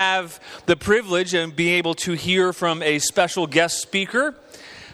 have 0.00 0.38
the 0.66 0.76
privilege 0.76 1.34
of 1.34 1.56
being 1.56 1.74
able 1.74 1.92
to 1.92 2.12
hear 2.12 2.52
from 2.52 2.84
a 2.84 3.00
special 3.00 3.48
guest 3.48 3.82
speaker. 3.82 4.32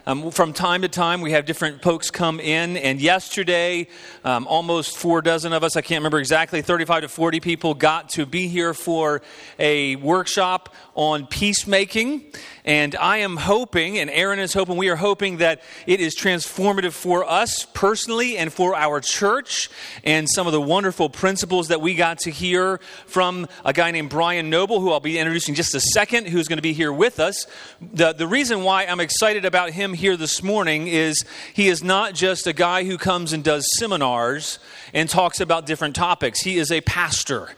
Um, 0.06 0.30
from 0.32 0.52
time 0.52 0.82
to 0.82 0.88
time, 0.88 1.22
we 1.22 1.30
have 1.30 1.46
different 1.46 1.80
folks 1.80 2.10
come 2.10 2.38
in, 2.38 2.76
and 2.76 3.00
yesterday, 3.00 3.88
um, 4.22 4.46
almost 4.46 4.98
four 4.98 5.22
dozen 5.22 5.54
of 5.54 5.64
us, 5.64 5.76
I 5.76 5.80
can't 5.80 6.00
remember 6.00 6.18
exactly, 6.18 6.60
35 6.60 7.04
to 7.04 7.08
40 7.08 7.40
people 7.40 7.72
got 7.72 8.10
to 8.10 8.26
be 8.26 8.48
here 8.48 8.74
for 8.74 9.22
a 9.58 9.96
workshop 9.96 10.74
on 10.94 11.26
peacemaking. 11.26 12.22
And 12.66 12.94
I 12.96 13.18
am 13.18 13.36
hoping, 13.36 13.98
and 13.98 14.10
Aaron 14.10 14.38
is 14.38 14.52
hoping, 14.52 14.76
we 14.76 14.88
are 14.88 14.96
hoping 14.96 15.38
that 15.38 15.62
it 15.86 16.00
is 16.00 16.14
transformative 16.14 16.92
for 16.92 17.24
us 17.24 17.66
personally 17.72 18.36
and 18.36 18.52
for 18.52 18.74
our 18.74 19.00
church. 19.00 19.70
And 20.02 20.28
some 20.28 20.46
of 20.46 20.52
the 20.52 20.60
wonderful 20.60 21.08
principles 21.08 21.68
that 21.68 21.80
we 21.80 21.94
got 21.94 22.20
to 22.20 22.30
hear 22.30 22.78
from 23.06 23.48
a 23.64 23.72
guy 23.72 23.90
named 23.90 24.10
Brian 24.10 24.50
Noble, 24.50 24.80
who 24.80 24.92
I'll 24.92 25.00
be 25.00 25.18
introducing 25.18 25.54
just 25.54 25.74
a 25.74 25.80
second, 25.80 26.28
who's 26.28 26.46
going 26.48 26.58
to 26.58 26.62
be 26.62 26.74
here 26.74 26.92
with 26.92 27.20
us. 27.20 27.46
The, 27.80 28.12
the 28.12 28.26
reason 28.26 28.64
why 28.64 28.84
I'm 28.84 29.00
excited 29.00 29.44
about 29.46 29.70
him 29.70 29.93
here 29.94 30.16
this 30.16 30.42
morning 30.42 30.88
is 30.88 31.24
he 31.52 31.68
is 31.68 31.82
not 31.82 32.14
just 32.14 32.46
a 32.46 32.52
guy 32.52 32.84
who 32.84 32.98
comes 32.98 33.32
and 33.32 33.42
does 33.42 33.66
seminars 33.78 34.58
and 34.92 35.08
talks 35.08 35.40
about 35.40 35.66
different 35.66 35.96
topics, 35.96 36.40
he 36.42 36.58
is 36.58 36.70
a 36.70 36.80
pastor. 36.82 37.50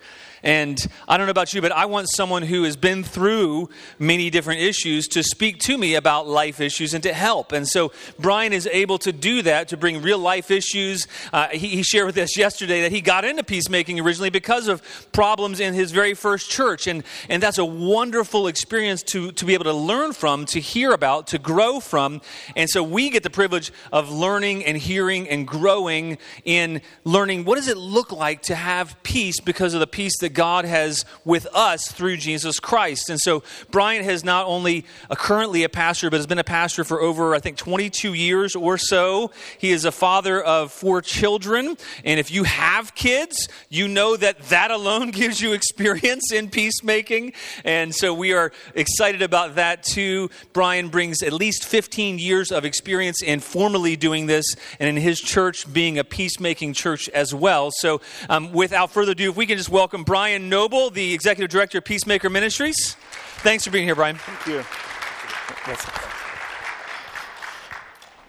And 0.43 0.85
I 1.09 1.17
don't 1.17 1.27
know 1.27 1.31
about 1.31 1.55
you, 1.55 1.61
but 1.61 1.73
I 1.73 1.87
want 1.87 2.09
someone 2.15 2.43
who 2.43 2.65
has 2.65 2.77
been 2.77 3.03
through 3.03 3.69
many 3.99 4.31
different 4.31 4.61
issues 4.61 5.09
to 5.09 5.23
speak 5.23 5.59
to 5.61 5.79
me 5.79 5.95
about 5.95 6.27
life 6.27 6.61
issues 6.61 6.95
and 6.95 7.03
to 7.03 7.13
help. 7.13 7.53
And 7.53 7.67
so 7.67 7.93
Brian 8.19 8.53
is 8.53 8.69
able 8.71 8.99
to 8.99 9.13
do 9.13 9.43
that, 9.43 9.69
to 9.69 9.77
bring 9.77 10.03
real 10.03 10.19
life 10.19 10.51
issues. 10.51 11.07
Uh, 11.33 11.49
he, 11.49 11.69
he 11.69 11.83
shared 11.83 12.07
with 12.07 12.19
us 12.19 12.37
yesterday 12.37 12.83
that 12.83 12.93
he 12.93 13.01
got 13.01 13.25
into 13.25 13.43
peacemaking 13.43 14.01
originally 14.01 14.31
because 14.31 14.69
of 14.69 14.83
problems 15.13 15.61
in 15.61 15.75
his 15.75 15.91
very 15.91 16.15
first 16.15 16.51
church. 16.51 16.87
And, 16.87 17.03
and 17.29 17.43
that's 17.43 17.59
a 17.59 17.65
wonderful 17.65 18.47
experience 18.47 19.03
to, 19.05 19.33
to 19.33 19.45
be 19.45 19.55
able 19.55 19.65
to 19.65 19.73
learn 19.73 20.13
from, 20.13 20.47
to 20.47 20.61
hear 20.61 20.93
about, 20.93 21.29
to 21.29 21.39
grow 21.39 21.81
from. 21.81 22.21
And 22.55 22.69
so 22.69 22.83
we 22.83 23.11
get 23.11 23.23
the 23.23 23.31
privilege 23.31 23.73
of 23.93 24.11
learning 24.11 24.65
and 24.65 24.77
hearing 24.77 25.29
and 25.29 25.47
growing 25.47 26.19
in 26.45 26.83
learning 27.05 27.45
what 27.45 27.57
does 27.57 27.69
it 27.69 27.77
look 27.77 28.13
like 28.13 28.43
to 28.43 28.55
have 28.55 29.03
peace 29.03 29.41
because 29.41 29.75
of 29.75 29.81
the 29.81 29.87
peace 29.87 30.19
that 30.21 30.26
God 30.35 30.65
has 30.65 31.05
with 31.25 31.47
us 31.55 31.91
through 31.91 32.17
Jesus 32.17 32.61
Christ. 32.61 33.11
And 33.11 33.19
so 33.21 33.43
Brian 33.71 34.05
has 34.05 34.25
not 34.25 34.47
only 34.47 34.85
a, 35.11 35.17
currently 35.17 35.63
a 35.63 35.69
pastor, 35.69 36.11
but 36.11 36.17
has 36.17 36.27
been 36.27 36.39
a 36.39 36.45
pastor 36.45 36.85
for 36.85 37.01
over, 37.01 37.35
I 37.35 37.39
think, 37.39 37.57
22 37.57 38.15
years 38.15 38.57
or 38.57 38.79
so. 38.79 39.31
He 39.59 39.71
is 39.71 39.85
a 39.85 39.93
father 39.93 40.43
of 40.43 40.73
four 40.73 41.01
children. 41.03 41.77
And 42.05 42.21
if 42.21 42.31
you 42.31 42.45
have 42.45 42.95
kids, 42.95 43.49
you 43.69 43.89
know 43.89 44.17
that 44.17 44.41
that 44.49 44.71
alone 44.71 45.11
gives 45.13 45.41
you 45.41 45.53
experience 45.53 46.33
in 46.33 46.51
peacemaking. 46.51 47.33
And 47.65 47.95
so 47.95 48.13
we 48.15 48.33
are 48.33 48.53
excited 48.75 49.23
about 49.23 49.55
that 49.57 49.83
too. 49.83 50.31
Brian 50.53 50.89
brings 50.89 51.23
at 51.23 51.33
least 51.33 51.65
15 51.65 52.19
years 52.19 52.51
of 52.51 52.65
experience 52.65 53.23
in 53.23 53.41
formally 53.41 53.97
doing 53.97 54.27
this 54.27 54.47
and 54.81 54.89
in 54.89 54.97
his 54.97 55.21
church 55.21 55.73
being 55.73 55.99
a 55.99 56.05
peacemaking 56.05 56.73
church 56.73 57.09
as 57.11 57.35
well. 57.35 57.71
So 57.71 58.01
um, 58.29 58.53
without 58.53 58.91
further 58.91 59.13
ado, 59.13 59.31
if 59.31 59.37
we 59.37 59.47
can 59.47 59.57
just 59.57 59.71
welcome 59.71 60.05
Brian. 60.05 60.16
Brian 60.17 60.49
Noble, 60.49 60.89
the 60.89 61.13
Executive 61.13 61.51
Director 61.51 61.77
of 61.77 61.85
Peacemaker 61.85 62.31
Ministries. 62.31 62.95
Thanks 63.43 63.65
for 63.65 63.71
being 63.71 63.85
here, 63.85 63.95
Brian. 63.95 64.17
Thank 64.17 64.47
you. 64.47 64.65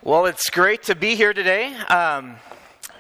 Well, 0.04 0.26
it's 0.26 0.50
great 0.50 0.84
to 0.84 0.96
be 0.96 1.16
here 1.16 1.32
today. 1.32 1.74
Um, 1.74 2.36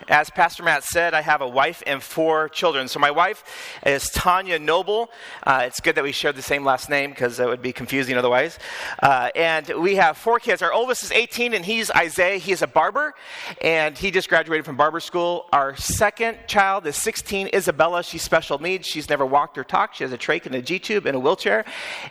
as 0.07 0.29
Pastor 0.29 0.63
Matt 0.63 0.83
said, 0.83 1.13
I 1.13 1.21
have 1.21 1.41
a 1.41 1.47
wife 1.47 1.83
and 1.85 2.01
four 2.01 2.49
children. 2.49 2.87
So 2.87 2.99
my 2.99 3.11
wife 3.11 3.43
is 3.85 4.09
Tanya 4.09 4.57
Noble. 4.57 5.09
Uh, 5.43 5.63
it's 5.65 5.79
good 5.79 5.95
that 5.95 6.03
we 6.03 6.11
shared 6.11 6.35
the 6.35 6.41
same 6.41 6.63
last 6.63 6.89
name 6.89 7.09
because 7.09 7.39
it 7.39 7.47
would 7.47 7.61
be 7.61 7.73
confusing 7.73 8.17
otherwise. 8.17 8.57
Uh, 9.01 9.29
and 9.35 9.67
we 9.77 9.95
have 9.95 10.17
four 10.17 10.39
kids. 10.39 10.61
Our 10.61 10.71
oldest 10.71 11.03
is 11.03 11.11
18, 11.11 11.53
and 11.53 11.65
he's 11.65 11.91
Isaiah. 11.91 12.37
He 12.37 12.51
is 12.51 12.61
a 12.61 12.67
barber, 12.67 13.15
and 13.61 13.97
he 13.97 14.11
just 14.11 14.29
graduated 14.29 14.65
from 14.65 14.77
barber 14.77 14.99
school. 14.99 15.47
Our 15.51 15.75
second 15.75 16.37
child 16.47 16.87
is 16.87 16.95
16, 16.95 17.49
Isabella. 17.53 18.03
She's 18.03 18.21
special 18.21 18.59
needs. 18.59 18.87
She's 18.87 19.09
never 19.09 19.25
walked 19.25 19.57
or 19.57 19.63
talked. 19.63 19.97
She 19.97 20.03
has 20.03 20.13
a 20.13 20.17
trach 20.17 20.45
and 20.45 20.55
a 20.55 20.61
G 20.61 20.79
tube 20.79 21.05
and 21.05 21.15
a 21.15 21.19
wheelchair. 21.19 21.65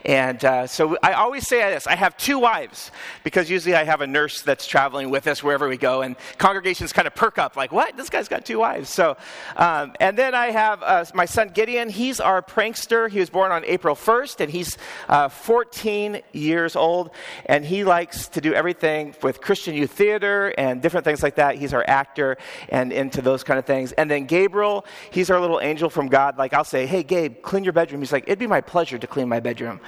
And 0.04 0.44
uh, 0.44 0.66
so 0.66 0.98
I 1.02 1.12
always 1.12 1.46
say 1.46 1.58
this: 1.70 1.86
I 1.86 1.94
have 1.94 2.16
two 2.16 2.38
wives 2.38 2.90
because 3.24 3.48
usually 3.48 3.74
I 3.74 3.84
have 3.84 4.00
a 4.00 4.06
nurse 4.06 4.42
that's 4.42 4.66
traveling 4.66 5.10
with 5.10 5.26
us 5.26 5.42
wherever 5.42 5.68
we 5.68 5.76
go, 5.76 6.02
and 6.02 6.16
congregations 6.38 6.92
kind 6.92 7.06
of 7.06 7.14
perk 7.14 7.38
up, 7.38 7.56
like, 7.56 7.72
"What?" 7.72 7.85
What? 7.86 7.96
This 7.96 8.10
guy's 8.10 8.28
got 8.28 8.44
two 8.44 8.58
wives. 8.58 8.88
So, 8.88 9.16
um, 9.56 9.92
and 10.00 10.16
then 10.18 10.34
I 10.34 10.50
have 10.50 10.82
uh, 10.82 11.04
my 11.14 11.24
son 11.24 11.48
Gideon. 11.48 11.88
He's 11.88 12.20
our 12.20 12.42
prankster. 12.42 13.08
He 13.08 13.20
was 13.20 13.30
born 13.30 13.52
on 13.52 13.64
April 13.64 13.94
1st, 13.94 14.40
and 14.40 14.50
he's 14.50 14.76
uh, 15.08 15.28
14 15.28 16.22
years 16.32 16.76
old. 16.76 17.10
And 17.46 17.64
he 17.64 17.84
likes 17.84 18.28
to 18.28 18.40
do 18.40 18.54
everything 18.54 19.14
with 19.22 19.40
Christian 19.40 19.74
youth 19.74 19.92
theater 19.92 20.52
and 20.58 20.82
different 20.82 21.04
things 21.04 21.22
like 21.22 21.36
that. 21.36 21.56
He's 21.56 21.72
our 21.72 21.84
actor 21.86 22.36
and 22.68 22.92
into 22.92 23.22
those 23.22 23.44
kind 23.44 23.58
of 23.58 23.64
things. 23.64 23.92
And 23.92 24.10
then 24.10 24.26
Gabriel, 24.26 24.84
he's 25.10 25.30
our 25.30 25.40
little 25.40 25.60
angel 25.60 25.90
from 25.90 26.08
God. 26.08 26.38
Like 26.38 26.52
I'll 26.52 26.64
say, 26.64 26.86
hey, 26.86 27.02
Gabe, 27.02 27.42
clean 27.42 27.64
your 27.64 27.72
bedroom. 27.72 28.00
He's 28.00 28.12
like, 28.12 28.24
it'd 28.24 28.38
be 28.38 28.46
my 28.46 28.60
pleasure 28.60 28.98
to 28.98 29.06
clean 29.06 29.28
my 29.28 29.40
bedroom. 29.40 29.80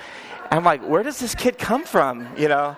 I'm 0.50 0.64
like, 0.64 0.86
where 0.86 1.02
does 1.02 1.18
this 1.18 1.34
kid 1.34 1.58
come 1.58 1.84
from? 1.84 2.28
You 2.36 2.48
know? 2.48 2.76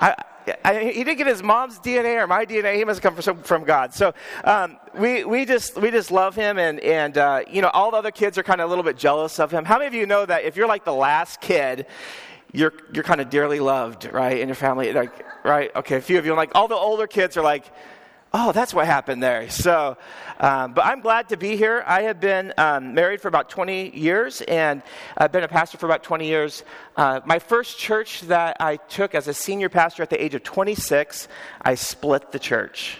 I, 0.00 0.14
I, 0.64 0.84
he 0.84 1.04
didn't 1.04 1.18
get 1.18 1.26
his 1.26 1.42
mom's 1.42 1.78
DNA 1.78 2.22
or 2.22 2.26
my 2.26 2.44
DNA. 2.46 2.76
He 2.76 2.84
must 2.84 3.02
have 3.02 3.14
come 3.14 3.22
from, 3.22 3.42
from 3.42 3.64
God. 3.64 3.94
So 3.94 4.14
um, 4.44 4.78
we, 4.94 5.24
we, 5.24 5.44
just, 5.44 5.76
we 5.76 5.90
just 5.90 6.10
love 6.10 6.34
him. 6.34 6.58
And, 6.58 6.80
and 6.80 7.18
uh, 7.18 7.42
you 7.50 7.62
know, 7.62 7.68
all 7.68 7.90
the 7.90 7.96
other 7.96 8.10
kids 8.10 8.38
are 8.38 8.42
kind 8.42 8.60
of 8.60 8.66
a 8.66 8.68
little 8.68 8.84
bit 8.84 8.96
jealous 8.96 9.38
of 9.40 9.50
him. 9.50 9.64
How 9.64 9.78
many 9.78 9.86
of 9.86 9.94
you 9.94 10.06
know 10.06 10.24
that 10.24 10.44
if 10.44 10.56
you're 10.56 10.68
like 10.68 10.84
the 10.84 10.94
last 10.94 11.40
kid, 11.40 11.86
you're, 12.52 12.72
you're 12.92 13.04
kind 13.04 13.20
of 13.20 13.28
dearly 13.28 13.60
loved, 13.60 14.10
right, 14.12 14.38
in 14.38 14.48
your 14.48 14.54
family? 14.54 14.92
Like, 14.92 15.24
right? 15.44 15.74
Okay, 15.74 15.96
a 15.96 16.00
few 16.00 16.18
of 16.18 16.26
you. 16.26 16.34
Like, 16.34 16.52
all 16.54 16.68
the 16.68 16.74
older 16.74 17.06
kids 17.06 17.36
are 17.36 17.42
like, 17.42 17.64
oh, 18.38 18.52
that's 18.52 18.74
what 18.74 18.84
happened 18.84 19.22
there. 19.22 19.48
So, 19.48 19.96
um, 20.38 20.74
but 20.74 20.84
I'm 20.84 21.00
glad 21.00 21.30
to 21.30 21.38
be 21.38 21.56
here. 21.56 21.82
I 21.86 22.02
have 22.02 22.20
been 22.20 22.52
um, 22.58 22.92
married 22.92 23.22
for 23.22 23.28
about 23.28 23.48
20 23.48 23.96
years 23.96 24.42
and 24.42 24.82
I've 25.16 25.32
been 25.32 25.42
a 25.42 25.48
pastor 25.48 25.78
for 25.78 25.86
about 25.86 26.02
20 26.02 26.26
years. 26.26 26.62
Uh, 26.96 27.20
my 27.24 27.38
first 27.38 27.78
church 27.78 28.20
that 28.22 28.58
I 28.60 28.76
took 28.76 29.14
as 29.14 29.26
a 29.26 29.32
senior 29.32 29.70
pastor 29.70 30.02
at 30.02 30.10
the 30.10 30.22
age 30.22 30.34
of 30.34 30.42
26, 30.42 31.28
I 31.62 31.76
split 31.76 32.30
the 32.30 32.38
church. 32.38 32.98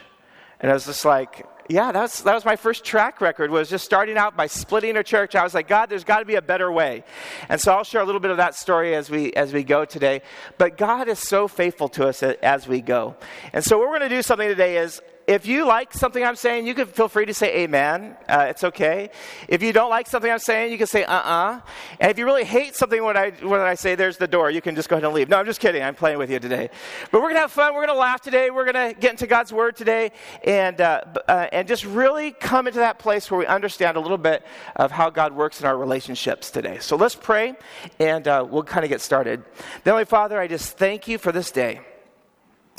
And 0.61 0.71
I 0.71 0.75
was 0.75 0.87
just 0.87 1.05
like, 1.05 1.47
yeah, 1.69 1.93
that 1.93 2.01
was, 2.01 2.23
that 2.23 2.35
was 2.35 2.47
my 2.47 2.57
first 2.57 2.85
track 2.85 3.21
record 3.21 3.51
was 3.51 3.69
just 3.69 3.85
starting 3.85 4.17
out 4.17 4.39
by 4.39 4.47
splitting 4.47 4.97
a 4.97 5.03
church. 5.03 5.35
I 5.35 5.43
was 5.43 5.53
like, 5.53 5.69
God, 5.69 5.91
there's 5.91 6.05
got 6.05 6.21
to 6.21 6.25
be 6.25 6.37
a 6.37 6.43
better 6.43 6.73
way. 6.73 7.05
And 7.51 7.61
so 7.61 7.73
I'll 7.73 7.85
share 7.85 8.01
a 8.01 8.07
little 8.07 8.21
bit 8.21 8.31
of 8.31 8.39
that 8.39 8.55
story 8.55 8.95
as 8.95 9.11
we, 9.11 9.35
as 9.35 9.53
we 9.53 9.65
go 9.65 9.85
today. 9.85 10.23
But 10.57 10.79
God 10.79 11.09
is 11.09 11.19
so 11.19 11.47
faithful 11.47 11.89
to 11.91 12.09
us 12.09 12.23
as 12.23 12.67
we 12.67 12.81
go. 12.81 13.17
And 13.53 13.63
so 13.63 13.77
what 13.77 13.89
we're 13.89 13.99
going 13.99 14.09
to 14.09 14.17
do 14.17 14.23
something 14.23 14.49
today 14.49 14.79
is 14.79 15.03
if 15.27 15.45
you 15.47 15.67
like 15.67 15.93
something 15.93 16.23
I'm 16.23 16.37
saying, 16.37 16.67
you 16.67 16.75
can 16.75 16.87
feel 16.87 17.09
free 17.09 17.27
to 17.27 17.35
say 17.35 17.65
amen. 17.65 18.17
Uh, 18.29 18.47
it's 18.49 18.63
okay. 18.63 19.11
If 19.49 19.61
you 19.63 19.73
don't 19.73 19.91
like 19.91 20.07
something 20.07 20.31
I'm 20.31 20.39
saying, 20.39 20.71
you 20.71 20.79
can 20.79 20.87
say 20.87 21.05
uh 21.05 21.13
uh-uh. 21.13 21.57
uh. 21.57 21.61
And 21.99 22.11
if 22.11 22.19
you 22.19 22.25
really 22.25 22.45
hate 22.45 22.77
something 22.77 23.03
when 23.03 23.17
I, 23.17 23.31
when 23.43 23.61
I 23.61 23.75
say 23.75 23.97
there's 23.97 24.19
the 24.19 24.29
door, 24.29 24.51
you 24.51 24.61
can 24.61 24.77
just 24.77 24.89
go 24.89 24.95
ahead 24.97 25.05
and 25.05 25.13
leave. 25.13 25.29
No, 25.29 25.39
I'm 25.39 25.47
just 25.47 25.59
kidding. 25.59 25.83
I'm 25.83 25.97
playing 25.97 26.19
with 26.19 26.31
you 26.31 26.39
today. 26.39 26.71
But 27.11 27.19
we're 27.19 27.29
going 27.29 27.35
to 27.35 27.41
have 27.41 27.53
fun. 27.53 27.75
We're 27.75 27.87
going 27.87 27.97
to 27.97 28.01
laugh 28.01 28.21
today. 28.21 28.51
We're 28.51 28.71
going 28.71 28.95
to 28.95 29.01
get 29.01 29.11
into 29.13 29.27
God's 29.27 29.53
Word 29.53 29.77
today 29.77 30.13
and, 30.45 30.81
uh, 30.81 31.01
uh, 31.27 31.49
and 31.51 31.67
just 31.67 31.85
really 31.85 32.31
come 32.31 32.69
into 32.69 32.79
that 32.79 33.01
place 33.01 33.29
where 33.31 33.39
we 33.39 33.47
understand 33.47 33.97
a 33.97 34.01
little 34.01 34.19
bit 34.19 34.47
of 34.77 34.93
how 34.93 35.11
God 35.11 35.33
works 35.33 35.61
in 35.61 35.67
our 35.67 35.77
relationships 35.77 36.51
today. 36.53 36.79
So 36.81 36.95
let's 36.97 37.17
pray 37.17 37.57
and 37.99 38.29
uh, 38.29 38.47
we'll 38.49 38.63
kind 38.63 38.85
of 38.85 38.91
get 38.91 39.01
started. 39.01 39.43
Then, 39.83 39.93
Heavenly 39.93 40.05
Father, 40.05 40.39
I 40.39 40.47
just 40.47 40.79
thank 40.79 41.09
you 41.09 41.19
for 41.19 41.33
this 41.33 41.51
day. 41.51 41.81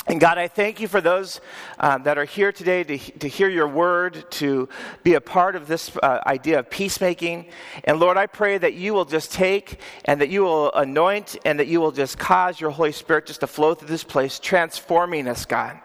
And 0.09 0.21
God, 0.21 0.37
I 0.37 0.47
thank 0.47 0.79
you 0.79 0.87
for 0.87 1.01
those 1.01 1.41
um, 1.79 2.03
that 2.03 2.17
are 2.17 2.23
here 2.23 2.53
today 2.53 2.81
to, 2.85 2.97
to 2.97 3.27
hear 3.27 3.49
your 3.49 3.67
word, 3.67 4.23
to 4.31 4.69
be 5.03 5.15
a 5.15 5.21
part 5.21 5.57
of 5.57 5.67
this 5.67 5.91
uh, 5.97 6.21
idea 6.25 6.59
of 6.59 6.69
peacemaking. 6.69 7.47
And 7.83 7.99
Lord, 7.99 8.15
I 8.15 8.25
pray 8.25 8.57
that 8.57 8.73
you 8.73 8.93
will 8.93 9.03
just 9.03 9.33
take 9.33 9.81
and 10.05 10.21
that 10.21 10.29
you 10.29 10.43
will 10.43 10.71
anoint 10.71 11.35
and 11.43 11.59
that 11.59 11.67
you 11.67 11.81
will 11.81 11.91
just 11.91 12.17
cause 12.17 12.61
your 12.61 12.69
Holy 12.69 12.93
Spirit 12.93 13.25
just 13.25 13.41
to 13.41 13.47
flow 13.47 13.73
through 13.73 13.89
this 13.89 14.05
place, 14.05 14.39
transforming 14.39 15.27
us, 15.27 15.45
God. 15.45 15.77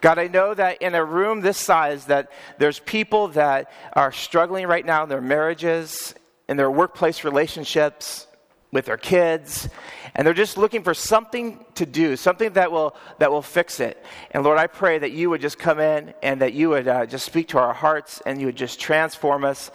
God, 0.00 0.18
I 0.18 0.28
know 0.28 0.54
that 0.54 0.80
in 0.80 0.94
a 0.94 1.04
room 1.04 1.42
this 1.42 1.58
size 1.58 2.06
that 2.06 2.32
there's 2.56 2.78
people 2.78 3.28
that 3.28 3.70
are 3.92 4.12
struggling 4.12 4.66
right 4.66 4.84
now 4.84 5.02
in 5.02 5.10
their 5.10 5.20
marriages, 5.20 6.14
in 6.48 6.56
their 6.56 6.70
workplace 6.70 7.22
relationships, 7.22 8.26
with 8.72 8.86
their 8.86 8.96
kids, 8.96 9.68
and 10.14 10.26
they're 10.26 10.34
just 10.34 10.58
looking 10.58 10.82
for 10.82 10.92
something 10.92 11.64
to 11.74 11.86
do, 11.86 12.16
something 12.16 12.52
that 12.52 12.70
will, 12.70 12.94
that 13.18 13.30
will 13.30 13.42
fix 13.42 13.80
it. 13.80 14.04
And 14.30 14.44
Lord, 14.44 14.58
I 14.58 14.66
pray 14.66 14.98
that 14.98 15.12
you 15.12 15.30
would 15.30 15.40
just 15.40 15.58
come 15.58 15.80
in 15.80 16.12
and 16.22 16.42
that 16.42 16.52
you 16.52 16.68
would 16.70 16.86
uh, 16.86 17.06
just 17.06 17.24
speak 17.24 17.48
to 17.48 17.58
our 17.58 17.72
hearts 17.72 18.22
and 18.26 18.38
you 18.38 18.46
would 18.46 18.56
just 18.56 18.78
transform 18.78 19.44
us. 19.44 19.70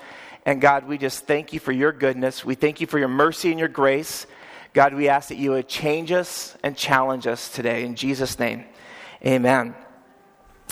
And 0.45 0.61
God, 0.61 0.87
we 0.87 0.97
just 0.97 1.25
thank 1.25 1.53
you 1.53 1.59
for 1.59 1.71
your 1.71 1.91
goodness. 1.91 2.45
We 2.45 2.55
thank 2.55 2.79
you 2.79 2.87
for 2.87 2.99
your 2.99 3.07
mercy 3.07 3.49
and 3.49 3.59
your 3.59 3.67
grace. 3.67 4.27
God, 4.73 4.93
we 4.93 5.09
ask 5.09 5.29
that 5.29 5.37
you 5.37 5.51
would 5.51 5.67
change 5.67 6.11
us 6.11 6.55
and 6.61 6.77
challenge 6.77 7.25
us 7.25 7.49
today. 7.49 7.83
In 7.83 7.95
Jesus' 7.95 8.37
name, 8.37 8.63
amen. 9.25 9.86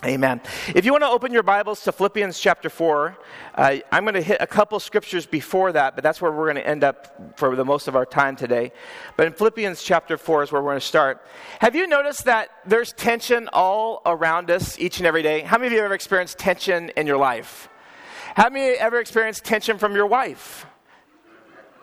Amen. 0.03 0.41
If 0.75 0.85
you 0.85 0.91
want 0.91 1.03
to 1.03 1.07
open 1.07 1.31
your 1.31 1.41
Bibles 1.41 1.81
to 1.83 1.91
Philippians 1.91 2.39
chapter 2.39 2.69
4, 2.69 3.17
uh, 3.55 3.77
I'm 3.91 4.03
going 4.03 4.13
to 4.15 4.21
hit 4.21 4.37
a 4.41 4.45
couple 4.45 4.79
scriptures 4.79 5.25
before 5.25 5.71
that, 5.71 5.95
but 5.95 6.03
that's 6.03 6.21
where 6.21 6.31
we're 6.31 6.51
going 6.51 6.57
to 6.57 6.67
end 6.67 6.83
up 6.83 7.37
for 7.39 7.55
the 7.55 7.63
most 7.63 7.87
of 7.87 7.95
our 7.95 8.05
time 8.05 8.35
today. 8.35 8.71
But 9.15 9.27
in 9.27 9.33
Philippians 9.33 9.81
chapter 9.81 10.17
4 10.17 10.43
is 10.43 10.51
where 10.51 10.61
we're 10.61 10.71
going 10.71 10.81
to 10.81 10.85
start. 10.85 11.25
Have 11.59 11.75
you 11.75 11.87
noticed 11.87 12.25
that 12.25 12.49
there's 12.65 12.91
tension 12.93 13.49
all 13.53 14.01
around 14.05 14.51
us 14.51 14.77
each 14.77 14.97
and 14.97 15.07
every 15.07 15.23
day? 15.23 15.41
How 15.41 15.57
many 15.57 15.67
of 15.67 15.71
you 15.71 15.79
have 15.79 15.85
ever 15.85 15.95
experienced 15.95 16.37
tension 16.37 16.89
in 16.97 17.07
your 17.07 17.17
life? 17.17 17.69
How 18.35 18.49
many 18.49 18.75
ever 18.77 18.99
experienced 18.99 19.45
tension 19.45 19.77
from 19.77 19.95
your 19.95 20.07
wife? 20.07 20.67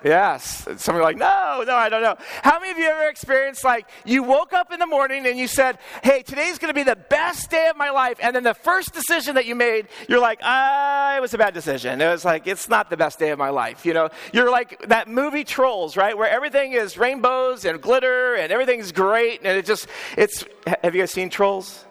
Yes. 0.04 0.66
Somebody 0.76 1.04
like, 1.04 1.16
no, 1.16 1.62
no, 1.66 1.75
I 1.75 1.88
don't 1.88 2.02
know. 2.02 2.16
How 2.43 2.58
many 2.58 2.72
of 2.72 2.78
you 2.78 2.87
ever 2.87 3.08
experienced 3.08 3.64
like 3.64 3.87
you 4.04 4.22
woke 4.22 4.52
up 4.52 4.72
in 4.72 4.78
the 4.78 4.87
morning 4.87 5.26
and 5.26 5.38
you 5.38 5.46
said, 5.46 5.78
hey, 6.02 6.22
today's 6.22 6.58
going 6.58 6.70
to 6.70 6.75
be 6.75 6.82
the 6.82 6.96
best 6.96 7.50
day 7.50 7.69
of 7.69 7.76
my 7.76 7.90
life. 7.90 8.19
And 8.20 8.34
then 8.34 8.43
the 8.43 8.54
first 8.54 8.93
decision 8.93 9.37
that 9.37 9.46
you 9.46 9.54
made, 9.54 9.88
you're 10.08 10.20
like, 10.20 10.40
ah, 10.43 11.16
it 11.16 11.20
was 11.20 11.34
a 11.34 11.38
bad 11.38 11.54
decision. 11.54 12.00
It 12.00 12.08
was 12.08 12.25
like, 12.25 12.46
it's 12.46 12.69
not 12.69 12.90
the 12.90 12.96
best 12.96 13.19
day 13.19 13.31
of 13.31 13.38
my 13.38 13.50
life. 13.50 13.87
You 13.87 13.94
know, 13.94 14.08
you're 14.32 14.50
like 14.50 14.88
that 14.88 15.08
movie 15.08 15.44
Trolls, 15.44 15.96
right? 15.96 16.16
Where 16.16 16.28
everything 16.28 16.72
is 16.72 16.99
rainbows 16.99 17.64
and 17.64 17.81
glitter 17.81 18.34
and 18.34 18.52
everything's 18.52 18.93
great. 18.93 19.40
And 19.44 19.56
it 19.56 19.66
just, 19.66 19.87
it's, 20.16 20.44
have 20.82 20.94
you 20.94 21.02
guys 21.02 21.10
seen 21.10 21.31
Trolls? 21.31 21.84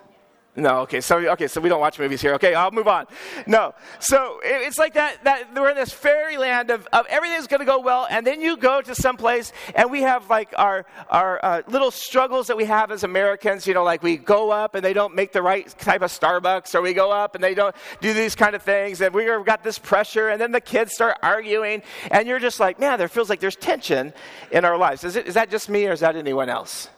No, 0.54 0.80
okay, 0.80 1.00
so 1.00 1.18
okay, 1.18 1.48
so 1.48 1.62
we 1.62 1.70
don't 1.70 1.80
watch 1.80 1.98
movies 1.98 2.22
here. 2.22 2.34
Okay, 2.34 2.54
I'll 2.54 2.72
move 2.72 2.90
on. 2.90 3.06
No, 3.48 3.74
so 4.00 4.42
it's 4.44 4.78
like 4.78 4.96
that. 4.96 5.24
That 5.24 5.56
we're 5.56 5.70
in 5.70 5.78
this 5.78 5.94
fairyland 5.94 6.72
of, 6.72 6.86
of 6.92 7.06
everything's 7.08 7.48
going 7.48 7.62
to 7.62 7.66
go 7.66 7.80
well, 7.80 8.06
and 8.10 8.28
then 8.28 8.42
you 8.42 8.58
go 8.58 8.82
to 8.82 8.94
some 8.94 9.16
place, 9.16 9.54
and 9.76 9.90
we 9.90 10.02
have 10.02 10.30
like 10.30 10.54
our 10.58 10.86
our 11.10 11.40
uh, 11.42 11.62
little 11.68 11.90
struggles 11.90 12.48
that 12.48 12.58
we 12.58 12.66
have 12.66 12.92
as 12.92 13.06
Americans. 13.06 13.66
You 13.66 13.74
know, 13.74 13.86
like 13.86 14.04
we 14.04 14.18
go 14.18 14.52
up 14.52 14.76
and 14.76 14.84
they 14.84 14.92
don't 14.92 15.16
make 15.16 15.32
the 15.32 15.42
right 15.42 15.70
type 15.80 16.02
of 16.02 16.12
Starbucks, 16.12 16.76
or 16.76 16.82
we 16.82 16.94
go 16.94 17.12
up 17.12 17.34
and 17.34 17.42
they 17.42 17.54
don't 17.54 17.74
do 18.02 18.14
these 18.14 18.36
kind 18.36 18.54
of 18.54 18.62
things, 18.62 19.00
and 19.00 19.16
we've 19.16 19.46
got 19.46 19.64
this 19.64 19.80
pressure, 19.80 20.28
and 20.28 20.42
then 20.42 20.52
the 20.52 20.60
kids 20.60 20.92
start 20.94 21.18
arguing, 21.24 21.82
and 22.12 22.28
you're 22.28 22.40
just 22.40 22.60
like, 22.60 22.78
man, 22.78 23.00
there 23.00 23.08
feels 23.08 23.30
like 23.30 23.40
there's 23.40 23.56
tension 23.56 24.12
in 24.52 24.66
our 24.66 24.78
lives. 24.78 25.06
Is 25.06 25.16
it? 25.16 25.28
Is 25.28 25.36
that 25.36 25.50
just 25.50 25.70
me, 25.70 25.88
or 25.88 25.94
is 25.94 26.02
that 26.02 26.18
anyone 26.18 26.50
else? 26.50 26.90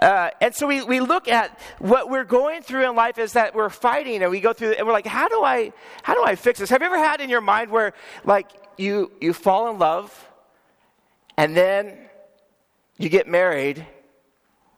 Uh, 0.00 0.30
and 0.40 0.54
so 0.54 0.66
we, 0.66 0.82
we 0.82 1.00
look 1.00 1.28
at 1.28 1.58
what 1.78 2.10
we're 2.10 2.24
going 2.24 2.62
through 2.62 2.88
in 2.88 2.96
life 2.96 3.18
is 3.18 3.32
that 3.34 3.54
we're 3.54 3.68
fighting 3.68 4.22
and 4.22 4.30
we 4.30 4.40
go 4.40 4.52
through 4.52 4.72
and 4.72 4.86
we're 4.86 4.92
like, 4.92 5.06
how 5.06 5.28
do 5.28 5.42
I, 5.42 5.72
how 6.02 6.14
do 6.14 6.24
I 6.24 6.36
fix 6.36 6.58
this? 6.58 6.70
Have 6.70 6.82
you 6.82 6.86
ever 6.86 6.98
had 6.98 7.20
in 7.20 7.28
your 7.28 7.40
mind 7.40 7.70
where 7.70 7.94
like 8.24 8.50
you, 8.76 9.10
you 9.20 9.32
fall 9.32 9.70
in 9.70 9.78
love 9.78 10.28
and 11.36 11.56
then 11.56 11.96
you 12.96 13.08
get 13.08 13.28
married 13.28 13.84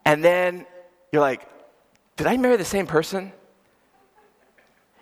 and 0.04 0.24
then 0.24 0.66
you're 1.12 1.22
like, 1.22 1.46
did 2.16 2.26
I 2.26 2.36
marry 2.36 2.56
the 2.56 2.64
same 2.64 2.86
person? 2.86 3.32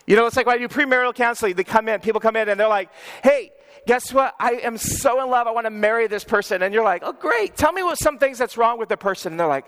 You 0.06 0.16
know, 0.16 0.26
it's 0.26 0.36
like 0.36 0.46
when 0.46 0.56
I 0.56 0.58
do 0.58 0.68
premarital 0.68 1.14
counseling, 1.14 1.54
they 1.54 1.64
come 1.64 1.88
in, 1.88 2.00
people 2.00 2.20
come 2.20 2.36
in 2.36 2.48
and 2.48 2.58
they're 2.58 2.68
like, 2.68 2.88
hey, 3.22 3.52
guess 3.88 4.12
what? 4.12 4.34
I 4.38 4.52
am 4.62 4.76
so 4.76 5.24
in 5.24 5.30
love. 5.30 5.46
I 5.46 5.50
want 5.50 5.64
to 5.64 5.70
marry 5.70 6.08
this 6.08 6.22
person. 6.22 6.62
And 6.62 6.74
you're 6.74 6.84
like, 6.84 7.02
oh, 7.04 7.14
great. 7.14 7.56
Tell 7.56 7.72
me 7.72 7.82
what 7.82 7.98
some 7.98 8.18
things 8.18 8.36
that's 8.36 8.58
wrong 8.58 8.78
with 8.78 8.90
the 8.90 8.98
person. 8.98 9.32
And 9.32 9.40
they're 9.40 9.48
like, 9.48 9.64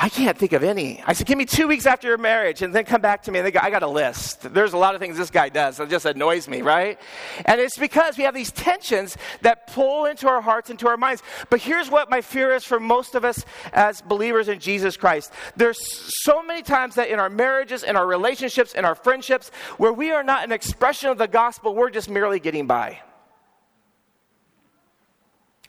I 0.00 0.08
can't 0.08 0.38
think 0.38 0.52
of 0.52 0.62
any. 0.62 1.02
I 1.04 1.12
said, 1.12 1.26
give 1.26 1.36
me 1.36 1.44
two 1.44 1.66
weeks 1.66 1.84
after 1.84 2.06
your 2.06 2.18
marriage 2.18 2.62
and 2.62 2.72
then 2.72 2.84
come 2.84 3.00
back 3.00 3.24
to 3.24 3.32
me. 3.32 3.40
And 3.40 3.46
they 3.46 3.50
go, 3.50 3.58
I 3.60 3.68
got 3.68 3.82
a 3.82 3.88
list. 3.88 4.54
There's 4.54 4.72
a 4.72 4.78
lot 4.78 4.94
of 4.94 5.00
things 5.00 5.18
this 5.18 5.30
guy 5.30 5.48
does 5.48 5.78
that 5.78 5.90
just 5.90 6.06
annoys 6.06 6.46
me, 6.46 6.62
right? 6.62 7.00
And 7.44 7.60
it's 7.60 7.76
because 7.76 8.16
we 8.16 8.22
have 8.22 8.32
these 8.32 8.52
tensions 8.52 9.16
that 9.42 9.66
pull 9.66 10.04
into 10.04 10.28
our 10.28 10.40
hearts, 10.40 10.70
into 10.70 10.86
our 10.86 10.96
minds. 10.96 11.24
But 11.50 11.60
here's 11.60 11.90
what 11.90 12.10
my 12.10 12.20
fear 12.20 12.54
is 12.54 12.62
for 12.62 12.78
most 12.78 13.16
of 13.16 13.24
us 13.24 13.44
as 13.72 14.00
believers 14.00 14.48
in 14.48 14.60
Jesus 14.60 14.96
Christ. 14.96 15.32
There's 15.56 15.80
so 16.22 16.44
many 16.44 16.62
times 16.62 16.94
that 16.94 17.08
in 17.08 17.18
our 17.18 17.30
marriages, 17.30 17.82
in 17.82 17.96
our 17.96 18.06
relationships, 18.06 18.74
in 18.74 18.84
our 18.84 18.94
friendships, 18.94 19.50
where 19.78 19.92
we 19.92 20.12
are 20.12 20.22
not 20.22 20.44
an 20.44 20.52
expression 20.52 21.10
of 21.10 21.18
the 21.18 21.26
gospel, 21.26 21.74
we're 21.74 21.90
just 21.90 22.08
merely 22.08 22.38
getting 22.38 22.68
by. 22.68 23.00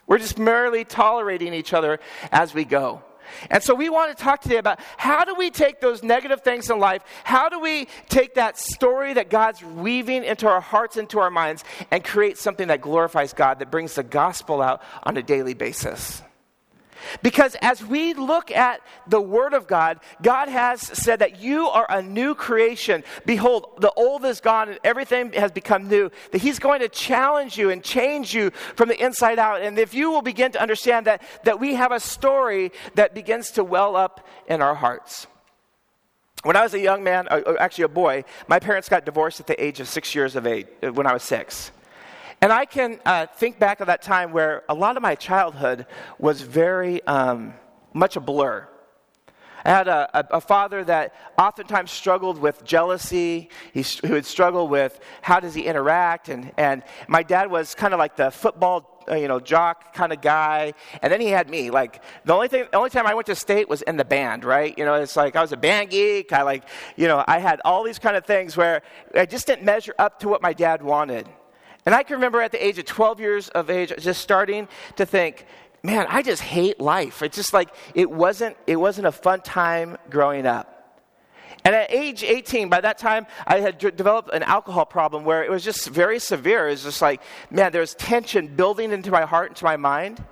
We're 0.06 0.18
just 0.18 0.38
merely 0.38 0.84
tolerating 0.84 1.52
each 1.52 1.72
other 1.72 1.98
as 2.30 2.54
we 2.54 2.64
go. 2.64 3.02
And 3.50 3.62
so 3.62 3.74
we 3.74 3.88
want 3.88 4.16
to 4.16 4.22
talk 4.22 4.40
today 4.40 4.58
about 4.58 4.80
how 4.96 5.24
do 5.24 5.34
we 5.34 5.50
take 5.50 5.80
those 5.80 6.02
negative 6.02 6.42
things 6.42 6.70
in 6.70 6.78
life? 6.78 7.02
How 7.24 7.48
do 7.48 7.60
we 7.60 7.88
take 8.08 8.34
that 8.34 8.58
story 8.58 9.14
that 9.14 9.30
God's 9.30 9.62
weaving 9.62 10.24
into 10.24 10.48
our 10.48 10.60
hearts, 10.60 10.96
into 10.96 11.18
our 11.18 11.30
minds, 11.30 11.64
and 11.90 12.04
create 12.04 12.38
something 12.38 12.68
that 12.68 12.80
glorifies 12.80 13.32
God, 13.32 13.58
that 13.58 13.70
brings 13.70 13.94
the 13.94 14.02
gospel 14.02 14.62
out 14.62 14.82
on 15.04 15.16
a 15.16 15.22
daily 15.22 15.54
basis? 15.54 16.22
Because 17.22 17.56
as 17.62 17.84
we 17.84 18.14
look 18.14 18.50
at 18.50 18.80
the 19.06 19.20
Word 19.20 19.54
of 19.54 19.66
God, 19.66 20.00
God 20.22 20.48
has 20.48 20.80
said 20.80 21.18
that 21.20 21.40
you 21.40 21.66
are 21.66 21.86
a 21.88 22.02
new 22.02 22.34
creation. 22.34 23.04
Behold, 23.26 23.66
the 23.78 23.92
old 23.92 24.24
is 24.24 24.40
gone 24.40 24.68
and 24.68 24.78
everything 24.84 25.32
has 25.32 25.52
become 25.52 25.88
new. 25.88 26.10
That 26.32 26.40
He's 26.40 26.58
going 26.58 26.80
to 26.80 26.88
challenge 26.88 27.58
you 27.58 27.70
and 27.70 27.82
change 27.82 28.34
you 28.34 28.50
from 28.76 28.88
the 28.88 29.02
inside 29.02 29.38
out. 29.38 29.62
And 29.62 29.78
if 29.78 29.94
you 29.94 30.10
will 30.10 30.22
begin 30.22 30.52
to 30.52 30.60
understand 30.60 31.06
that, 31.06 31.22
that 31.44 31.60
we 31.60 31.74
have 31.74 31.92
a 31.92 32.00
story 32.00 32.72
that 32.94 33.14
begins 33.14 33.52
to 33.52 33.64
well 33.64 33.96
up 33.96 34.26
in 34.46 34.62
our 34.62 34.74
hearts. 34.74 35.26
When 36.42 36.56
I 36.56 36.62
was 36.62 36.72
a 36.72 36.80
young 36.80 37.04
man, 37.04 37.28
uh, 37.30 37.42
uh, 37.46 37.56
actually 37.60 37.84
a 37.84 37.88
boy, 37.88 38.24
my 38.48 38.58
parents 38.58 38.88
got 38.88 39.04
divorced 39.04 39.40
at 39.40 39.46
the 39.46 39.62
age 39.62 39.78
of 39.78 39.88
six 39.88 40.14
years 40.14 40.36
of 40.36 40.46
age, 40.46 40.66
uh, 40.82 40.90
when 40.92 41.06
I 41.06 41.12
was 41.12 41.22
six. 41.22 41.70
And 42.42 42.52
I 42.52 42.64
can 42.64 42.98
uh, 43.04 43.26
think 43.26 43.58
back 43.58 43.80
of 43.80 43.88
that 43.88 44.00
time 44.00 44.32
where 44.32 44.62
a 44.68 44.74
lot 44.74 44.96
of 44.96 45.02
my 45.02 45.14
childhood 45.14 45.86
was 46.18 46.40
very 46.40 47.04
um, 47.06 47.52
much 47.92 48.16
a 48.16 48.20
blur. 48.20 48.66
I 49.62 49.68
had 49.68 49.88
a, 49.88 50.08
a, 50.14 50.36
a, 50.36 50.40
father 50.40 50.82
that 50.84 51.14
oftentimes 51.36 51.90
struggled 51.90 52.38
with 52.38 52.64
jealousy. 52.64 53.50
He, 53.74 53.82
he 53.82 54.10
would 54.10 54.24
struggle 54.24 54.68
with 54.68 54.98
how 55.20 55.38
does 55.38 55.54
he 55.54 55.66
interact. 55.66 56.30
And, 56.30 56.50
and 56.56 56.82
my 57.08 57.22
dad 57.22 57.50
was 57.50 57.74
kind 57.74 57.92
of 57.92 57.98
like 57.98 58.16
the 58.16 58.30
football, 58.30 59.04
uh, 59.06 59.16
you 59.16 59.28
know, 59.28 59.38
jock 59.38 59.92
kind 59.92 60.14
of 60.14 60.22
guy. 60.22 60.72
And 61.02 61.12
then 61.12 61.20
he 61.20 61.28
had 61.28 61.50
me. 61.50 61.68
Like 61.68 62.02
the 62.24 62.32
only 62.32 62.48
thing, 62.48 62.68
the 62.70 62.78
only 62.78 62.88
time 62.88 63.06
I 63.06 63.12
went 63.12 63.26
to 63.26 63.34
state 63.34 63.68
was 63.68 63.82
in 63.82 63.98
the 63.98 64.04
band, 64.04 64.46
right? 64.46 64.76
You 64.78 64.86
know, 64.86 64.94
it's 64.94 65.14
like 65.14 65.36
I 65.36 65.42
was 65.42 65.52
a 65.52 65.58
band 65.58 65.90
geek. 65.90 66.32
I 66.32 66.40
like, 66.40 66.64
you 66.96 67.06
know, 67.06 67.22
I 67.26 67.38
had 67.38 67.60
all 67.66 67.84
these 67.84 67.98
kind 67.98 68.16
of 68.16 68.24
things 68.24 68.56
where 68.56 68.80
I 69.14 69.26
just 69.26 69.46
didn't 69.46 69.64
measure 69.66 69.94
up 69.98 70.20
to 70.20 70.28
what 70.28 70.40
my 70.40 70.54
dad 70.54 70.80
wanted. 70.80 71.28
And 71.86 71.94
I 71.94 72.02
can 72.02 72.16
remember 72.16 72.40
at 72.40 72.52
the 72.52 72.64
age 72.64 72.78
of 72.78 72.84
12 72.84 73.20
years 73.20 73.48
of 73.48 73.70
age, 73.70 73.92
just 73.98 74.20
starting 74.20 74.68
to 74.96 75.06
think, 75.06 75.46
man, 75.82 76.06
I 76.08 76.22
just 76.22 76.42
hate 76.42 76.80
life. 76.80 77.22
It's 77.22 77.36
just 77.36 77.52
like 77.52 77.74
it 77.94 78.10
wasn't, 78.10 78.56
it 78.66 78.76
wasn't 78.76 79.06
a 79.06 79.12
fun 79.12 79.40
time 79.40 79.96
growing 80.10 80.46
up. 80.46 80.76
And 81.64 81.74
at 81.74 81.92
age 81.92 82.22
18, 82.22 82.68
by 82.68 82.80
that 82.80 82.96
time, 82.98 83.26
I 83.46 83.60
had 83.60 83.78
d- 83.78 83.90
developed 83.90 84.30
an 84.32 84.42
alcohol 84.42 84.86
problem 84.86 85.24
where 85.24 85.44
it 85.44 85.50
was 85.50 85.62
just 85.62 85.88
very 85.88 86.18
severe. 86.18 86.68
It 86.68 86.72
was 86.72 86.84
just 86.84 87.02
like, 87.02 87.22
man, 87.50 87.72
there 87.72 87.82
was 87.82 87.94
tension 87.94 88.46
building 88.46 88.92
into 88.92 89.10
my 89.10 89.22
heart, 89.22 89.50
into 89.50 89.64
my 89.64 89.76
mind. 89.76 90.24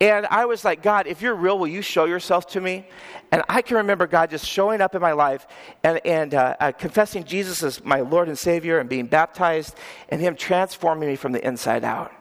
And 0.00 0.26
I 0.26 0.44
was 0.44 0.64
like, 0.64 0.82
God, 0.82 1.08
if 1.08 1.22
you're 1.22 1.34
real, 1.34 1.58
will 1.58 1.66
you 1.66 1.82
show 1.82 2.04
yourself 2.04 2.46
to 2.48 2.60
me? 2.60 2.86
And 3.32 3.42
I 3.48 3.62
can 3.62 3.78
remember 3.78 4.06
God 4.06 4.30
just 4.30 4.46
showing 4.46 4.80
up 4.80 4.94
in 4.94 5.02
my 5.02 5.12
life 5.12 5.46
and, 5.82 6.00
and 6.06 6.34
uh, 6.34 6.54
uh, 6.60 6.72
confessing 6.72 7.24
Jesus 7.24 7.62
as 7.64 7.84
my 7.84 8.00
Lord 8.00 8.28
and 8.28 8.38
Savior 8.38 8.78
and 8.78 8.88
being 8.88 9.06
baptized 9.06 9.74
and 10.08 10.20
Him 10.20 10.36
transforming 10.36 11.08
me 11.08 11.16
from 11.16 11.32
the 11.32 11.44
inside 11.44 11.82
out. 11.82 12.12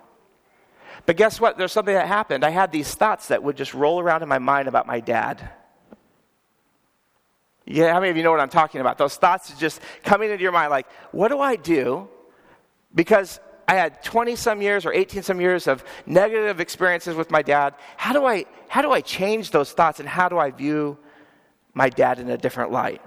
But 1.06 1.18
guess 1.18 1.40
what? 1.40 1.58
There's 1.58 1.72
something 1.72 1.94
that 1.94 2.08
happened. 2.08 2.44
I 2.44 2.50
had 2.50 2.72
these 2.72 2.94
thoughts 2.96 3.28
that 3.28 3.44
would 3.44 3.56
just 3.56 3.74
roll 3.74 4.00
around 4.00 4.24
in 4.24 4.30
my 4.30 4.40
mind 4.40 4.68
about 4.68 4.88
my 4.88 5.00
dad. 5.00 5.50
Yeah, 7.66 7.94
how 7.94 8.00
many 8.00 8.10
of 8.10 8.18
you 8.18 8.24
know 8.24 8.32
what 8.32 8.40
I'm 8.40 8.50
talking 8.50 8.82
about? 8.82 8.98
Those 8.98 9.18
thoughts 9.18 9.54
just 9.60 9.82
coming 10.04 10.32
into 10.32 10.42
your 10.42 10.52
mind 10.52 10.72
like, 10.72 10.88
what 11.12 11.28
do 11.28 11.40
I 11.40 11.58
do? 11.58 12.10
Because 12.96 13.40
I 13.68 13.76
had 13.76 14.02
20 14.02 14.36
some 14.38 14.62
years 14.62 14.86
or 14.86 14.94
18 14.94 15.24
some 15.24 15.42
years 15.42 15.68
of 15.68 15.84
negative 16.06 16.62
experiences 16.62 17.16
with 17.16 17.30
my 17.30 17.42
dad. 17.42 17.76
How 17.98 18.14
do 18.14 18.26
I, 18.26 18.46
how 18.70 18.82
do 18.82 18.92
I 18.92 19.02
change 19.02 19.52
those 19.52 19.74
thoughts 19.74 20.00
and 20.00 20.08
how 20.08 20.30
do 20.30 20.38
I 20.38 20.52
view 20.52 20.98
my 21.74 21.90
dad 21.90 22.20
in 22.20 22.30
a 22.30 22.38
different 22.38 22.72
light? 22.72 23.02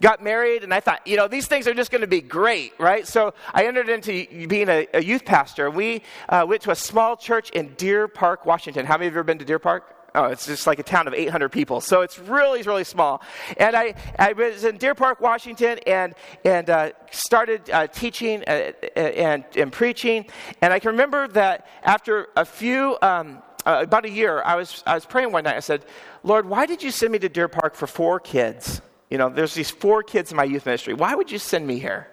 Got 0.00 0.22
married 0.22 0.64
and 0.64 0.74
I 0.74 0.80
thought, 0.80 1.06
you 1.06 1.16
know, 1.16 1.28
these 1.28 1.46
things 1.46 1.68
are 1.68 1.74
just 1.74 1.92
going 1.92 2.00
to 2.00 2.08
be 2.08 2.22
great, 2.22 2.72
right? 2.78 3.06
So 3.06 3.34
I 3.52 3.66
entered 3.66 3.88
into 3.88 4.26
being 4.48 4.68
a, 4.68 4.88
a 4.94 5.02
youth 5.02 5.24
pastor. 5.24 5.70
We 5.70 6.02
uh, 6.28 6.44
went 6.48 6.62
to 6.62 6.70
a 6.72 6.76
small 6.76 7.16
church 7.16 7.50
in 7.50 7.74
Deer 7.74 8.08
Park, 8.08 8.46
Washington. 8.46 8.86
How 8.86 8.94
many 8.94 9.06
of 9.08 9.12
you 9.12 9.18
have 9.18 9.18
ever 9.18 9.24
been 9.24 9.38
to 9.38 9.44
Deer 9.44 9.58
Park? 9.58 9.99
Oh, 10.14 10.24
it's 10.24 10.46
just 10.46 10.66
like 10.66 10.78
a 10.78 10.82
town 10.82 11.06
of 11.06 11.14
800 11.14 11.50
people. 11.50 11.80
So 11.80 12.00
it's 12.02 12.18
really, 12.18 12.62
really 12.62 12.84
small. 12.84 13.22
And 13.56 13.76
I, 13.76 13.94
I 14.18 14.32
was 14.32 14.64
in 14.64 14.76
Deer 14.76 14.94
Park, 14.94 15.20
Washington, 15.20 15.78
and, 15.86 16.14
and 16.44 16.68
uh, 16.68 16.90
started 17.10 17.70
uh, 17.70 17.86
teaching 17.86 18.42
uh, 18.46 18.72
and, 18.96 19.44
and 19.56 19.72
preaching. 19.72 20.26
And 20.60 20.72
I 20.72 20.78
can 20.78 20.92
remember 20.92 21.28
that 21.28 21.66
after 21.82 22.28
a 22.36 22.44
few, 22.44 22.98
um, 23.02 23.42
uh, 23.64 23.80
about 23.82 24.04
a 24.04 24.10
year, 24.10 24.42
I 24.42 24.56
was, 24.56 24.82
I 24.86 24.94
was 24.94 25.06
praying 25.06 25.32
one 25.32 25.44
night. 25.44 25.56
I 25.56 25.60
said, 25.60 25.84
Lord, 26.22 26.46
why 26.46 26.66
did 26.66 26.82
you 26.82 26.90
send 26.90 27.12
me 27.12 27.18
to 27.20 27.28
Deer 27.28 27.48
Park 27.48 27.74
for 27.74 27.86
four 27.86 28.18
kids? 28.18 28.82
You 29.10 29.18
know, 29.18 29.28
there's 29.28 29.54
these 29.54 29.70
four 29.70 30.02
kids 30.02 30.30
in 30.30 30.36
my 30.36 30.44
youth 30.44 30.66
ministry. 30.66 30.94
Why 30.94 31.14
would 31.14 31.30
you 31.30 31.38
send 31.38 31.66
me 31.66 31.78
here? 31.78 32.08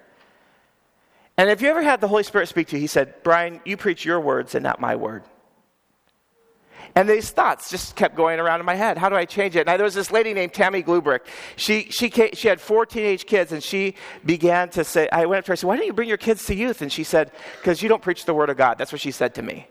And 1.38 1.50
if 1.50 1.62
you 1.62 1.70
ever 1.70 1.84
had 1.84 2.02
the 2.02 2.08
Holy 2.08 2.24
Spirit 2.24 2.48
speak 2.50 2.68
to 2.70 2.76
you, 2.76 2.82
he 2.82 2.88
said, 2.88 3.24
Brian, 3.24 3.62
you 3.64 3.78
preach 3.78 4.04
your 4.04 4.20
words 4.20 4.56
and 4.56 4.64
not 4.64 4.82
my 4.82 4.96
word. 4.96 5.24
And 6.98 7.08
these 7.08 7.30
thoughts 7.30 7.70
just 7.70 7.96
kept 7.96 8.16
going 8.16 8.40
around 8.40 8.60
in 8.60 8.66
my 8.66 8.74
head. 8.74 8.98
How 8.98 9.08
do 9.08 9.16
I 9.16 9.26
change 9.26 9.56
it? 9.56 9.68
And 9.68 9.80
there 9.80 9.86
was 9.86 9.94
this 9.94 10.10
lady 10.10 10.34
named 10.34 10.56
Tammy 10.56 10.82
Glubrick. 10.82 11.20
She, 11.56 11.84
she, 11.92 12.10
came, 12.10 12.32
she 12.34 12.48
had 12.48 12.60
four 12.60 12.88
teenage 12.88 13.28
kids, 13.28 13.52
and 13.52 13.62
she 13.62 13.94
began 14.26 14.70
to 14.70 14.84
say, 14.84 15.08
I 15.12 15.28
went 15.28 15.38
up 15.38 15.46
to 15.46 15.50
her 15.50 15.54
and 15.54 15.60
said, 15.60 15.68
Why 15.68 15.78
don't 15.78 15.86
you 15.86 15.94
bring 15.94 16.10
your 16.10 16.18
kids 16.18 16.48
to 16.48 16.56
youth? 16.56 16.82
And 16.82 16.92
she 16.92 17.04
said, 17.04 17.32
Because 17.58 17.84
you 17.84 17.88
don't 17.88 18.02
preach 18.02 18.26
the 18.26 18.34
Word 18.34 18.50
of 18.50 18.58
God. 18.58 18.80
That's 18.80 18.92
what 18.92 19.00
she 19.00 19.12
said 19.12 19.36
to 19.36 19.44
me. 19.44 19.68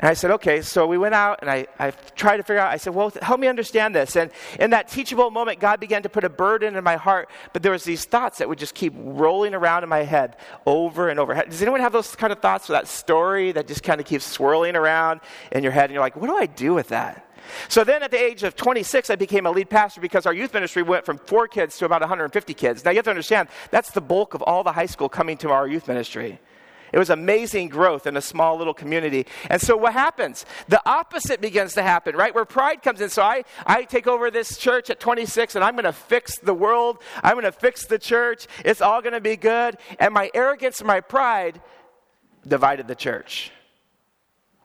And 0.00 0.08
I 0.08 0.14
said, 0.14 0.30
okay. 0.32 0.62
So 0.62 0.86
we 0.86 0.96
went 0.96 1.14
out 1.14 1.40
and 1.42 1.50
I, 1.50 1.66
I 1.78 1.90
tried 1.90 2.38
to 2.38 2.42
figure 2.42 2.58
out, 2.58 2.72
I 2.72 2.78
said, 2.78 2.94
well, 2.94 3.12
help 3.20 3.38
me 3.38 3.48
understand 3.48 3.94
this. 3.94 4.16
And 4.16 4.30
in 4.58 4.70
that 4.70 4.88
teachable 4.88 5.30
moment, 5.30 5.60
God 5.60 5.78
began 5.78 6.02
to 6.02 6.08
put 6.08 6.24
a 6.24 6.30
burden 6.30 6.74
in 6.74 6.82
my 6.82 6.96
heart, 6.96 7.28
but 7.52 7.62
there 7.62 7.72
was 7.72 7.84
these 7.84 8.06
thoughts 8.06 8.38
that 8.38 8.48
would 8.48 8.58
just 8.58 8.74
keep 8.74 8.94
rolling 8.96 9.54
around 9.54 9.82
in 9.82 9.90
my 9.90 10.02
head 10.02 10.36
over 10.64 11.10
and 11.10 11.20
over. 11.20 11.34
Does 11.34 11.60
anyone 11.60 11.80
have 11.80 11.92
those 11.92 12.16
kind 12.16 12.32
of 12.32 12.40
thoughts 12.40 12.70
or 12.70 12.72
that 12.72 12.88
story 12.88 13.52
that 13.52 13.66
just 13.66 13.82
kind 13.82 14.00
of 14.00 14.06
keeps 14.06 14.24
swirling 14.24 14.74
around 14.74 15.20
in 15.52 15.62
your 15.62 15.72
head 15.72 15.84
and 15.84 15.92
you're 15.92 16.02
like, 16.02 16.16
what 16.16 16.28
do 16.28 16.36
I 16.36 16.46
do 16.46 16.72
with 16.72 16.88
that? 16.88 17.26
So 17.68 17.84
then 17.84 18.02
at 18.02 18.10
the 18.10 18.22
age 18.22 18.42
of 18.42 18.56
26, 18.56 19.10
I 19.10 19.16
became 19.16 19.44
a 19.44 19.50
lead 19.50 19.68
pastor 19.68 20.00
because 20.00 20.24
our 20.24 20.32
youth 20.32 20.54
ministry 20.54 20.82
went 20.82 21.04
from 21.04 21.18
four 21.18 21.46
kids 21.46 21.76
to 21.78 21.84
about 21.84 22.00
150 22.00 22.54
kids. 22.54 22.84
Now 22.84 22.90
you 22.90 22.96
have 22.98 23.04
to 23.04 23.10
understand, 23.10 23.48
that's 23.70 23.90
the 23.90 24.00
bulk 24.00 24.32
of 24.32 24.42
all 24.42 24.62
the 24.62 24.72
high 24.72 24.86
school 24.86 25.08
coming 25.08 25.36
to 25.38 25.50
our 25.50 25.66
youth 25.66 25.88
ministry. 25.88 26.40
It 26.92 26.98
was 26.98 27.10
amazing 27.10 27.68
growth 27.68 28.06
in 28.06 28.16
a 28.16 28.20
small 28.20 28.56
little 28.56 28.74
community. 28.74 29.26
And 29.48 29.60
so 29.60 29.76
what 29.76 29.92
happens? 29.92 30.44
The 30.68 30.80
opposite 30.88 31.40
begins 31.40 31.74
to 31.74 31.82
happen, 31.82 32.16
right? 32.16 32.34
Where 32.34 32.44
pride 32.44 32.82
comes 32.82 33.00
in. 33.00 33.10
So 33.10 33.22
I, 33.22 33.44
I 33.66 33.84
take 33.84 34.06
over 34.06 34.30
this 34.30 34.56
church 34.56 34.90
at 34.90 35.00
26 35.00 35.54
and 35.54 35.64
I'm 35.64 35.74
going 35.74 35.84
to 35.84 35.92
fix 35.92 36.38
the 36.38 36.54
world. 36.54 36.98
I'm 37.22 37.34
going 37.34 37.44
to 37.44 37.52
fix 37.52 37.86
the 37.86 37.98
church. 37.98 38.46
It's 38.64 38.80
all 38.80 39.02
going 39.02 39.12
to 39.12 39.20
be 39.20 39.36
good. 39.36 39.76
And 39.98 40.12
my 40.12 40.30
arrogance 40.34 40.80
and 40.80 40.88
my 40.88 41.00
pride 41.00 41.60
divided 42.46 42.88
the 42.88 42.94
church. 42.94 43.52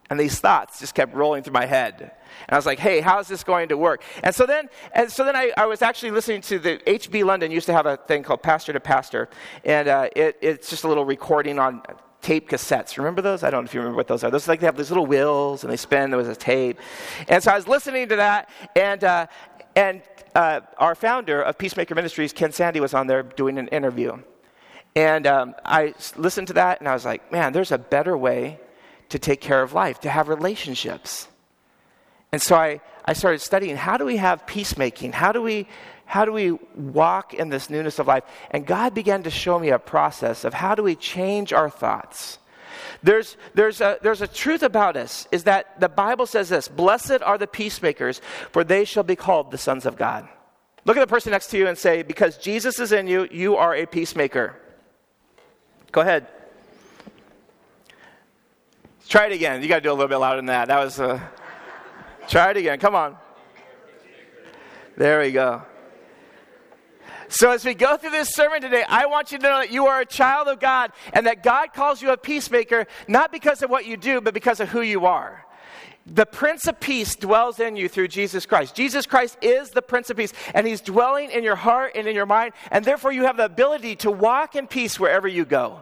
And 0.10 0.20
these 0.20 0.40
thoughts 0.40 0.80
just 0.80 0.94
kept 0.94 1.16
rolling 1.16 1.42
through 1.42 1.54
my 1.54 1.66
head. 1.66 1.96
And 2.00 2.54
I 2.54 2.56
was 2.56 2.66
like, 2.66 2.78
hey, 2.78 3.02
how's 3.02 3.28
this 3.28 3.44
going 3.44 3.70
to 3.70 3.78
work? 3.78 4.04
And 4.24 4.36
so 4.36 4.46
then, 4.46 4.70
and 4.94 5.12
so 5.12 5.24
then 5.24 5.36
I, 5.36 5.52
I 5.58 5.66
was 5.66 5.82
actually 5.82 6.12
listening 6.12 6.42
to 6.42 6.60
the 6.60 6.78
HB 6.86 7.26
London 7.26 7.50
used 7.50 7.66
to 7.68 7.74
have 7.74 7.88
a 7.88 7.98
thing 7.98 8.22
called 8.22 8.44
Pastor 8.44 8.72
to 8.74 8.80
Pastor. 8.80 9.30
And 9.64 9.88
uh, 9.88 10.10
it, 10.16 10.38
it's 10.42 10.70
just 10.70 10.84
a 10.84 10.88
little 10.88 11.06
recording 11.06 11.58
on 11.58 11.82
tape 12.26 12.50
cassettes. 12.50 12.98
Remember 12.98 13.22
those? 13.22 13.44
I 13.44 13.52
don't 13.52 13.64
know 13.64 13.68
if 13.68 13.74
you 13.76 13.80
remember 13.82 13.98
what 13.98 14.08
those 14.08 14.24
are. 14.24 14.32
Those 14.32 14.48
like 14.48 14.60
they 14.60 14.66
have 14.66 14.76
these 14.76 14.90
little 14.90 15.06
wheels 15.06 15.64
and 15.64 15.72
they 15.72 15.78
spin. 15.78 16.10
There 16.10 16.18
was 16.18 16.28
a 16.28 16.36
tape, 16.36 16.80
and 17.28 17.42
so 17.42 17.52
I 17.52 17.56
was 17.56 17.68
listening 17.68 18.10
to 18.10 18.16
that, 18.16 18.50
and 18.76 19.04
uh, 19.04 19.28
and 19.76 20.02
uh, 20.34 20.62
our 20.80 20.96
founder 20.96 21.44
of 21.44 21.56
Peacemaker 21.60 21.94
Ministries, 21.94 22.34
Ken 22.34 22.52
Sande, 22.52 22.80
was 22.82 22.96
on 22.96 23.06
there 23.06 23.22
doing 23.22 23.60
an 23.60 23.68
interview, 23.68 24.18
and 24.96 25.28
um, 25.28 25.54
I 25.64 25.94
listened 26.18 26.48
to 26.48 26.54
that, 26.54 26.80
and 26.80 26.90
I 26.90 26.94
was 26.94 27.06
like, 27.06 27.32
man, 27.32 27.54
there's 27.54 27.72
a 27.72 27.78
better 27.78 28.18
way 28.18 28.60
to 29.10 29.20
take 29.20 29.40
care 29.40 29.62
of 29.62 29.74
life, 29.74 30.00
to 30.00 30.10
have 30.10 30.28
relationships, 30.28 31.28
and 32.32 32.42
so 32.42 32.56
I 32.56 32.82
I 33.06 33.14
started 33.14 33.40
studying 33.42 33.76
how 33.76 33.98
do 33.98 34.06
we 34.06 34.18
have 34.18 34.48
peacemaking? 34.48 35.12
How 35.12 35.32
do 35.32 35.44
we 35.44 35.68
how 36.06 36.24
do 36.24 36.32
we 36.32 36.52
walk 36.52 37.34
in 37.34 37.50
this 37.50 37.70
newness 37.70 38.00
of 38.00 38.08
life? 38.08 38.24
And 38.52 38.66
God 38.66 38.94
began 38.94 39.24
to 39.24 39.30
show 39.30 39.60
me 39.60 39.70
a 39.70 39.80
process 39.80 40.46
of 40.46 40.54
how 40.54 40.76
do 40.76 40.84
we 40.84 40.96
change 40.96 41.52
our 41.52 41.70
thoughts. 41.70 42.38
There's, 43.02 43.38
there's, 43.54 43.82
a, 43.82 43.98
there's 44.02 44.22
a 44.22 44.28
truth 44.28 44.64
about 44.64 44.98
us 44.98 45.28
is 45.32 45.44
that 45.44 45.80
the 45.80 45.90
Bible 45.90 46.26
says 46.26 46.50
this 46.50 46.68
Blessed 46.68 47.22
are 47.22 47.38
the 47.38 47.48
peacemakers, 47.48 48.22
for 48.52 48.64
they 48.64 48.86
shall 48.86 49.04
be 49.04 49.16
called 49.16 49.52
the 49.52 49.58
sons 49.58 49.86
of 49.86 49.98
God. 49.98 50.28
Look 50.86 50.98
at 50.98 51.00
the 51.00 51.08
person 51.08 51.32
next 51.32 51.48
to 51.48 51.58
you 51.58 51.68
and 51.68 51.78
say, 51.78 52.04
Because 52.04 52.38
Jesus 52.38 52.80
is 52.80 52.92
in 52.92 53.08
you, 53.08 53.28
you 53.32 53.56
are 53.56 53.76
a 53.76 53.86
peacemaker. 53.86 54.56
Go 55.92 56.02
ahead. 56.02 56.28
Try 59.08 59.28
it 59.28 59.34
again. 59.34 59.62
You 59.62 59.68
got 59.68 59.76
to 59.76 59.82
do 59.82 59.92
a 59.92 59.94
little 59.94 60.08
bit 60.08 60.18
louder 60.18 60.38
than 60.38 60.48
that. 60.48 60.68
That 60.68 60.84
was. 60.84 61.00
Uh, 61.00 61.20
try 62.28 62.52
it 62.52 62.58
again. 62.58 62.80
Come 62.80 62.96
on. 62.96 63.18
There 64.98 65.20
we 65.20 65.32
go. 65.32 65.62
So, 67.28 67.52
as 67.52 67.66
we 67.66 67.74
go 67.74 67.98
through 67.98 68.12
this 68.12 68.30
sermon 68.30 68.62
today, 68.62 68.84
I 68.88 69.08
want 69.08 69.32
you 69.32 69.38
to 69.40 69.44
know 69.44 69.60
that 69.60 69.72
you 69.72 69.88
are 69.88 70.02
a 70.02 70.06
child 70.06 70.48
of 70.48 70.60
God 70.60 70.92
and 71.14 71.26
that 71.26 71.44
God 71.44 71.74
calls 71.74 72.02
you 72.02 72.12
a 72.12 72.18
peacemaker 72.18 72.86
not 73.08 73.32
because 73.32 73.62
of 73.62 73.70
what 73.70 73.86
you 73.86 73.98
do, 73.98 74.22
but 74.22 74.34
because 74.34 74.60
of 74.60 74.70
who 74.70 74.82
you 74.82 75.06
are. 75.06 75.46
The 76.06 76.28
Prince 76.28 76.68
of 76.68 76.80
Peace 76.80 77.16
dwells 77.16 77.60
in 77.60 77.76
you 77.76 77.90
through 77.90 78.10
Jesus 78.10 78.46
Christ. 78.46 78.76
Jesus 78.76 79.08
Christ 79.08 79.40
is 79.42 79.72
the 79.72 79.82
Prince 79.82 80.12
of 80.12 80.18
Peace, 80.18 80.34
and 80.54 80.68
He's 80.68 80.82
dwelling 80.82 81.32
in 81.32 81.44
your 81.44 81.56
heart 81.56 81.94
and 81.96 82.08
in 82.08 82.16
your 82.16 82.28
mind, 82.28 82.54
and 82.70 82.86
therefore 82.86 83.12
you 83.12 83.24
have 83.24 83.38
the 83.38 83.46
ability 83.46 83.96
to 83.98 84.12
walk 84.12 84.56
in 84.56 84.68
peace 84.68 85.00
wherever 85.00 85.28
you 85.28 85.46
go. 85.46 85.82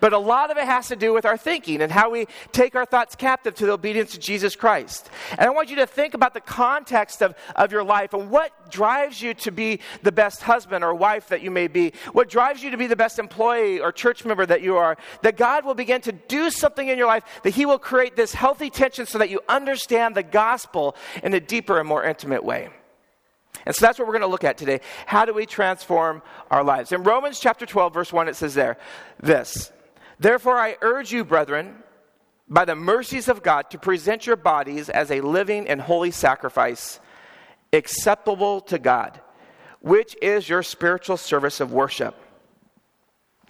But 0.00 0.12
a 0.12 0.18
lot 0.18 0.50
of 0.50 0.56
it 0.56 0.64
has 0.64 0.88
to 0.88 0.96
do 0.96 1.12
with 1.12 1.24
our 1.24 1.36
thinking 1.36 1.82
and 1.82 1.90
how 1.90 2.10
we 2.10 2.26
take 2.52 2.74
our 2.74 2.84
thoughts 2.84 3.14
captive 3.14 3.54
to 3.56 3.66
the 3.66 3.72
obedience 3.72 4.14
of 4.14 4.20
Jesus 4.20 4.56
Christ. 4.56 5.10
And 5.32 5.42
I 5.42 5.50
want 5.50 5.70
you 5.70 5.76
to 5.76 5.86
think 5.86 6.14
about 6.14 6.34
the 6.34 6.40
context 6.40 7.22
of, 7.22 7.34
of 7.56 7.72
your 7.72 7.84
life 7.84 8.14
and 8.14 8.30
what 8.30 8.70
drives 8.70 9.20
you 9.20 9.34
to 9.34 9.50
be 9.50 9.80
the 10.02 10.12
best 10.12 10.42
husband 10.42 10.84
or 10.84 10.94
wife 10.94 11.28
that 11.28 11.42
you 11.42 11.50
may 11.50 11.68
be, 11.68 11.92
what 12.12 12.28
drives 12.28 12.62
you 12.62 12.70
to 12.70 12.76
be 12.76 12.86
the 12.86 12.96
best 12.96 13.18
employee 13.18 13.80
or 13.80 13.92
church 13.92 14.24
member 14.24 14.46
that 14.46 14.62
you 14.62 14.76
are, 14.76 14.96
that 15.22 15.36
God 15.36 15.64
will 15.64 15.74
begin 15.74 16.00
to 16.02 16.12
do 16.12 16.50
something 16.50 16.88
in 16.88 16.98
your 16.98 17.06
life, 17.06 17.24
that 17.42 17.50
He 17.50 17.66
will 17.66 17.78
create 17.78 18.16
this 18.16 18.34
healthy 18.34 18.70
tension 18.70 19.06
so 19.06 19.18
that 19.18 19.30
you 19.30 19.40
understand 19.48 20.14
the 20.14 20.22
gospel 20.22 20.96
in 21.22 21.34
a 21.34 21.40
deeper 21.40 21.78
and 21.78 21.88
more 21.88 22.04
intimate 22.04 22.44
way. 22.44 22.68
And 23.68 23.76
so 23.76 23.84
that's 23.84 23.98
what 23.98 24.08
we're 24.08 24.14
going 24.14 24.22
to 24.22 24.28
look 24.28 24.44
at 24.44 24.56
today. 24.56 24.80
How 25.04 25.26
do 25.26 25.34
we 25.34 25.44
transform 25.44 26.22
our 26.50 26.64
lives? 26.64 26.90
In 26.90 27.02
Romans 27.02 27.38
chapter 27.38 27.66
12, 27.66 27.92
verse 27.92 28.10
1, 28.10 28.26
it 28.26 28.34
says 28.34 28.54
there 28.54 28.78
this 29.20 29.70
Therefore, 30.18 30.56
I 30.56 30.78
urge 30.80 31.12
you, 31.12 31.22
brethren, 31.22 31.76
by 32.48 32.64
the 32.64 32.74
mercies 32.74 33.28
of 33.28 33.42
God, 33.42 33.68
to 33.68 33.78
present 33.78 34.26
your 34.26 34.36
bodies 34.36 34.88
as 34.88 35.10
a 35.10 35.20
living 35.20 35.68
and 35.68 35.82
holy 35.82 36.10
sacrifice, 36.10 36.98
acceptable 37.74 38.62
to 38.62 38.78
God, 38.78 39.20
which 39.80 40.16
is 40.22 40.48
your 40.48 40.62
spiritual 40.62 41.18
service 41.18 41.60
of 41.60 41.70
worship. 41.70 42.16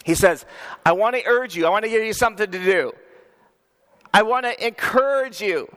He 0.05 0.17
says, 0.17 0.45
I 0.85 0.93
want 0.93 1.15
to 1.15 1.25
urge 1.27 1.55
you, 1.55 1.65
I 1.65 1.71
want 1.71 1.85
to 1.85 1.91
give 1.91 2.03
you 2.03 2.13
something 2.13 2.51
to 2.51 2.59
do. 2.59 2.93
I 4.13 4.23
want 4.23 4.47
to 4.47 4.67
encourage 4.67 5.41
you 5.41 5.69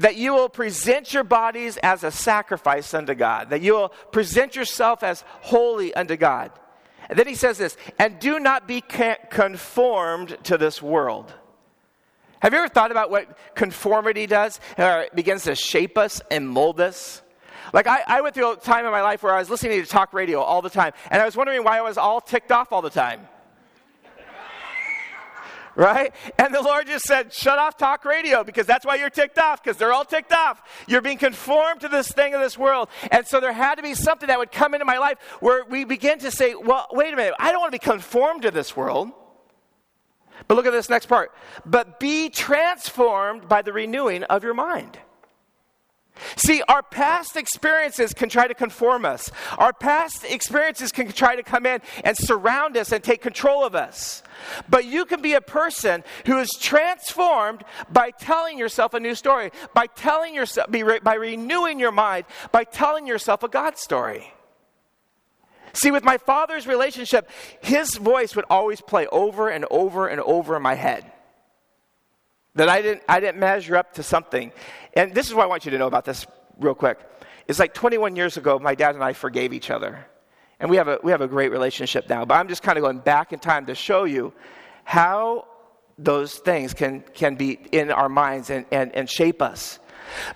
that 0.00 0.16
you 0.16 0.32
will 0.32 0.48
present 0.48 1.12
your 1.12 1.24
bodies 1.24 1.76
as 1.82 2.04
a 2.04 2.10
sacrifice 2.10 2.94
unto 2.94 3.14
God, 3.14 3.50
that 3.50 3.60
you 3.60 3.74
will 3.74 3.90
present 4.12 4.56
yourself 4.56 5.02
as 5.02 5.22
holy 5.40 5.94
unto 5.94 6.16
God. 6.16 6.50
And 7.08 7.18
then 7.18 7.26
he 7.26 7.34
says 7.34 7.58
this, 7.58 7.76
and 7.98 8.18
do 8.18 8.40
not 8.40 8.66
be 8.66 8.80
conformed 8.80 10.38
to 10.44 10.56
this 10.56 10.80
world. 10.80 11.32
Have 12.40 12.54
you 12.54 12.60
ever 12.60 12.68
thought 12.68 12.90
about 12.90 13.10
what 13.10 13.36
conformity 13.54 14.26
does? 14.26 14.58
Or 14.78 15.02
it 15.02 15.14
begins 15.14 15.44
to 15.44 15.54
shape 15.54 15.98
us 15.98 16.22
and 16.30 16.48
mold 16.48 16.80
us? 16.80 17.20
Like, 17.74 17.86
I, 17.86 18.02
I 18.06 18.20
went 18.22 18.34
through 18.34 18.52
a 18.52 18.56
time 18.56 18.86
in 18.86 18.92
my 18.92 19.02
life 19.02 19.22
where 19.22 19.34
I 19.34 19.38
was 19.38 19.50
listening 19.50 19.82
to 19.82 19.86
talk 19.86 20.14
radio 20.14 20.40
all 20.40 20.62
the 20.62 20.70
time, 20.70 20.92
and 21.10 21.20
I 21.20 21.26
was 21.26 21.36
wondering 21.36 21.62
why 21.62 21.76
I 21.76 21.82
was 21.82 21.98
all 21.98 22.22
ticked 22.22 22.50
off 22.50 22.72
all 22.72 22.80
the 22.80 22.90
time 22.90 23.28
right? 25.76 26.14
And 26.38 26.54
the 26.54 26.62
Lord 26.62 26.86
just 26.86 27.04
said, 27.04 27.32
shut 27.32 27.58
off 27.58 27.76
talk 27.76 28.04
radio 28.04 28.44
because 28.44 28.66
that's 28.66 28.84
why 28.84 28.96
you're 28.96 29.10
ticked 29.10 29.38
off, 29.38 29.62
because 29.62 29.76
they're 29.76 29.92
all 29.92 30.04
ticked 30.04 30.32
off. 30.32 30.62
You're 30.86 31.02
being 31.02 31.18
conformed 31.18 31.80
to 31.82 31.88
this 31.88 32.10
thing 32.10 32.34
of 32.34 32.40
this 32.40 32.58
world. 32.58 32.88
And 33.10 33.26
so 33.26 33.40
there 33.40 33.52
had 33.52 33.76
to 33.76 33.82
be 33.82 33.94
something 33.94 34.26
that 34.28 34.38
would 34.38 34.52
come 34.52 34.74
into 34.74 34.84
my 34.84 34.98
life 34.98 35.18
where 35.40 35.64
we 35.64 35.84
begin 35.84 36.18
to 36.20 36.30
say, 36.30 36.54
well, 36.54 36.86
wait 36.90 37.12
a 37.12 37.16
minute, 37.16 37.34
I 37.38 37.52
don't 37.52 37.60
want 37.60 37.72
to 37.72 37.78
be 37.78 37.84
conformed 37.84 38.42
to 38.42 38.50
this 38.50 38.76
world. 38.76 39.10
But 40.48 40.54
look 40.54 40.66
at 40.66 40.72
this 40.72 40.88
next 40.88 41.06
part. 41.06 41.32
But 41.66 42.00
be 42.00 42.30
transformed 42.30 43.48
by 43.48 43.62
the 43.62 43.72
renewing 43.72 44.24
of 44.24 44.42
your 44.42 44.54
mind. 44.54 44.98
See, 46.36 46.62
our 46.68 46.82
past 46.82 47.36
experiences 47.36 48.14
can 48.14 48.28
try 48.28 48.48
to 48.48 48.54
conform 48.54 49.04
us. 49.04 49.30
Our 49.58 49.72
past 49.72 50.24
experiences 50.24 50.92
can 50.92 51.10
try 51.12 51.36
to 51.36 51.42
come 51.42 51.66
in 51.66 51.80
and 52.04 52.16
surround 52.16 52.76
us 52.76 52.92
and 52.92 53.02
take 53.02 53.22
control 53.22 53.64
of 53.64 53.74
us. 53.74 54.22
But 54.68 54.84
you 54.84 55.04
can 55.04 55.20
be 55.20 55.34
a 55.34 55.40
person 55.40 56.04
who 56.26 56.38
is 56.38 56.50
transformed 56.58 57.64
by 57.92 58.10
telling 58.10 58.58
yourself 58.58 58.94
a 58.94 59.00
new 59.00 59.14
story, 59.14 59.50
by 59.74 59.86
telling 59.86 60.34
yourself, 60.34 60.70
by 60.70 61.14
renewing 61.14 61.78
your 61.78 61.92
mind, 61.92 62.24
by 62.52 62.64
telling 62.64 63.06
yourself 63.06 63.42
a 63.42 63.48
God 63.48 63.78
story. 63.78 64.32
See, 65.72 65.90
with 65.90 66.02
my 66.02 66.18
father's 66.18 66.66
relationship, 66.66 67.30
his 67.60 67.96
voice 67.96 68.34
would 68.34 68.44
always 68.50 68.80
play 68.80 69.06
over 69.08 69.48
and 69.48 69.64
over 69.70 70.08
and 70.08 70.20
over 70.22 70.56
in 70.56 70.62
my 70.62 70.74
head. 70.74 71.10
That 72.54 72.68
I 72.68 72.82
didn't, 72.82 73.02
I 73.08 73.20
didn't 73.20 73.38
measure 73.38 73.76
up 73.76 73.94
to 73.94 74.02
something. 74.02 74.52
And 74.94 75.14
this 75.14 75.28
is 75.28 75.34
what 75.34 75.44
I 75.44 75.46
want 75.46 75.64
you 75.64 75.70
to 75.70 75.78
know 75.78 75.86
about 75.86 76.04
this 76.04 76.26
real 76.58 76.74
quick. 76.74 76.98
It's 77.46 77.58
like 77.58 77.74
21 77.74 78.16
years 78.16 78.36
ago, 78.36 78.58
my 78.58 78.74
dad 78.74 78.94
and 78.94 79.04
I 79.04 79.12
forgave 79.12 79.52
each 79.52 79.70
other. 79.70 80.06
And 80.58 80.68
we 80.68 80.76
have 80.76 80.88
a, 80.88 80.98
we 81.02 81.10
have 81.10 81.20
a 81.20 81.28
great 81.28 81.50
relationship 81.50 82.08
now. 82.08 82.24
But 82.24 82.34
I'm 82.34 82.48
just 82.48 82.62
kind 82.62 82.76
of 82.76 82.82
going 82.82 82.98
back 82.98 83.32
in 83.32 83.38
time 83.38 83.66
to 83.66 83.74
show 83.74 84.04
you 84.04 84.32
how 84.84 85.46
those 85.96 86.34
things 86.34 86.74
can, 86.74 87.00
can 87.14 87.34
be 87.34 87.52
in 87.72 87.90
our 87.90 88.08
minds 88.08 88.50
and, 88.50 88.66
and, 88.70 88.94
and 88.94 89.08
shape 89.08 89.42
us. 89.42 89.78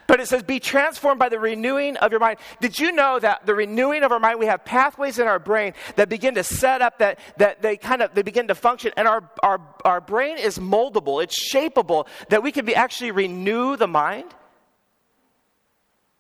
But 0.07 0.21
it 0.21 0.29
says, 0.29 0.43
be 0.43 0.61
transformed 0.61 1.19
by 1.19 1.29
the 1.29 1.39
renewing 1.39 1.97
of 1.99 2.11
your 2.11 2.21
mind. 2.21 2.39
Did 2.61 2.79
you 2.79 2.93
know 2.93 3.19
that 3.19 3.47
the 3.47 3.55
renewing 3.55 4.03
of 4.03 4.13
our 4.13 4.21
mind, 4.21 4.39
we 4.39 4.47
have 4.47 4.65
pathways 4.65 5.19
in 5.19 5.27
our 5.27 5.39
brain 5.39 5.75
that 5.97 6.09
begin 6.09 6.35
to 6.35 6.45
set 6.45 6.83
up, 6.83 6.99
that, 6.99 7.19
that 7.39 7.63
they 7.63 7.77
kind 7.77 8.03
of, 8.03 8.15
they 8.15 8.23
begin 8.23 8.49
to 8.49 8.55
function, 8.55 8.93
and 8.97 9.09
our, 9.09 9.29
our, 9.43 9.61
our 9.85 10.01
brain 10.01 10.39
is 10.39 10.59
moldable, 10.59 11.23
it's 11.23 11.53
shapeable, 11.53 12.07
that 12.29 12.43
we 12.43 12.53
can 12.53 12.65
be 12.65 12.75
actually 12.75 13.11
renew 13.11 13.77
the 13.77 13.89
mind? 13.89 14.35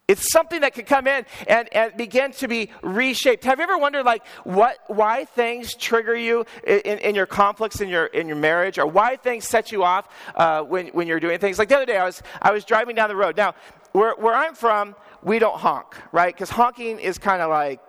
It's 0.07 0.31
something 0.31 0.61
that 0.61 0.75
can 0.75 0.85
come 0.85 1.07
in 1.07 1.25
and, 1.49 1.67
and 1.73 1.97
begin 1.97 2.33
to 2.33 2.47
be 2.47 2.69
reshaped. 2.83 3.43
Have 3.45 3.59
you 3.59 3.63
ever 3.63 3.79
wondered, 3.79 4.05
like, 4.05 4.27
what, 4.45 4.77
why 4.87 5.25
things 5.25 5.75
trigger 5.75 6.15
you 6.15 6.45
in, 6.67 6.99
in 6.99 7.15
your 7.15 7.25
conflicts 7.25 7.81
in 7.81 7.89
your, 7.89 8.05
in 8.07 8.27
your 8.27 8.37
marriage, 8.37 8.79
or 8.79 8.87
why 8.87 9.17
things 9.17 9.47
set 9.47 9.73
you 9.73 9.83
off 9.83 10.07
uh, 10.35 10.61
when, 10.63 10.89
when 10.89 11.09
you're 11.09 11.21
doing 11.21 11.39
things? 11.39 11.59
Like 11.59 11.71
the 11.71 11.77
other 11.77 11.87
day, 11.87 11.97
I 11.97 12.05
was, 12.05 12.23
I 12.43 12.53
was 12.53 12.67
driving 12.67 12.97
down 12.97 13.09
the 13.09 13.17
road. 13.17 13.39
Now, 13.39 13.55
where, 13.93 14.15
where 14.17 14.35
I'm 14.35 14.55
from, 14.55 14.95
we 15.23 15.39
don't 15.39 15.57
honk, 15.57 15.97
right? 16.13 16.35
Because 16.35 16.51
honking 16.51 16.99
is 16.99 17.17
kind 17.17 17.41
of 17.41 17.49
like, 17.49 17.81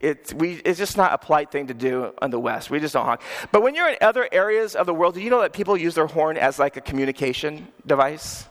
it's, 0.00 0.32
we, 0.32 0.52
it's 0.64 0.78
just 0.78 0.96
not 0.96 1.12
a 1.12 1.18
polite 1.18 1.50
thing 1.50 1.66
to 1.66 1.74
do 1.74 2.14
in 2.22 2.30
the 2.30 2.40
West. 2.40 2.70
We 2.70 2.80
just 2.80 2.94
don't 2.94 3.04
honk. 3.04 3.20
But 3.52 3.62
when 3.62 3.74
you're 3.74 3.90
in 3.90 3.98
other 4.00 4.26
areas 4.32 4.74
of 4.74 4.86
the 4.86 4.94
world, 4.94 5.16
do 5.16 5.20
you 5.20 5.28
know 5.28 5.42
that 5.42 5.52
people 5.52 5.76
use 5.76 5.96
their 5.96 6.06
horn 6.06 6.38
as 6.38 6.58
like 6.58 6.78
a 6.78 6.80
communication 6.80 7.68
device? 7.84 8.48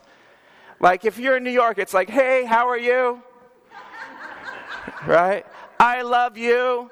Like 0.79 1.05
if 1.05 1.17
you're 1.17 1.37
in 1.37 1.43
New 1.43 1.51
York, 1.51 1.77
it's 1.77 1.93
like, 1.93 2.09
hey, 2.09 2.45
how 2.45 2.67
are 2.69 2.77
you? 2.77 3.21
right? 5.05 5.45
I 5.79 6.01
love 6.01 6.37
you. 6.37 6.91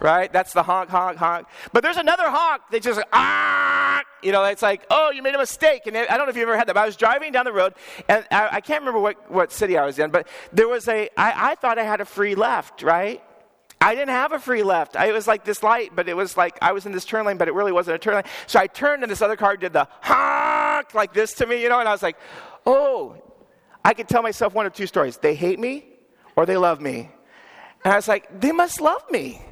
Right? 0.00 0.32
That's 0.32 0.52
the 0.52 0.62
honk, 0.62 0.90
honk, 0.90 1.18
honk. 1.18 1.48
But 1.72 1.82
there's 1.82 1.96
another 1.96 2.30
honk 2.30 2.62
that 2.70 2.82
just, 2.82 3.00
ah, 3.12 4.00
you 4.22 4.30
know, 4.30 4.44
it's 4.44 4.62
like, 4.62 4.86
oh, 4.90 5.10
you 5.10 5.22
made 5.22 5.34
a 5.34 5.38
mistake. 5.38 5.86
And 5.86 5.96
I 5.96 6.16
don't 6.16 6.26
know 6.26 6.28
if 6.28 6.36
you've 6.36 6.48
ever 6.48 6.56
had 6.56 6.68
that, 6.68 6.74
but 6.74 6.82
I 6.82 6.86
was 6.86 6.96
driving 6.96 7.32
down 7.32 7.44
the 7.44 7.52
road, 7.52 7.74
and 8.08 8.24
I, 8.30 8.48
I 8.52 8.60
can't 8.60 8.80
remember 8.80 9.00
what, 9.00 9.28
what 9.28 9.50
city 9.50 9.76
I 9.76 9.84
was 9.84 9.98
in, 9.98 10.10
but 10.10 10.28
there 10.52 10.68
was 10.68 10.86
a, 10.86 11.08
I, 11.16 11.50
I 11.50 11.54
thought 11.56 11.78
I 11.78 11.84
had 11.84 12.00
a 12.00 12.04
free 12.04 12.36
left, 12.36 12.82
right? 12.82 13.22
I 13.80 13.94
didn't 13.94 14.10
have 14.10 14.32
a 14.32 14.38
free 14.38 14.62
left. 14.62 14.96
I, 14.96 15.08
it 15.08 15.12
was 15.12 15.26
like 15.26 15.44
this 15.44 15.62
light, 15.62 15.92
but 15.94 16.08
it 16.08 16.16
was 16.16 16.36
like 16.36 16.58
I 16.60 16.72
was 16.72 16.86
in 16.86 16.92
this 16.92 17.04
turn 17.04 17.24
lane, 17.24 17.36
but 17.36 17.48
it 17.48 17.54
really 17.54 17.72
wasn't 17.72 17.94
a 17.94 17.98
turn 17.98 18.14
lane. 18.14 18.24
So 18.46 18.58
I 18.58 18.66
turned, 18.66 19.02
and 19.02 19.10
this 19.10 19.22
other 19.22 19.36
car 19.36 19.56
did 19.56 19.72
the 19.72 19.86
honk 20.00 20.94
like 20.94 21.12
this 21.12 21.34
to 21.34 21.46
me, 21.46 21.62
you 21.62 21.68
know, 21.68 21.78
and 21.78 21.88
I 21.88 21.92
was 21.92 22.02
like, 22.02 22.16
oh, 22.66 23.16
I 23.84 23.94
could 23.94 24.08
tell 24.08 24.22
myself 24.22 24.54
one 24.54 24.66
of 24.66 24.72
two 24.72 24.86
stories. 24.86 25.16
They 25.16 25.34
hate 25.34 25.58
me 25.58 25.86
or 26.36 26.44
they 26.44 26.56
love 26.56 26.80
me. 26.80 27.10
And 27.84 27.92
I 27.92 27.96
was 27.96 28.08
like, 28.08 28.40
they 28.40 28.52
must 28.52 28.80
love 28.80 29.02
me. 29.10 29.42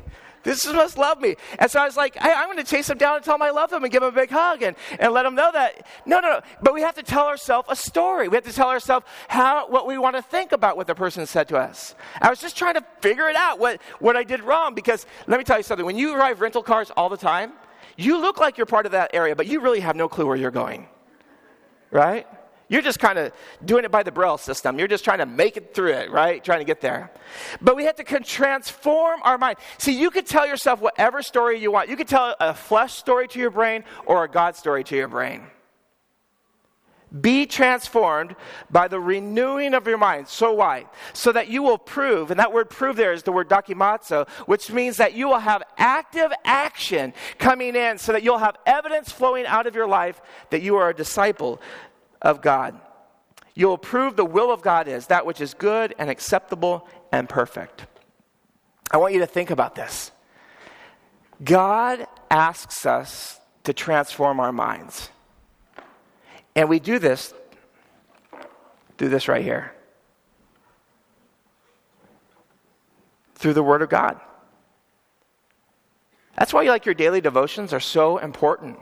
This 0.47 0.65
must 0.65 0.97
love 0.97 1.21
me. 1.21 1.35
And 1.59 1.69
so 1.69 1.81
I 1.81 1.87
was 1.87 1.97
like, 1.97 2.15
hey, 2.15 2.33
I'm 2.33 2.47
going 2.47 2.65
to 2.65 2.71
chase 2.71 2.87
them 2.87 2.99
down 2.99 3.17
and 3.17 3.25
tell 3.25 3.35
them 3.35 3.43
I 3.43 3.50
love 3.50 3.69
them 3.69 3.83
and 3.83 3.93
give 3.93 4.03
them 4.03 4.11
a 4.11 4.15
big 4.15 4.31
hug 4.31 4.62
and, 4.62 4.76
and 5.00 5.12
let 5.12 5.25
them 5.25 5.35
know 5.35 5.50
that. 5.50 5.85
No, 6.07 6.21
no, 6.21 6.35
no. 6.35 6.41
But 6.62 6.73
we 6.73 6.83
have 6.83 6.95
to 6.95 7.03
tell 7.03 7.26
ourselves 7.26 7.67
a 7.69 7.75
story. 7.75 8.29
We 8.29 8.37
have 8.37 8.45
to 8.45 8.53
tell 8.53 8.69
ourselves 8.69 9.07
how, 9.26 9.69
what 9.69 9.88
we 9.88 9.99
want 9.99 10.15
to 10.15 10.23
think 10.23 10.53
about 10.53 10.76
what 10.76 10.87
the 10.87 10.95
person 10.95 11.26
said 11.26 11.49
to 11.49 11.57
us. 11.57 11.97
I 12.21 12.31
was 12.31 12.41
just 12.41 12.57
trying 12.57 12.75
to 12.75 12.85
figure 13.00 13.29
it 13.29 13.35
out, 13.35 13.59
what, 13.59 13.83
what 13.99 14.15
I 14.17 14.23
did 14.23 14.41
wrong. 14.41 14.73
Because 14.76 15.05
let 15.26 15.38
me 15.38 15.43
tell 15.43 15.57
you 15.57 15.65
something. 15.65 15.85
When 15.85 15.99
you 15.99 16.15
drive 16.15 16.41
rental 16.41 16.62
cars 16.62 16.93
all 16.97 17.09
the 17.09 17.17
time, 17.17 17.53
you 17.97 18.21
look 18.21 18.38
like 18.38 18.57
you're 18.57 18.67
part 18.67 18.87
of 18.87 18.93
that 18.93 19.11
area, 19.15 19.35
but 19.35 19.49
you 19.49 19.59
really 19.59 19.81
have 19.81 19.97
no 19.97 20.09
clue 20.09 20.26
where 20.26 20.37
you're 20.37 20.53
going. 20.53 20.87
Right? 21.91 22.25
You're 22.68 22.82
just 22.82 22.99
kind 22.99 23.18
of 23.18 23.32
doing 23.64 23.85
it 23.85 23.92
by 23.92 24.02
the 24.02 24.11
Braille 24.11 24.38
system. 24.38 24.78
You're 24.78 24.88
just 24.88 25.04
trying 25.04 25.18
to 25.18 25.26
make 25.26 25.56
it 25.56 25.73
through 25.73 25.92
it, 25.92 26.11
right? 26.11 26.42
Trying 26.42 26.58
to 26.58 26.64
get 26.64 26.80
there. 26.80 27.12
But 27.61 27.76
we 27.76 27.85
have 27.85 27.96
to 27.96 28.04
transform 28.04 29.20
our 29.23 29.38
mind. 29.38 29.58
See, 29.78 29.99
you 29.99 30.11
could 30.11 30.26
tell 30.26 30.46
yourself 30.46 30.80
whatever 30.80 31.23
story 31.23 31.61
you 31.61 31.70
want. 31.70 31.88
You 31.88 31.96
could 31.96 32.08
tell 32.08 32.35
a 32.40 32.54
flesh 32.54 32.94
story 32.94 33.28
to 33.28 33.38
your 33.38 33.50
brain 33.50 33.85
or 34.04 34.25
a 34.25 34.28
God 34.28 34.56
story 34.56 34.82
to 34.85 34.96
your 34.96 35.08
brain. 35.08 35.42
Be 37.20 37.46
transformed 37.46 38.35
by 38.68 38.88
the 38.88 38.99
renewing 38.99 39.75
of 39.75 39.87
your 39.87 39.96
mind. 39.96 40.26
So 40.26 40.52
why? 40.52 40.87
So 41.12 41.30
that 41.32 41.46
you 41.46 41.62
will 41.62 41.78
prove, 41.78 42.32
and 42.32 42.40
that 42.40 42.52
word 42.52 42.68
prove 42.68 42.96
there 42.96 43.12
is 43.12 43.23
the 43.23 43.30
word 43.30 43.49
dokimazo, 43.49 44.28
which 44.46 44.73
means 44.73 44.96
that 44.96 45.14
you 45.14 45.28
will 45.28 45.38
have 45.38 45.62
active 45.78 46.32
action 46.44 47.14
coming 47.38 47.76
in 47.76 47.99
so 47.99 48.11
that 48.12 48.25
you'll 48.25 48.38
have 48.38 48.56
evidence 48.66 49.12
flowing 49.12 49.46
out 49.46 49.68
of 49.68 49.76
your 49.76 49.87
life 49.87 50.20
that 50.50 50.62
you 50.62 50.75
are 50.76 50.90
a 50.90 50.94
disciple 50.94 51.61
of 52.23 52.42
God. 52.42 52.78
You'll 53.54 53.78
prove 53.78 54.16
the 54.16 54.25
will 54.25 54.50
of 54.50 54.62
God 54.62 54.88
is 54.88 55.06
that 55.06 55.25
which 55.25 55.40
is 55.40 55.54
good 55.54 55.94
and 55.99 56.11
acceptable 56.11 56.88
and 57.12 57.28
perfect. 57.28 57.87
I 58.90 58.99
want 58.99 59.14
you 59.14 59.20
to 59.20 59.26
think 59.26 59.50
about 59.50 59.75
this. 59.75 60.12
God 61.42 62.06
asks 62.30 62.87
us 62.87 63.40
to 63.64 63.73
transform 63.73 64.40
our 64.40 64.52
minds. 64.52 65.11
And 66.54 66.68
we 66.68 66.78
do 66.78 66.99
this 66.99 67.35
through 68.96 69.11
this 69.11 69.28
right 69.28 69.42
here 69.42 69.73
through 73.36 73.54
the 73.54 73.62
Word 73.62 73.82
of 73.82 73.88
God. 73.88 74.21
That's 76.36 76.52
why 76.52 76.62
you 76.62 76.71
like 76.71 76.84
your 76.84 76.95
daily 76.95 77.21
devotions 77.21 77.73
are 77.73 77.80
so 77.80 78.19
important. 78.19 78.78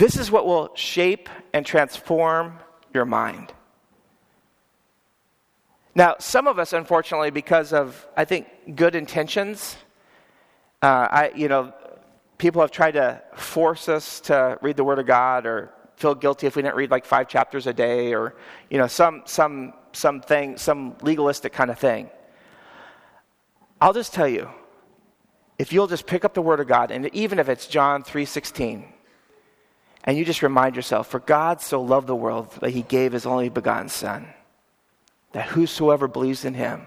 This 0.00 0.16
is 0.16 0.30
what 0.30 0.46
will 0.46 0.70
shape 0.74 1.28
and 1.52 1.66
transform 1.66 2.58
your 2.94 3.04
mind. 3.04 3.52
Now, 5.94 6.16
some 6.18 6.46
of 6.46 6.58
us, 6.58 6.72
unfortunately, 6.72 7.30
because 7.30 7.74
of, 7.74 8.08
I 8.16 8.24
think, 8.24 8.46
good 8.76 8.94
intentions, 8.94 9.76
uh, 10.80 10.86
I, 10.86 11.32
you 11.36 11.48
know, 11.48 11.74
people 12.38 12.62
have 12.62 12.70
tried 12.70 12.92
to 12.92 13.20
force 13.34 13.90
us 13.90 14.20
to 14.20 14.56
read 14.62 14.78
the 14.78 14.84
Word 14.84 15.00
of 15.00 15.06
God 15.06 15.44
or 15.44 15.70
feel 15.96 16.14
guilty 16.14 16.46
if 16.46 16.56
we 16.56 16.62
didn't 16.62 16.76
read 16.76 16.90
like 16.90 17.04
five 17.04 17.28
chapters 17.28 17.66
a 17.66 17.74
day 17.74 18.14
or, 18.14 18.34
you 18.70 18.78
know, 18.78 18.86
some, 18.86 19.20
some, 19.26 19.74
some 19.92 20.22
thing, 20.22 20.56
some 20.56 20.96
legalistic 21.02 21.52
kind 21.52 21.70
of 21.70 21.78
thing. 21.78 22.08
I'll 23.82 23.92
just 23.92 24.14
tell 24.14 24.28
you, 24.28 24.48
if 25.58 25.74
you'll 25.74 25.88
just 25.88 26.06
pick 26.06 26.24
up 26.24 26.32
the 26.32 26.40
Word 26.40 26.58
of 26.58 26.68
God, 26.68 26.90
and 26.90 27.14
even 27.14 27.38
if 27.38 27.50
it's 27.50 27.66
John 27.66 28.02
3.16, 28.02 28.94
and 30.04 30.16
you 30.16 30.24
just 30.24 30.42
remind 30.42 30.76
yourself, 30.76 31.08
for 31.08 31.20
God 31.20 31.60
so 31.60 31.82
loved 31.82 32.06
the 32.06 32.16
world 32.16 32.50
that 32.60 32.70
he 32.70 32.82
gave 32.82 33.12
his 33.12 33.26
only 33.26 33.48
begotten 33.48 33.88
Son, 33.88 34.26
that 35.32 35.48
whosoever 35.48 36.08
believes 36.08 36.44
in 36.44 36.54
him 36.54 36.86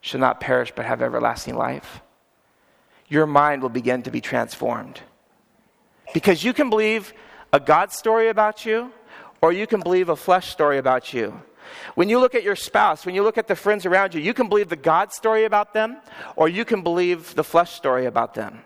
shall 0.00 0.20
not 0.20 0.40
perish 0.40 0.72
but 0.74 0.84
have 0.86 1.02
everlasting 1.02 1.56
life. 1.56 2.00
Your 3.08 3.26
mind 3.26 3.62
will 3.62 3.68
begin 3.68 4.02
to 4.02 4.10
be 4.10 4.20
transformed. 4.20 5.00
Because 6.14 6.44
you 6.44 6.52
can 6.52 6.70
believe 6.70 7.12
a 7.52 7.60
God 7.60 7.92
story 7.92 8.28
about 8.28 8.64
you, 8.64 8.92
or 9.40 9.52
you 9.52 9.66
can 9.66 9.80
believe 9.80 10.08
a 10.08 10.16
flesh 10.16 10.50
story 10.50 10.78
about 10.78 11.12
you. 11.12 11.42
When 11.94 12.08
you 12.08 12.18
look 12.18 12.34
at 12.34 12.42
your 12.42 12.56
spouse, 12.56 13.04
when 13.04 13.14
you 13.14 13.22
look 13.22 13.38
at 13.38 13.46
the 13.46 13.56
friends 13.56 13.84
around 13.84 14.14
you, 14.14 14.20
you 14.20 14.34
can 14.34 14.48
believe 14.48 14.68
the 14.68 14.76
God 14.76 15.12
story 15.12 15.44
about 15.44 15.74
them, 15.74 15.98
or 16.36 16.48
you 16.48 16.64
can 16.64 16.82
believe 16.82 17.34
the 17.34 17.44
flesh 17.44 17.72
story 17.72 18.06
about 18.06 18.34
them. 18.34 18.60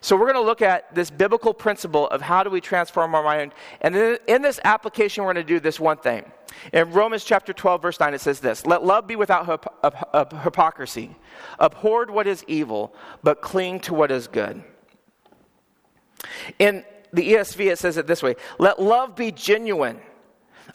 So 0.00 0.16
we're 0.16 0.32
going 0.32 0.34
to 0.34 0.40
look 0.40 0.62
at 0.62 0.94
this 0.94 1.10
biblical 1.10 1.52
principle 1.52 2.08
of 2.08 2.20
how 2.20 2.42
do 2.42 2.50
we 2.50 2.60
transform 2.60 3.14
our 3.14 3.22
mind. 3.22 3.52
And 3.80 3.96
in 4.26 4.42
this 4.42 4.60
application, 4.64 5.24
we're 5.24 5.32
going 5.32 5.46
to 5.46 5.52
do 5.52 5.60
this 5.60 5.80
one 5.80 5.98
thing. 5.98 6.24
In 6.72 6.90
Romans 6.92 7.24
chapter 7.24 7.52
12, 7.52 7.82
verse 7.82 8.00
9, 8.00 8.14
it 8.14 8.20
says 8.20 8.40
this 8.40 8.66
Let 8.66 8.84
love 8.84 9.06
be 9.06 9.16
without 9.16 9.46
hypocrisy. 10.42 11.16
Abhor 11.60 12.06
what 12.06 12.26
is 12.26 12.44
evil, 12.46 12.94
but 13.22 13.40
cling 13.40 13.80
to 13.80 13.94
what 13.94 14.10
is 14.10 14.26
good. 14.28 14.62
In 16.58 16.84
the 17.12 17.32
ESV, 17.32 17.72
it 17.72 17.78
says 17.78 17.96
it 17.96 18.06
this 18.06 18.22
way 18.22 18.36
Let 18.58 18.80
love 18.80 19.16
be 19.16 19.32
genuine. 19.32 20.00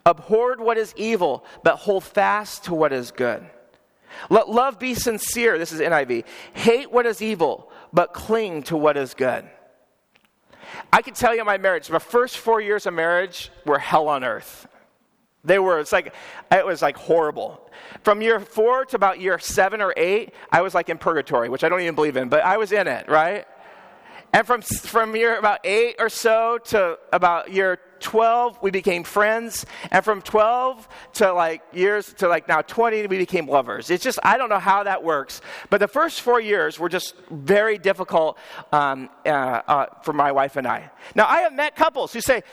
Abhor 0.06 0.58
what 0.58 0.78
is 0.78 0.94
evil, 0.98 1.46
but 1.64 1.78
hold 1.78 2.04
fast 2.04 2.66
to 2.66 2.74
what 2.74 2.92
is 2.92 3.12
good. 3.12 3.46
Let 4.30 4.50
love 4.50 4.80
be 4.80 4.94
sincere. 4.94 5.58
This 5.58 5.72
is 5.72 5.80
NIV. 5.80 6.26
Hate 6.54 6.92
what 6.92 7.06
is 7.06 7.22
evil, 7.22 7.72
but 7.94 8.14
cling 8.14 8.64
to 8.64 8.76
what 8.76 8.98
is 8.98 9.14
good. 9.14 9.46
I 10.92 11.02
can 11.02 11.14
tell 11.14 11.36
you 11.36 11.46
my 11.46 11.58
marriage, 11.58 11.90
my 11.90 12.00
first 12.00 12.38
four 12.38 12.60
years 12.60 12.86
of 12.86 12.94
marriage 12.94 13.52
were 13.66 13.80
hell 13.80 14.08
on 14.08 14.24
earth. 14.24 14.68
They 15.46 15.60
were, 15.60 15.80
it's 15.80 15.92
like, 15.92 16.14
it 16.52 16.66
was 16.66 16.82
like 16.82 16.98
horrible. 16.98 17.70
From 18.02 18.22
year 18.22 18.40
four 18.40 18.86
to 18.86 18.96
about 18.96 19.20
year 19.20 19.38
seven 19.40 19.82
or 19.82 19.94
eight, 19.98 20.34
I 20.52 20.62
was 20.62 20.74
like 20.74 20.90
in 20.90 20.98
purgatory, 20.98 21.50
which 21.50 21.64
I 21.64 21.70
don't 21.70 21.82
even 21.82 21.96
believe 21.96 22.18
in, 22.18 22.30
but 22.30 22.44
I 22.44 22.58
was 22.58 22.72
in 22.72 22.88
it, 22.88 23.10
right? 23.10 23.46
And 24.32 24.48
from, 24.48 24.62
from 24.62 25.16
year 25.16 25.38
about 25.38 25.60
eight 25.64 25.98
or 26.00 26.10
so 26.10 26.58
to 26.66 26.98
about 27.12 27.52
year 27.52 27.78
12, 28.04 28.60
we 28.62 28.70
became 28.70 29.04
friends. 29.04 29.66
And 29.90 30.06
from 30.06 30.22
12 30.22 30.88
to 31.14 31.34
like 31.34 31.64
years 31.74 32.14
to 32.16 32.28
like 32.28 32.48
now 32.48 32.62
20, 32.62 33.08
we 33.08 33.18
became 33.18 33.48
lovers. 33.48 33.90
It's 33.90 34.04
just, 34.04 34.20
I 34.24 34.38
don't 34.38 34.50
know 34.50 34.60
how 34.60 34.84
that 34.84 35.04
works. 35.04 35.42
But 35.70 35.80
the 35.80 35.88
first 35.88 36.22
four 36.22 36.40
years 36.40 36.78
were 36.78 36.90
just 36.90 37.16
very 37.32 37.78
difficult 37.80 38.38
um, 38.72 39.10
uh, 39.26 39.30
uh, 39.30 39.86
for 40.04 40.14
my 40.14 40.32
wife 40.32 40.56
and 40.58 40.68
I. 40.68 40.92
Now, 41.16 41.26
I 41.28 41.40
have 41.40 41.54
met 41.54 41.76
couples 41.76 42.14
who 42.14 42.22
say, 42.22 42.44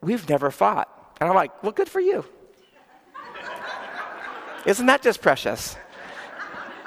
We've 0.00 0.28
never 0.28 0.50
fought. 0.50 0.88
And 1.20 1.28
I'm 1.28 1.36
like, 1.36 1.62
Well, 1.62 1.72
good 1.72 1.88
for 1.88 2.00
you. 2.00 2.24
Isn't 4.66 4.86
that 4.86 5.02
just 5.02 5.20
precious? 5.20 5.76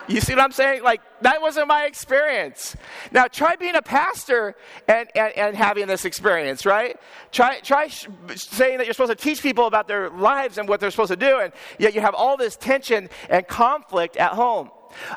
You 0.08 0.22
see 0.22 0.36
what 0.36 0.44
I'm 0.44 0.52
saying? 0.52 0.84
Like, 0.84 1.02
that 1.22 1.42
wasn't 1.42 1.68
my 1.68 1.86
experience. 1.86 2.76
Now, 3.12 3.28
try 3.28 3.56
being 3.56 3.76
a 3.76 3.82
pastor 3.82 4.56
and, 4.88 5.10
and, 5.16 5.34
and 5.36 5.56
having 5.56 5.88
this 5.88 6.06
experience, 6.06 6.66
right? 6.66 7.00
Try, 7.32 7.60
try 7.60 7.88
sh- 7.88 8.08
saying 8.36 8.78
that 8.78 8.86
you're 8.86 8.94
supposed 8.94 9.18
to 9.18 9.24
teach 9.24 9.42
people 9.42 9.66
about 9.66 9.88
their 9.88 10.10
lives 10.10 10.58
and 10.58 10.70
what 10.70 10.80
they're 10.80 10.92
supposed 10.92 11.12
to 11.12 11.18
do, 11.18 11.40
and 11.40 11.54
yet 11.80 11.96
you 11.96 12.02
have 12.02 12.14
all 12.14 12.38
this 12.38 12.56
tension 12.56 13.10
and 13.30 13.48
conflict 13.48 14.18
at 14.18 14.34
home. 14.34 14.70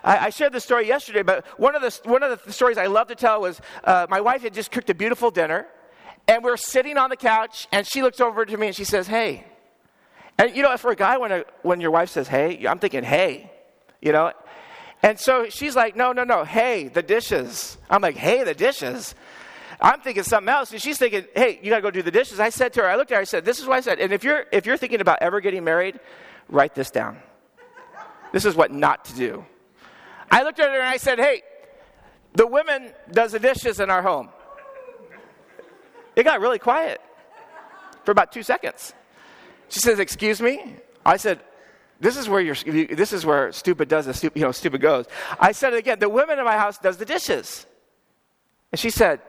I, 0.03 0.27
I 0.27 0.31
shared 0.31 0.53
this 0.53 0.65
story 0.65 0.89
yesterday, 0.89 1.23
but 1.23 1.45
one 1.59 1.75
of 1.75 1.83
the, 1.83 2.09
one 2.09 2.23
of 2.23 2.43
the 2.45 2.53
stories 2.53 2.79
I 2.79 2.87
love 2.87 3.09
to 3.09 3.15
tell 3.15 3.41
was 3.41 3.61
uh, 3.85 4.07
my 4.09 4.21
wife 4.21 4.43
had 4.43 4.55
just 4.55 4.71
cooked 4.71 4.91
a 4.91 4.95
beautiful 4.95 5.31
dinner, 5.31 5.67
and 6.27 6.43
we're 6.43 6.57
sitting 6.57 6.97
on 6.97 7.11
the 7.11 7.17
couch, 7.17 7.69
and 7.73 7.87
she 7.87 8.03
looks 8.03 8.21
over 8.21 8.45
to 8.45 8.57
me 8.57 8.69
and 8.69 8.77
she 8.77 8.85
says, 8.85 9.07
Hey. 9.07 9.45
And 10.37 10.55
you 10.55 10.63
know, 10.63 10.77
for 10.77 10.91
a 10.91 10.97
guy, 10.97 11.19
when, 11.19 11.33
a, 11.33 11.45
when 11.63 11.81
your 11.81 11.91
wife 11.91 12.11
says, 12.11 12.29
Hey, 12.29 12.67
I'm 12.67 12.79
thinking, 12.79 13.03
Hey, 13.03 13.51
you 14.01 14.13
know, 14.13 14.33
and 15.03 15.19
so 15.19 15.49
she's 15.49 15.77
like, 15.77 15.97
no, 15.97 16.13
no, 16.13 16.25
no, 16.25 16.45
hey, 16.45 16.89
the 16.89 17.03
dishes. 17.03 17.79
I'm 17.89 18.03
like, 18.03 18.17
hey, 18.17 18.45
the 18.45 18.55
dishes. 18.55 19.15
I'm 19.81 20.01
thinking 20.01 20.25
something 20.25 20.49
else. 20.49 20.73
And 20.73 20.83
she's 20.83 20.99
thinking, 20.99 21.27
hey, 21.37 21.61
you 21.63 21.71
got 21.71 21.77
to 21.77 21.83
go 21.83 21.91
do 21.91 22.03
the 22.03 22.11
dishes. 22.11 22.41
I 22.41 22.49
said 22.49 22.73
to 22.75 22.83
her, 22.83 22.89
I 22.89 22.97
looked 22.97 23.13
at 23.13 23.17
her, 23.17 23.21
I 23.21 23.25
said, 23.25 23.45
this 23.45 23.61
is 23.61 23.67
what 23.67 23.77
I 23.77 23.81
said. 23.81 24.01
And 24.01 24.13
if 24.13 24.25
you're, 24.25 24.45
if 24.51 24.67
you're 24.67 24.77
thinking 24.77 25.01
about 25.01 25.19
ever 25.21 25.41
getting 25.41 25.63
married, 25.63 26.01
write 26.49 26.75
this 26.75 26.91
down. 26.91 27.19
This 28.33 28.45
is 28.45 28.57
what 28.57 28.73
not 28.73 29.05
to 29.07 29.15
do. 29.15 29.45
I 30.31 30.43
looked 30.43 30.59
at 30.59 30.69
her 30.69 30.75
and 30.75 30.89
I 30.89 30.97
said, 30.97 31.19
hey, 31.19 31.43
the 32.35 32.47
women 32.47 32.93
does 33.11 33.33
the 33.33 33.39
dishes 33.39 33.81
in 33.81 33.91
our 33.91 34.03
home. 34.03 34.29
It 36.17 36.25
got 36.25 36.41
really 36.41 36.59
quiet 36.59 37.01
for 38.05 38.11
about 38.11 38.33
two 38.33 38.43
seconds. 38.43 38.93
She 39.69 39.81
says, 39.81 39.99
excuse 39.99 40.43
me? 40.43 40.75
I 41.07 41.17
said, 41.17 41.41
this 42.01 42.17
is 42.17 42.29
where 42.29 42.41
you're, 42.41 42.55
this 42.55 43.13
is 43.13 43.27
where 43.27 43.51
stupid 43.53 43.89
does 43.89 44.07
the 44.07 44.31
you 44.35 44.43
know, 44.43 44.53
stupid 44.53 44.81
goes. 44.81 45.07
I 45.41 45.53
said 45.53 45.73
it 45.73 45.79
again. 45.79 45.99
The 45.99 46.09
woman 46.09 46.39
in 46.39 46.45
my 46.45 46.57
house 46.57 46.79
does 46.79 46.97
the 46.97 47.05
dishes. 47.05 47.67
And 48.71 48.79
she 48.79 48.91
said, 48.91 49.21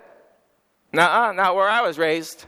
nah, 0.94 1.32
not 1.32 1.56
where 1.56 1.70
I 1.70 1.82
was 1.82 1.98
raised. 1.98 2.46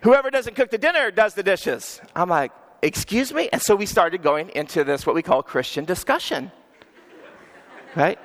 Whoever 0.00 0.30
doesn't 0.30 0.54
cook 0.54 0.70
the 0.70 0.78
dinner 0.78 1.10
does 1.10 1.34
the 1.34 1.42
dishes. 1.42 2.00
I'm 2.14 2.28
like, 2.28 2.52
excuse 2.82 3.32
me? 3.32 3.48
And 3.52 3.62
so 3.62 3.76
we 3.76 3.86
started 3.86 4.22
going 4.22 4.50
into 4.50 4.84
this, 4.84 5.06
what 5.06 5.14
we 5.14 5.22
call 5.22 5.42
Christian 5.42 5.84
discussion. 5.84 6.50
Right? 7.94 8.18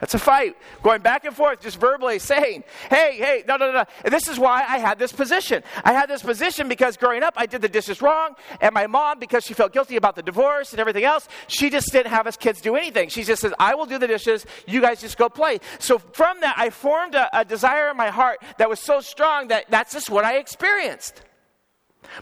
That's 0.00 0.14
a 0.14 0.18
fight. 0.18 0.56
Going 0.82 1.02
back 1.02 1.24
and 1.24 1.34
forth, 1.34 1.60
just 1.60 1.80
verbally 1.80 2.18
saying, 2.18 2.64
hey, 2.88 3.16
hey, 3.16 3.44
no, 3.48 3.56
no, 3.56 3.72
no. 3.72 3.84
And 4.04 4.12
this 4.12 4.28
is 4.28 4.38
why 4.38 4.64
I 4.68 4.78
had 4.78 4.98
this 4.98 5.12
position. 5.12 5.62
I 5.84 5.92
had 5.92 6.08
this 6.08 6.22
position 6.22 6.68
because 6.68 6.96
growing 6.96 7.22
up, 7.22 7.34
I 7.36 7.46
did 7.46 7.62
the 7.62 7.68
dishes 7.68 8.00
wrong. 8.00 8.34
And 8.60 8.72
my 8.74 8.86
mom, 8.86 9.18
because 9.18 9.44
she 9.44 9.54
felt 9.54 9.72
guilty 9.72 9.96
about 9.96 10.14
the 10.14 10.22
divorce 10.22 10.72
and 10.72 10.80
everything 10.80 11.04
else, 11.04 11.28
she 11.48 11.68
just 11.70 11.90
didn't 11.90 12.10
have 12.10 12.26
us 12.26 12.36
kids 12.36 12.60
do 12.60 12.76
anything. 12.76 13.08
She 13.08 13.24
just 13.24 13.42
says, 13.42 13.52
I 13.58 13.74
will 13.74 13.86
do 13.86 13.98
the 13.98 14.06
dishes. 14.06 14.46
You 14.66 14.80
guys 14.80 15.00
just 15.00 15.18
go 15.18 15.28
play. 15.28 15.58
So 15.78 15.98
from 15.98 16.40
that, 16.40 16.54
I 16.56 16.70
formed 16.70 17.14
a, 17.14 17.40
a 17.40 17.44
desire 17.44 17.90
in 17.90 17.96
my 17.96 18.10
heart 18.10 18.38
that 18.58 18.68
was 18.68 18.80
so 18.80 19.00
strong 19.00 19.48
that 19.48 19.70
that's 19.70 19.92
just 19.92 20.10
what 20.10 20.24
I 20.24 20.36
experienced. 20.36 21.22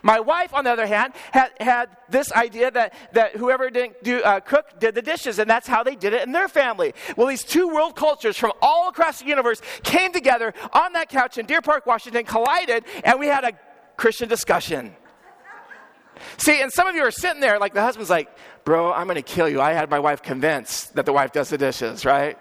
My 0.02 0.20
wife, 0.20 0.52
on 0.52 0.64
the 0.64 0.70
other 0.70 0.86
hand, 0.86 1.12
had, 1.32 1.50
had 1.60 1.88
this 2.08 2.32
idea 2.32 2.70
that, 2.70 2.94
that 3.12 3.36
whoever 3.36 3.70
didn't 3.70 4.02
do, 4.02 4.22
uh, 4.22 4.40
cook 4.40 4.78
did 4.80 4.94
the 4.94 5.02
dishes, 5.02 5.38
and 5.38 5.48
that's 5.48 5.66
how 5.66 5.82
they 5.82 5.94
did 5.94 6.12
it 6.12 6.26
in 6.26 6.32
their 6.32 6.48
family. 6.48 6.92
Well, 7.16 7.26
these 7.26 7.44
two 7.44 7.68
world 7.68 7.96
cultures 7.96 8.36
from 8.36 8.52
all 8.60 8.88
across 8.88 9.20
the 9.20 9.26
universe 9.26 9.60
came 9.82 10.12
together 10.12 10.54
on 10.72 10.92
that 10.94 11.08
couch 11.08 11.38
in 11.38 11.46
Deer 11.46 11.62
Park, 11.62 11.86
Washington, 11.86 12.24
collided, 12.24 12.84
and 13.04 13.18
we 13.20 13.26
had 13.26 13.44
a 13.44 13.52
Christian 13.96 14.28
discussion. 14.28 14.94
See, 16.38 16.60
and 16.60 16.72
some 16.72 16.86
of 16.86 16.94
you 16.94 17.02
are 17.02 17.10
sitting 17.10 17.40
there 17.40 17.58
like 17.58 17.74
the 17.74 17.82
husband's 17.82 18.10
like, 18.10 18.34
Bro, 18.64 18.92
I'm 18.92 19.06
going 19.06 19.14
to 19.14 19.22
kill 19.22 19.48
you. 19.48 19.60
I 19.60 19.72
had 19.72 19.90
my 19.90 20.00
wife 20.00 20.22
convinced 20.22 20.94
that 20.94 21.06
the 21.06 21.12
wife 21.12 21.30
does 21.30 21.50
the 21.50 21.58
dishes, 21.58 22.04
right? 22.04 22.36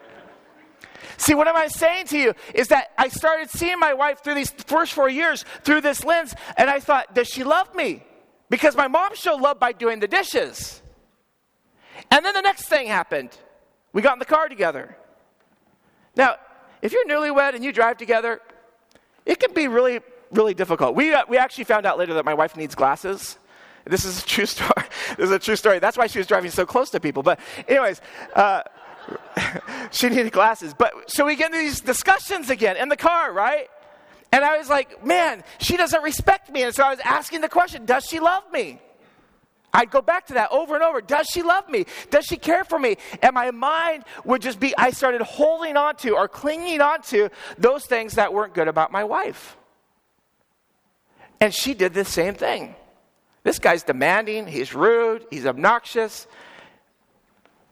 See, 1.18 1.34
what 1.34 1.48
am 1.48 1.56
I 1.56 1.68
saying 1.68 2.08
to 2.08 2.18
you 2.18 2.34
is 2.54 2.68
that 2.70 2.92
I 2.98 3.08
started 3.08 3.50
seeing 3.50 3.80
my 3.80 3.94
wife 3.94 4.24
through 4.24 4.36
these 4.36 4.52
first 4.52 4.94
four 4.94 5.10
years 5.10 5.46
through 5.64 5.82
this 5.82 6.04
lens, 6.04 6.34
and 6.58 6.70
I 6.70 6.80
thought, 6.80 7.14
does 7.16 7.28
she 7.28 7.44
love 7.44 7.74
me? 7.76 8.04
Because 8.50 8.76
my 8.76 8.88
mom 8.88 9.16
showed 9.16 9.42
love 9.42 9.60
by 9.60 9.72
doing 9.72 10.00
the 10.00 10.08
dishes. 10.08 10.82
And 12.12 12.24
then 12.24 12.34
the 12.34 12.42
next 12.42 12.66
thing 12.68 12.88
happened. 12.88 13.38
We 13.94 14.02
got 14.02 14.14
in 14.14 14.20
the 14.20 14.26
car 14.26 14.50
together. 14.50 14.98
Now, 16.16 16.36
if 16.82 16.94
you're 16.94 17.06
newlywed 17.06 17.56
and 17.56 17.64
you 17.64 17.72
drive 17.72 17.98
together, 17.98 18.42
it 19.26 19.40
can 19.40 19.54
be 19.54 19.68
really, 19.68 20.02
really 20.32 20.54
difficult. 20.54 20.96
We, 20.96 21.14
uh, 21.14 21.24
we 21.28 21.38
actually 21.38 21.64
found 21.64 21.86
out 21.86 21.98
later 21.98 22.14
that 22.14 22.26
my 22.26 22.34
wife 22.34 22.56
needs 22.56 22.76
glasses. 22.76 23.38
This 23.86 24.06
is 24.06 24.24
a 24.24 24.26
true 24.26 24.46
story. 24.56 24.86
this 25.18 25.26
is 25.26 25.32
a 25.32 25.40
true 25.40 25.56
story. 25.56 25.80
That's 25.80 25.98
why 25.98 26.08
she 26.08 26.20
was 26.20 26.28
driving 26.28 26.52
so 26.52 26.66
close 26.66 26.90
to 26.92 27.00
people. 27.00 27.24
But, 27.24 27.40
anyways, 27.68 28.02
uh, 28.36 28.62
she 29.92 30.10
needed 30.10 30.32
glasses. 30.32 30.74
But 30.74 31.12
so 31.12 31.26
we 31.26 31.36
get 31.36 31.48
into 31.48 31.60
these 31.60 31.82
discussions 31.82 32.50
again 32.50 32.78
in 32.78 32.90
the 32.90 32.98
car, 32.98 33.32
right? 33.32 33.70
And 34.32 34.44
I 34.44 34.58
was 34.58 34.70
like, 34.70 35.06
man, 35.06 35.44
she 35.60 35.78
doesn't 35.78 36.04
respect 36.04 36.50
me. 36.52 36.64
And 36.64 36.74
so 36.74 36.84
I 36.84 36.90
was 36.90 37.00
asking 37.04 37.42
the 37.42 37.50
question, 37.50 37.86
does 37.86 38.06
she 38.06 38.20
love 38.20 38.44
me? 38.52 38.82
I'd 39.74 39.92
go 39.92 40.02
back 40.02 40.28
to 40.28 40.36
that 40.36 40.52
over 40.52 40.76
and 40.76 40.84
over. 40.84 41.02
Does 41.02 41.28
she 41.28 41.42
love 41.42 41.70
me? 41.70 41.86
Does 42.10 42.26
she 42.26 42.38
care 42.38 42.64
for 42.64 42.80
me? 42.80 42.98
And 43.22 43.34
my 43.34 43.52
mind 43.52 44.06
would 44.24 44.42
just 44.42 44.60
be, 44.60 44.74
I 44.78 44.92
started 44.92 45.22
holding 45.22 45.76
on 45.76 45.98
to 45.98 46.12
or 46.16 46.30
clinging 46.30 46.80
on 46.80 47.02
to 47.04 47.30
those 47.58 47.86
things 47.86 48.14
that 48.14 48.34
weren't 48.34 48.54
good 48.54 48.70
about 48.70 48.92
my 48.92 49.04
wife. 49.04 49.58
And 51.42 51.54
she 51.54 51.74
did 51.74 51.94
the 51.94 52.06
same 52.06 52.36
thing. 52.36 52.76
This 53.44 53.60
guy's 53.60 53.84
demanding, 53.84 54.48
he's 54.48 54.74
rude, 54.74 55.26
he's 55.30 55.46
obnoxious, 55.46 56.26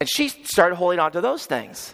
and 0.04 0.10
she 0.10 0.28
started 0.28 0.76
holding 0.76 1.00
on 1.00 1.14
to 1.14 1.22
those 1.22 1.46
things. 1.46 1.94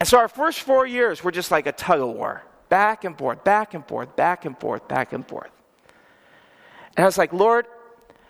And 0.00 0.08
so 0.08 0.16
our 0.16 0.28
first 0.28 0.60
four 0.60 0.86
years 0.86 1.22
were 1.22 1.30
just 1.30 1.50
like 1.50 1.66
a 1.66 1.72
tug 1.72 2.00
of 2.00 2.08
war 2.08 2.42
back 2.70 3.04
and 3.04 3.18
forth, 3.18 3.44
back 3.44 3.74
and 3.74 3.86
forth, 3.86 4.16
back 4.16 4.46
and 4.46 4.58
forth, 4.58 4.88
back 4.88 5.12
and 5.12 5.28
forth. 5.28 5.50
And 6.96 7.04
I 7.04 7.06
was 7.06 7.18
like, 7.18 7.34
Lord, 7.34 7.66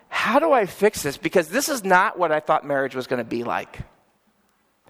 how 0.09 0.41
do 0.41 0.51
I 0.51 0.67
fix 0.67 1.01
this? 1.01 1.17
Because 1.17 1.49
this 1.49 1.69
is 1.69 1.85
not 1.85 2.19
what 2.19 2.33
I 2.33 2.41
thought 2.41 2.67
marriage 2.67 2.97
was 2.97 3.07
going 3.07 3.19
to 3.19 3.25
be 3.25 3.45
like. 3.45 3.79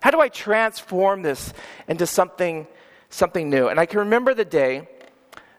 How 0.01 0.11
do 0.11 0.21
I 0.21 0.31
transform 0.31 1.21
this 1.21 1.53
into 1.87 2.07
something, 2.07 2.67
something 3.11 3.51
new? 3.51 3.69
And 3.69 3.79
I 3.79 3.85
can 3.85 3.99
remember 3.99 4.33
the 4.33 4.47
day 4.47 4.88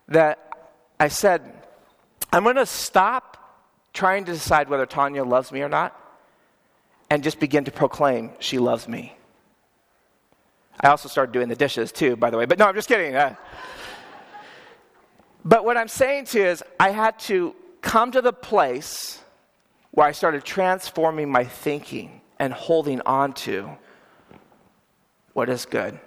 that 0.08 0.74
I 1.00 1.10
said, 1.10 1.44
I'm 2.34 2.42
going 2.42 2.56
to 2.56 2.66
stop 2.66 3.38
trying 3.94 4.26
to 4.26 4.32
decide 4.32 4.70
whether 4.70 4.88
Tanya 4.88 5.24
loves 5.24 5.52
me 5.52 5.62
or 5.62 5.70
not 5.70 5.96
and 7.10 7.24
just 7.24 7.40
begin 7.40 7.66
to 7.66 7.72
proclaim, 7.72 8.32
She 8.40 8.60
loves 8.60 8.88
me. 8.88 9.16
I 10.82 10.90
also 10.90 11.10
started 11.10 11.34
doing 11.34 11.50
the 11.50 11.56
dishes 11.56 11.92
too, 11.92 12.16
by 12.16 12.30
the 12.30 12.38
way. 12.38 12.46
But 12.46 12.58
no, 12.58 12.66
I'm 12.66 12.76
just 12.76 12.88
kidding. 12.88 13.16
Uh, 13.16 13.36
but 15.44 15.66
what 15.66 15.78
I'm 15.78 15.88
saying 15.88 16.26
to 16.26 16.40
you 16.40 16.46
is, 16.46 16.64
I 16.80 16.92
had 16.92 17.20
to 17.20 17.56
come 17.82 18.12
to 18.12 18.22
the 18.22 18.34
place 18.34 19.22
where 19.92 20.08
I 20.08 20.12
started 20.12 20.44
transforming 20.44 21.32
my 21.32 21.44
thinking 21.44 22.22
and 22.38 22.54
holding 22.54 23.02
on 23.02 23.34
to 23.34 23.70
what 25.34 25.50
is 25.50 25.66
good. 25.66 26.00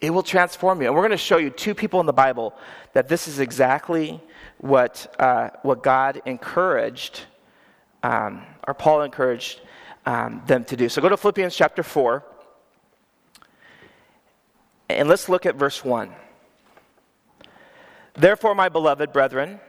It 0.00 0.10
will 0.10 0.22
transform 0.22 0.80
you. 0.80 0.86
And 0.86 0.94
we're 0.94 1.02
going 1.02 1.10
to 1.10 1.16
show 1.16 1.36
you 1.36 1.50
two 1.50 1.74
people 1.74 2.00
in 2.00 2.06
the 2.06 2.12
Bible 2.12 2.54
that 2.94 3.08
this 3.08 3.28
is 3.28 3.38
exactly 3.38 4.20
what, 4.58 5.14
uh, 5.18 5.50
what 5.62 5.82
God 5.82 6.22
encouraged 6.24 7.22
um, 8.02 8.42
or 8.66 8.74
Paul 8.74 9.02
encouraged 9.02 9.60
um, 10.06 10.42
them 10.46 10.64
to 10.64 10.76
do. 10.76 10.88
So 10.88 11.02
go 11.02 11.08
to 11.08 11.16
Philippians 11.16 11.54
chapter 11.54 11.82
4, 11.82 12.24
and 14.88 15.08
let's 15.08 15.28
look 15.28 15.46
at 15.46 15.56
verse 15.56 15.84
1. 15.84 16.10
Therefore, 18.14 18.54
my 18.54 18.68
beloved 18.68 19.12
brethren, 19.12 19.60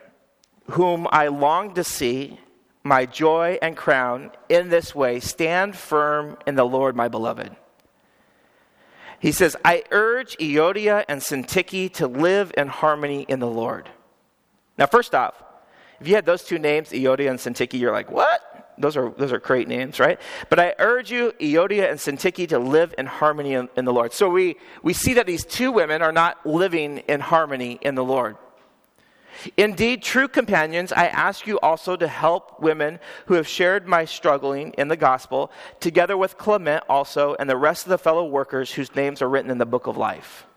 whom 0.72 1.08
I 1.12 1.28
long 1.28 1.74
to 1.76 1.84
see, 1.84 2.40
my 2.84 3.06
joy 3.06 3.60
and 3.62 3.78
crown, 3.78 4.32
in 4.50 4.70
this 4.70 4.96
way, 4.96 5.20
stand 5.20 5.76
firm 5.76 6.38
in 6.48 6.56
the 6.56 6.66
Lord, 6.66 6.96
my 6.96 7.08
beloved. 7.08 7.56
He 9.20 9.32
says, 9.32 9.56
I 9.64 9.84
urge 9.92 10.36
Euodia 10.38 11.06
and 11.08 11.22
Syntyche 11.22 11.94
to 11.94 12.08
live 12.08 12.52
in 12.58 12.68
harmony 12.68 13.24
in 13.28 13.40
the 13.40 13.48
Lord. 13.48 13.88
Now, 14.80 14.88
first 14.88 15.14
off, 15.14 15.36
if 16.02 16.08
you 16.08 16.16
had 16.16 16.26
those 16.26 16.44
two 16.44 16.58
names, 16.58 16.90
Euodia 16.90 17.30
and 17.30 17.40
Syntyche, 17.40 17.80
you're 17.80 17.92
like, 17.92 18.12
what? 18.12 18.74
Those 18.78 18.98
are, 18.98 19.12
those 19.12 19.32
are 19.32 19.38
great 19.38 19.68
names, 19.68 20.00
right? 20.00 20.20
But 20.50 20.60
I 20.60 20.74
urge 20.80 21.12
you, 21.12 21.34
Euodia 21.40 21.92
and 21.92 22.00
Syntyche, 22.00 22.50
to 22.50 22.58
live 22.58 22.96
in 22.98 23.06
harmony 23.06 23.54
in, 23.54 23.70
in 23.78 23.86
the 23.86 23.94
Lord. 23.94 24.12
So 24.12 24.28
we, 24.28 24.56
we 24.82 24.94
see 24.94 25.14
that 25.14 25.28
these 25.28 25.46
two 25.46 25.72
women 25.72 26.02
are 26.02 26.12
not 26.12 26.44
living 26.44 26.98
in 27.08 27.20
harmony 27.20 27.78
in 27.84 27.94
the 27.94 28.04
Lord. 28.04 28.38
Indeed, 29.58 30.02
true 30.02 30.28
companions, 30.28 30.92
I 30.92 31.06
ask 31.08 31.46
you 31.46 31.60
also 31.60 31.96
to 31.96 32.08
help 32.08 32.60
women 32.60 33.00
who 33.28 33.36
have 33.36 33.48
shared 33.48 33.88
my 33.88 34.06
struggling 34.06 34.72
in 34.80 34.88
the 34.88 34.98
gospel, 34.98 35.52
together 35.80 36.18
with 36.18 36.38
Clement 36.38 36.84
also 36.90 37.36
and 37.40 37.50
the 37.50 37.58
rest 37.58 37.86
of 37.86 37.92
the 37.92 37.98
fellow 38.00 38.26
workers 38.26 38.72
whose 38.72 38.96
names 38.96 39.22
are 39.22 39.30
written 39.30 39.52
in 39.52 39.60
the 39.60 39.66
book 39.66 39.86
of 39.86 39.98
life. 39.98 40.48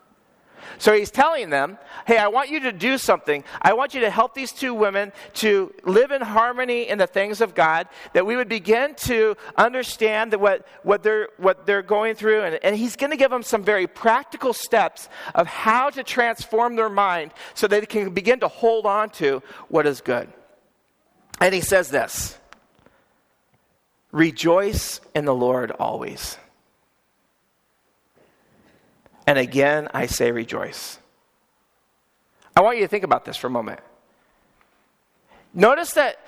So 0.79 0.92
he's 0.92 1.11
telling 1.11 1.50
them, 1.50 1.79
hey, 2.07 2.18
I 2.18 2.29
want 2.29 2.50
you 2.50 2.61
to 2.61 2.72
do 2.72 2.98
something. 2.98 3.44
I 3.61 3.72
want 3.72 3.94
you 3.94 4.00
to 4.00 4.11
help 4.11 4.35
these 4.35 4.53
two 4.53 4.74
women 4.74 5.12
to 5.35 5.72
live 5.85 6.11
in 6.11 6.20
harmony 6.20 6.88
in 6.88 6.98
the 6.98 7.07
things 7.07 7.40
of 7.40 7.55
God, 7.55 7.88
that 8.12 8.27
we 8.27 8.37
would 8.37 8.48
begin 8.48 8.94
to 8.96 9.37
understand 9.57 10.33
that 10.33 10.40
what, 10.40 10.66
what, 10.83 11.03
they're, 11.03 11.29
what 11.37 11.66
they're 11.66 11.83
going 11.83 12.14
through. 12.14 12.42
And, 12.42 12.59
and 12.62 12.77
he's 12.77 12.96
going 12.96 13.11
to 13.11 13.16
give 13.16 13.31
them 13.31 13.42
some 13.42 13.62
very 13.62 13.87
practical 13.87 14.53
steps 14.53 15.09
of 15.35 15.46
how 15.46 15.90
to 15.90 16.03
transform 16.03 16.77
their 16.77 16.90
mind 16.90 17.33
so 17.55 17.66
they 17.66 17.85
can 17.87 18.12
begin 18.12 18.40
to 18.40 18.48
hold 18.48 18.87
on 18.87 19.11
to 19.11 19.42
what 19.68 19.87
is 19.87 20.00
good. 20.00 20.29
And 21.40 21.55
he 21.55 21.61
says 21.61 21.90
this 21.90 22.38
Rejoice 24.12 25.00
in 25.14 25.24
the 25.24 25.35
Lord 25.35 25.72
always. 25.72 26.38
And 29.26 29.38
again, 29.38 29.88
I 29.94 30.06
say 30.06 30.32
rejoice. 30.32 30.98
I 32.56 32.60
want 32.60 32.76
you 32.76 32.84
to 32.84 32.88
think 32.88 33.04
about 33.04 33.24
this 33.24 33.37
for 33.37 33.46
a 33.46 33.50
moment. 33.50 33.80
Notice 35.52 35.92
that 35.92 36.18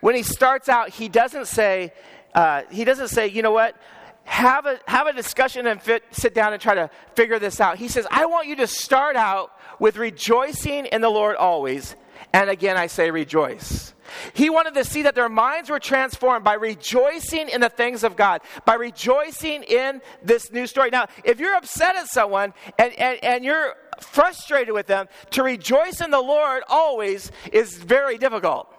when 0.00 0.14
he 0.14 0.22
starts 0.22 0.68
out, 0.68 0.90
he 0.90 1.08
doesn't 1.08 1.46
say, 1.46 1.92
uh, 2.34 2.62
he 2.70 2.84
doesn't 2.84 3.08
say, 3.08 3.28
you 3.28 3.42
know 3.42 3.50
what, 3.50 3.76
have 4.24 4.66
a, 4.66 4.78
have 4.86 5.06
a 5.06 5.12
discussion 5.12 5.66
and 5.66 5.80
fit, 5.80 6.02
sit 6.10 6.34
down 6.34 6.52
and 6.52 6.60
try 6.60 6.74
to 6.74 6.90
figure 7.14 7.38
this 7.38 7.60
out. 7.60 7.78
He 7.78 7.88
says, 7.88 8.06
I 8.10 8.26
want 8.26 8.48
you 8.48 8.56
to 8.56 8.66
start 8.66 9.16
out 9.16 9.52
with 9.78 9.96
rejoicing 9.96 10.86
in 10.86 11.00
the 11.00 11.08
Lord 11.08 11.36
always. 11.36 11.94
And 12.32 12.50
again, 12.50 12.76
I 12.76 12.86
say 12.88 13.10
rejoice. 13.10 13.94
He 14.34 14.50
wanted 14.50 14.74
to 14.74 14.84
see 14.84 15.02
that 15.02 15.14
their 15.14 15.28
minds 15.28 15.70
were 15.70 15.78
transformed 15.78 16.44
by 16.44 16.54
rejoicing 16.54 17.48
in 17.48 17.60
the 17.60 17.68
things 17.68 18.04
of 18.04 18.16
God, 18.16 18.42
by 18.64 18.74
rejoicing 18.74 19.62
in 19.62 20.00
this 20.22 20.52
new 20.52 20.66
story. 20.66 20.90
Now, 20.90 21.06
if 21.24 21.40
you're 21.40 21.54
upset 21.54 21.96
at 21.96 22.08
someone 22.08 22.54
and, 22.78 22.92
and, 22.94 23.22
and 23.22 23.44
you're 23.44 23.74
frustrated 24.00 24.74
with 24.74 24.86
them, 24.86 25.08
to 25.30 25.42
rejoice 25.42 26.00
in 26.00 26.10
the 26.10 26.20
Lord 26.20 26.62
always 26.68 27.32
is 27.52 27.76
very 27.76 28.18
difficult. 28.18 28.72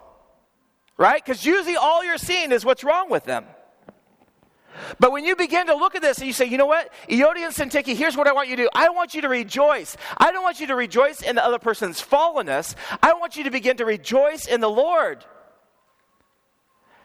Right? 0.97 1.23
Because 1.23 1.45
usually 1.45 1.75
all 1.75 2.03
you're 2.03 2.17
seeing 2.17 2.51
is 2.51 2.65
what's 2.65 2.83
wrong 2.83 3.09
with 3.09 3.23
them. 3.25 3.45
But 4.99 5.11
when 5.11 5.25
you 5.25 5.35
begin 5.35 5.67
to 5.67 5.75
look 5.75 5.95
at 5.95 6.01
this 6.01 6.17
and 6.17 6.27
you 6.27 6.33
say, 6.33 6.45
you 6.45 6.57
know 6.57 6.65
what, 6.65 6.91
Euodia 7.09 7.45
and 7.45 7.53
Syntyche, 7.53 7.95
here's 7.95 8.17
what 8.17 8.27
I 8.27 8.33
want 8.33 8.49
you 8.49 8.55
to 8.57 8.63
do. 8.63 8.69
I 8.73 8.89
want 8.89 9.13
you 9.13 9.21
to 9.21 9.29
rejoice. 9.29 9.97
I 10.17 10.31
don't 10.31 10.43
want 10.43 10.59
you 10.59 10.67
to 10.67 10.75
rejoice 10.75 11.21
in 11.21 11.35
the 11.35 11.45
other 11.45 11.59
person's 11.59 12.01
fallenness. 12.01 12.75
I 13.01 13.13
want 13.13 13.35
you 13.35 13.43
to 13.43 13.51
begin 13.51 13.77
to 13.77 13.85
rejoice 13.85 14.45
in 14.45 14.61
the 14.61 14.69
Lord. 14.69 15.25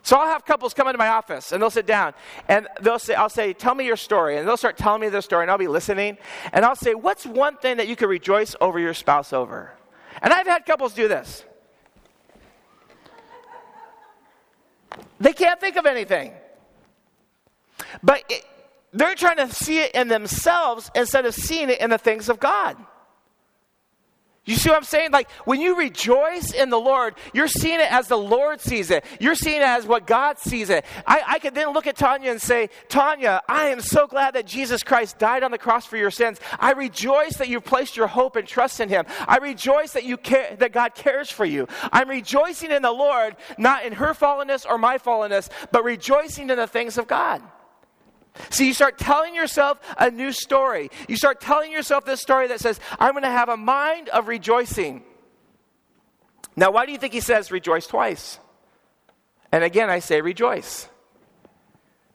So 0.04 0.16
I'll 0.16 0.26
have 0.26 0.44
couples 0.44 0.74
come 0.74 0.88
into 0.88 0.98
my 0.98 1.08
office 1.08 1.52
and 1.52 1.62
they'll 1.62 1.70
sit 1.70 1.86
down 1.86 2.14
and 2.48 2.66
they'll 2.80 2.98
say, 2.98 3.14
I'll 3.14 3.28
say, 3.28 3.52
tell 3.52 3.74
me 3.74 3.86
your 3.86 3.96
story. 3.96 4.36
And 4.36 4.48
they'll 4.48 4.56
start 4.56 4.76
telling 4.76 5.00
me 5.00 5.08
their 5.08 5.20
story 5.22 5.44
and 5.44 5.50
I'll 5.50 5.58
be 5.58 5.68
listening. 5.68 6.18
And 6.52 6.64
I'll 6.64 6.76
say, 6.76 6.94
what's 6.94 7.24
one 7.24 7.56
thing 7.56 7.76
that 7.76 7.86
you 7.86 7.94
could 7.94 8.08
rejoice 8.08 8.56
over 8.60 8.80
your 8.80 8.94
spouse 8.94 9.32
over? 9.32 9.72
And 10.20 10.32
I've 10.32 10.46
had 10.46 10.66
couples 10.66 10.92
do 10.92 11.06
this. 11.06 11.44
They 15.20 15.32
can't 15.32 15.60
think 15.60 15.76
of 15.76 15.86
anything. 15.86 16.32
But 18.02 18.24
it, 18.28 18.44
they're 18.92 19.14
trying 19.14 19.38
to 19.38 19.48
see 19.52 19.80
it 19.80 19.92
in 19.92 20.08
themselves 20.08 20.90
instead 20.94 21.26
of 21.26 21.34
seeing 21.34 21.70
it 21.70 21.80
in 21.80 21.90
the 21.90 21.98
things 21.98 22.28
of 22.28 22.38
God. 22.38 22.76
You 24.44 24.56
see 24.56 24.70
what 24.70 24.76
I'm 24.76 24.84
saying? 24.84 25.12
Like 25.12 25.30
when 25.44 25.60
you 25.60 25.76
rejoice 25.76 26.52
in 26.52 26.68
the 26.68 26.78
Lord, 26.78 27.14
you're 27.32 27.46
seeing 27.46 27.78
it 27.78 27.92
as 27.92 28.08
the 28.08 28.18
Lord 28.18 28.60
sees 28.60 28.90
it. 28.90 29.04
You're 29.20 29.36
seeing 29.36 29.60
it 29.60 29.68
as 29.68 29.86
what 29.86 30.04
God 30.04 30.36
sees 30.40 30.68
it. 30.68 30.84
I, 31.06 31.22
I 31.26 31.38
could 31.38 31.54
then 31.54 31.72
look 31.72 31.86
at 31.86 31.94
Tanya 31.94 32.32
and 32.32 32.42
say, 32.42 32.68
Tanya, 32.88 33.40
I 33.48 33.68
am 33.68 33.80
so 33.80 34.08
glad 34.08 34.34
that 34.34 34.46
Jesus 34.46 34.82
Christ 34.82 35.20
died 35.20 35.44
on 35.44 35.52
the 35.52 35.58
cross 35.58 35.86
for 35.86 35.96
your 35.96 36.10
sins. 36.10 36.40
I 36.58 36.72
rejoice 36.72 37.36
that 37.36 37.48
you've 37.48 37.64
placed 37.64 37.96
your 37.96 38.08
hope 38.08 38.34
and 38.34 38.46
trust 38.46 38.80
in 38.80 38.88
Him. 38.88 39.06
I 39.28 39.36
rejoice 39.36 39.92
that 39.92 40.02
you 40.02 40.16
care, 40.16 40.56
that 40.56 40.72
God 40.72 40.96
cares 40.96 41.30
for 41.30 41.44
you. 41.44 41.68
I'm 41.92 42.10
rejoicing 42.10 42.72
in 42.72 42.82
the 42.82 42.90
Lord, 42.90 43.36
not 43.58 43.84
in 43.84 43.92
her 43.92 44.12
fallenness 44.12 44.66
or 44.68 44.76
my 44.76 44.98
fallenness, 44.98 45.50
but 45.70 45.84
rejoicing 45.84 46.50
in 46.50 46.56
the 46.56 46.66
things 46.66 46.98
of 46.98 47.06
God. 47.06 47.42
See, 48.50 48.66
you 48.66 48.74
start 48.74 48.98
telling 48.98 49.34
yourself 49.34 49.78
a 49.98 50.10
new 50.10 50.32
story. 50.32 50.90
You 51.08 51.16
start 51.16 51.40
telling 51.40 51.70
yourself 51.70 52.04
this 52.04 52.20
story 52.20 52.48
that 52.48 52.60
says, 52.60 52.80
I'm 52.98 53.12
going 53.12 53.24
to 53.24 53.30
have 53.30 53.48
a 53.48 53.56
mind 53.56 54.08
of 54.08 54.28
rejoicing. 54.28 55.02
Now, 56.56 56.70
why 56.70 56.86
do 56.86 56.92
you 56.92 56.98
think 56.98 57.12
he 57.12 57.20
says 57.20 57.50
rejoice 57.50 57.86
twice? 57.86 58.38
And 59.50 59.62
again, 59.62 59.90
I 59.90 59.98
say 59.98 60.20
rejoice. 60.20 60.88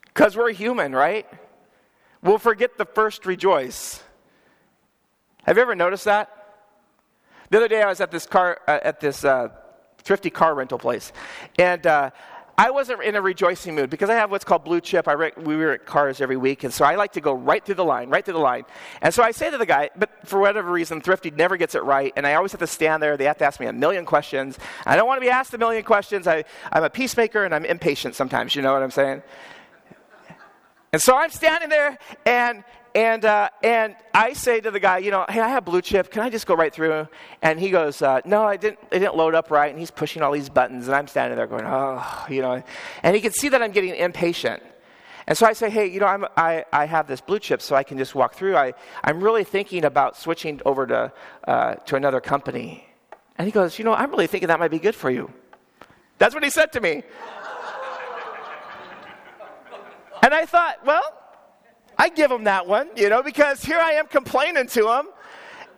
Because 0.06 0.36
we're 0.36 0.52
human, 0.52 0.94
right? 0.94 1.28
We'll 2.24 2.40
forget 2.40 2.78
the 2.78 2.86
first 2.86 3.26
rejoice. 3.26 4.02
Have 5.44 5.58
you 5.58 5.62
ever 5.62 5.76
noticed 5.76 6.06
that? 6.06 6.34
The 7.50 7.58
other 7.58 7.68
day, 7.68 7.82
I 7.82 7.88
was 7.88 8.02
at 8.02 8.12
this 8.12 8.26
car, 8.26 8.60
uh, 8.68 8.80
at 8.84 9.00
this 9.00 9.24
uh, 9.24 9.50
thrifty 10.00 10.30
car 10.30 10.56
rental 10.56 10.78
place, 10.78 11.14
and 11.58 11.86
uh, 11.86 12.10
I 12.60 12.72
wasn't 12.72 13.04
in 13.04 13.16
a 13.16 13.22
rejoicing 13.22 13.76
mood 13.76 13.92
because 13.92 14.10
I 14.10 14.16
have 14.16 14.32
what's 14.32 14.44
called 14.44 14.64
blue 14.64 14.82
chip. 14.82 15.08
I 15.08 15.14
re- 15.14 15.32
we 15.38 15.64
at 15.70 15.86
cars 15.86 16.22
every 16.22 16.38
week, 16.38 16.64
and 16.64 16.74
so 16.74 16.86
I 16.86 16.96
like 16.96 17.14
to 17.14 17.22
go 17.22 17.34
right 17.34 17.64
through 17.64 17.76
the 17.76 17.86
line, 17.86 18.10
right 18.10 18.26
through 18.26 18.34
the 18.34 18.40
line. 18.40 18.66
And 19.04 19.14
so 19.14 19.22
I 19.22 19.30
say 19.30 19.52
to 19.52 19.60
the 19.60 19.66
guy, 19.66 19.92
but 19.96 20.10
for 20.26 20.40
whatever 20.40 20.72
reason, 20.72 21.00
Thrifty 21.00 21.30
never 21.30 21.56
gets 21.56 21.76
it 21.76 21.84
right, 21.84 22.12
and 22.16 22.26
I 22.26 22.34
always 22.34 22.52
have 22.54 22.60
to 22.62 22.68
stand 22.68 23.04
there. 23.04 23.16
They 23.16 23.26
have 23.26 23.38
to 23.38 23.46
ask 23.46 23.60
me 23.60 23.68
a 23.68 23.74
million 23.74 24.06
questions. 24.06 24.58
I 24.88 24.96
don't 24.96 25.06
want 25.06 25.18
to 25.18 25.22
be 25.22 25.30
asked 25.30 25.54
a 25.54 25.60
million 25.60 25.84
questions. 25.84 26.26
I, 26.26 26.46
I'm 26.72 26.84
a 26.84 26.90
peacemaker, 26.90 27.46
and 27.46 27.54
I'm 27.54 27.64
impatient 27.64 28.16
sometimes. 28.16 28.56
You 28.56 28.64
know 28.64 28.74
what 28.74 28.82
I'm 28.82 28.90
saying? 28.90 29.22
And 30.94 31.02
so 31.02 31.16
I'm 31.16 31.30
standing 31.30 31.70
there, 31.70 32.00
and 32.26 32.64
and, 32.98 33.26
uh, 33.26 33.50
and 33.62 33.96
I 34.12 34.34
say 34.34 34.60
to 34.60 34.72
the 34.72 34.80
guy, 34.80 34.98
you 34.98 35.12
know, 35.12 35.24
hey, 35.30 35.40
I 35.40 35.50
have 35.50 35.64
blue 35.64 35.84
chip. 35.84 36.10
Can 36.10 36.24
I 36.24 36.32
just 36.32 36.48
go 36.48 36.56
right 36.56 36.74
through? 36.74 37.08
And 37.44 37.60
he 37.60 37.70
goes, 37.70 38.02
uh, 38.02 38.22
no, 38.26 38.44
I 38.44 38.58
didn't, 38.58 38.80
it 38.92 38.98
didn't 38.98 39.16
load 39.16 39.36
up 39.36 39.52
right. 39.52 39.70
And 39.70 39.78
he's 39.78 39.92
pushing 39.92 40.24
all 40.24 40.32
these 40.32 40.50
buttons. 40.50 40.88
And 40.88 40.96
I'm 40.96 41.08
standing 41.08 41.38
there 41.38 41.46
going, 41.46 41.64
oh, 41.64 42.26
you 42.28 42.42
know. 42.42 42.64
And 43.04 43.16
he 43.16 43.22
can 43.22 43.34
see 43.34 43.50
that 43.50 43.62
I'm 43.62 43.72
getting 43.72 43.94
impatient. 43.94 44.64
And 45.28 45.38
so 45.38 45.46
I 45.46 45.54
say, 45.54 45.70
hey, 45.70 45.86
you 45.86 46.00
know, 46.00 46.08
I'm, 46.08 46.26
I, 46.36 46.66
I 46.74 46.86
have 46.86 47.06
this 47.06 47.22
blue 47.22 47.38
chip 47.38 47.62
so 47.62 47.76
I 47.76 47.84
can 47.84 48.00
just 48.00 48.16
walk 48.16 48.34
through. 48.34 48.58
I, 48.58 48.74
I'm 49.04 49.24
really 49.24 49.44
thinking 49.44 49.86
about 49.86 50.18
switching 50.18 50.60
over 50.66 50.88
to, 50.88 51.14
uh, 51.48 51.76
to 51.76 51.98
another 51.98 52.20
company. 52.20 52.90
And 53.38 53.46
he 53.46 53.52
goes, 53.52 53.78
you 53.78 53.86
know, 53.86 53.94
I'm 53.94 54.10
really 54.10 54.26
thinking 54.26 54.48
that 54.48 54.58
might 54.58 54.72
be 54.72 54.80
good 54.80 54.96
for 54.96 55.12
you. 55.12 55.32
That's 56.18 56.34
what 56.34 56.44
he 56.44 56.50
said 56.50 56.74
to 56.74 56.82
me. 56.82 57.04
and 60.24 60.34
I 60.34 60.48
thought, 60.48 60.84
well, 60.84 61.17
I 61.98 62.10
give 62.10 62.32
him 62.32 62.44
that 62.46 62.68
one, 62.68 62.90
you 62.96 63.10
know, 63.10 63.24
because 63.24 63.64
here 63.64 63.80
I 63.80 63.94
am 63.94 64.08
complaining 64.08 64.68
to 64.68 64.90
him. 64.90 65.08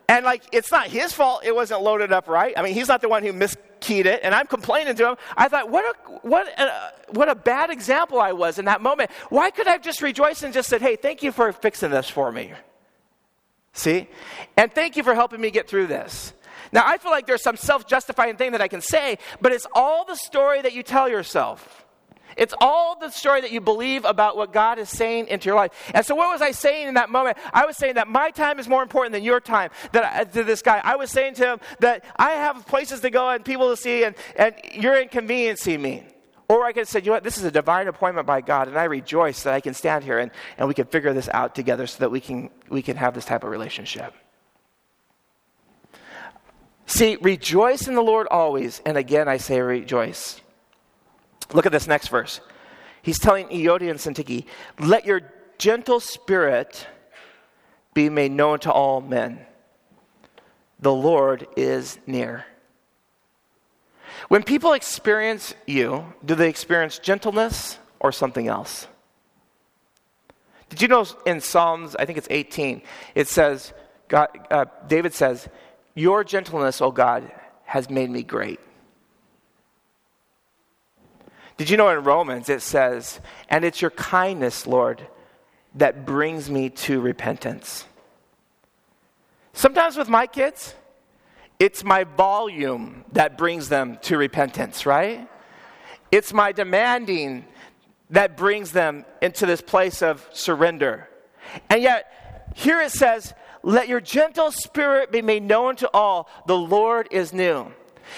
And 0.09 0.25
like, 0.25 0.43
it's 0.51 0.71
not 0.71 0.87
his 0.87 1.13
fault 1.13 1.43
it 1.45 1.53
wasn't 1.53 1.83
loaded 1.83 2.11
up 2.11 2.27
right. 2.27 2.53
I 2.57 2.63
mean, 2.63 2.73
he's 2.73 2.87
not 2.87 3.01
the 3.01 3.09
one 3.09 3.23
who 3.23 3.31
miskeyed 3.31 4.05
it, 4.05 4.21
and 4.23 4.33
I'm 4.33 4.47
complaining 4.47 4.95
to 4.95 5.09
him. 5.09 5.15
I 5.37 5.47
thought, 5.47 5.69
what 5.69 5.85
a, 5.85 6.11
what 6.27 6.47
a, 6.59 6.93
what 7.11 7.29
a 7.29 7.35
bad 7.35 7.69
example 7.69 8.19
I 8.19 8.31
was 8.31 8.57
in 8.57 8.65
that 8.65 8.81
moment. 8.81 9.11
Why 9.29 9.51
could 9.51 9.67
I 9.67 9.73
have 9.73 9.83
just 9.83 10.01
rejoiced 10.01 10.41
and 10.41 10.51
just 10.51 10.67
said, 10.67 10.81
hey, 10.81 10.95
thank 10.95 11.21
you 11.21 11.31
for 11.31 11.51
fixing 11.51 11.91
this 11.91 12.09
for 12.09 12.31
me? 12.31 12.53
See? 13.73 14.07
And 14.57 14.73
thank 14.73 14.97
you 14.97 15.03
for 15.03 15.13
helping 15.13 15.39
me 15.39 15.51
get 15.51 15.69
through 15.69 15.87
this. 15.87 16.33
Now, 16.71 16.83
I 16.85 16.97
feel 16.97 17.11
like 17.11 17.27
there's 17.27 17.43
some 17.43 17.55
self 17.55 17.87
justifying 17.87 18.35
thing 18.35 18.51
that 18.53 18.61
I 18.61 18.67
can 18.67 18.81
say, 18.81 19.19
but 19.41 19.51
it's 19.51 19.67
all 19.73 20.05
the 20.05 20.15
story 20.15 20.61
that 20.63 20.73
you 20.73 20.81
tell 20.83 21.07
yourself. 21.07 21.85
It's 22.39 22.53
all 22.61 22.97
the 22.97 23.09
story 23.09 23.41
that 23.41 23.51
you 23.51 23.59
believe 23.59 24.05
about 24.05 24.37
what 24.37 24.53
God 24.53 24.79
is 24.79 24.89
saying 24.89 25.27
into 25.27 25.47
your 25.47 25.55
life. 25.55 25.71
And 25.93 26.05
so, 26.05 26.15
what 26.15 26.31
was 26.31 26.41
I 26.41 26.51
saying 26.51 26.87
in 26.87 26.93
that 26.93 27.09
moment? 27.09 27.37
I 27.53 27.65
was 27.65 27.75
saying 27.75 27.95
that 27.95 28.07
my 28.07 28.31
time 28.31 28.59
is 28.59 28.67
more 28.67 28.81
important 28.81 29.11
than 29.11 29.23
your 29.23 29.41
time. 29.41 29.71
That 29.91 30.05
I, 30.05 30.23
to 30.23 30.43
this 30.45 30.61
guy, 30.61 30.81
I 30.83 30.95
was 30.95 31.11
saying 31.11 31.33
to 31.35 31.45
him 31.45 31.59
that 31.79 32.05
I 32.15 32.31
have 32.31 32.65
places 32.65 33.01
to 33.01 33.09
go 33.09 33.29
and 33.29 33.43
people 33.43 33.69
to 33.69 33.75
see, 33.75 34.05
and, 34.05 34.15
and 34.37 34.55
you're 34.73 34.99
inconveniencing 35.01 35.81
me. 35.81 36.05
Or 36.47 36.65
I 36.65 36.71
could 36.71 36.79
have 36.79 36.87
said, 36.87 37.05
you 37.05 37.11
know 37.11 37.17
what, 37.17 37.23
this 37.23 37.37
is 37.37 37.43
a 37.43 37.51
divine 37.51 37.87
appointment 37.87 38.25
by 38.25 38.41
God, 38.41 38.69
and 38.69 38.77
I 38.77 38.85
rejoice 38.85 39.43
that 39.43 39.53
I 39.53 39.59
can 39.59 39.75
stand 39.75 40.03
here 40.03 40.17
and, 40.17 40.31
and 40.57 40.67
we 40.67 40.73
can 40.73 40.85
figure 40.85 41.13
this 41.13 41.29
out 41.31 41.53
together 41.53 41.85
so 41.85 41.99
that 41.99 42.09
we 42.09 42.19
can, 42.19 42.49
we 42.69 42.81
can 42.81 42.97
have 42.97 43.13
this 43.13 43.25
type 43.25 43.43
of 43.43 43.51
relationship. 43.51 44.15
See, 46.87 47.17
rejoice 47.21 47.87
in 47.87 47.93
the 47.93 48.01
Lord 48.01 48.27
always, 48.31 48.81
and 48.83 48.97
again 48.97 49.27
I 49.27 49.37
say 49.37 49.61
rejoice. 49.61 50.41
Look 51.53 51.65
at 51.65 51.71
this 51.71 51.87
next 51.87 52.09
verse. 52.09 52.41
He's 53.01 53.19
telling 53.19 53.47
Euodia 53.47 53.89
and 53.89 53.99
Syntyche, 53.99 54.45
let 54.79 55.05
your 55.05 55.21
gentle 55.57 55.99
spirit 55.99 56.87
be 57.93 58.09
made 58.09 58.31
known 58.31 58.59
to 58.59 58.71
all 58.71 59.01
men. 59.01 59.39
The 60.79 60.93
Lord 60.93 61.47
is 61.57 61.99
near. 62.05 62.45
When 64.27 64.43
people 64.43 64.73
experience 64.73 65.53
you, 65.65 66.13
do 66.23 66.35
they 66.35 66.49
experience 66.49 66.99
gentleness 66.99 67.79
or 67.99 68.11
something 68.11 68.47
else? 68.47 68.87
Did 70.69 70.81
you 70.81 70.87
know 70.87 71.05
in 71.25 71.41
Psalms, 71.41 71.95
I 71.95 72.05
think 72.05 72.17
it's 72.17 72.27
18, 72.29 72.81
it 73.15 73.27
says, 73.27 73.73
God, 74.07 74.27
uh, 74.51 74.65
David 74.87 75.13
says, 75.13 75.47
Your 75.95 76.23
gentleness, 76.23 76.81
O 76.81 76.91
God, 76.91 77.31
has 77.65 77.89
made 77.89 78.09
me 78.09 78.23
great. 78.23 78.59
Did 81.59 81.69
you 81.69 81.75
know 81.75 81.89
in 81.89 82.05
Romans 82.05 82.47
it 82.47 82.61
says, 82.61 83.19
And 83.49 83.65
it's 83.65 83.81
your 83.81 83.91
kindness, 83.91 84.65
Lord, 84.65 85.05
that 85.75 86.05
brings 86.05 86.49
me 86.49 86.69
to 86.69 87.01
repentance? 87.01 87.83
Sometimes 89.51 89.97
with 89.97 90.07
my 90.07 90.25
kids, 90.25 90.73
it's 91.59 91.83
my 91.83 92.05
volume 92.05 93.03
that 93.11 93.37
brings 93.37 93.67
them 93.67 93.97
to 94.03 94.17
repentance, 94.17 94.85
right? 94.85 95.27
It's 96.13 96.31
my 96.31 96.53
demanding 96.53 97.43
that 98.11 98.37
brings 98.37 98.71
them 98.71 99.03
into 99.21 99.45
this 99.45 99.59
place 99.59 100.01
of 100.01 100.25
surrender. 100.31 101.09
And 101.69 101.81
yet, 101.81 102.53
here 102.55 102.79
it 102.79 102.93
says, 102.93 103.33
Let 103.63 103.89
your 103.89 103.99
gentle 103.99 104.53
spirit 104.53 105.11
be 105.11 105.21
made 105.21 105.43
known 105.43 105.75
to 105.75 105.89
all. 105.93 106.29
The 106.47 106.57
Lord 106.57 107.09
is 107.11 107.33
new. 107.33 107.73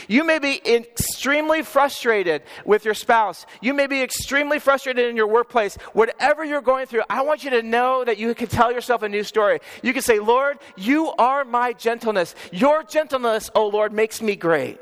You 0.07 0.23
may 0.23 0.39
be 0.39 0.61
extremely 0.65 1.61
frustrated 1.61 2.43
with 2.65 2.85
your 2.85 2.93
spouse. 2.93 3.45
You 3.61 3.73
may 3.73 3.87
be 3.87 4.01
extremely 4.01 4.59
frustrated 4.59 5.09
in 5.09 5.15
your 5.15 5.27
workplace. 5.27 5.75
Whatever 5.93 6.43
you're 6.43 6.61
going 6.61 6.85
through, 6.85 7.03
I 7.09 7.21
want 7.21 7.43
you 7.43 7.49
to 7.51 7.61
know 7.61 8.03
that 8.03 8.17
you 8.17 8.33
can 8.35 8.47
tell 8.47 8.71
yourself 8.71 9.03
a 9.03 9.09
new 9.09 9.23
story. 9.23 9.59
You 9.83 9.93
can 9.93 10.01
say, 10.01 10.19
Lord, 10.19 10.59
you 10.77 11.11
are 11.17 11.45
my 11.45 11.73
gentleness. 11.73 12.35
Your 12.51 12.83
gentleness, 12.83 13.49
oh 13.55 13.67
Lord, 13.67 13.93
makes 13.93 14.21
me 14.21 14.35
great. 14.35 14.79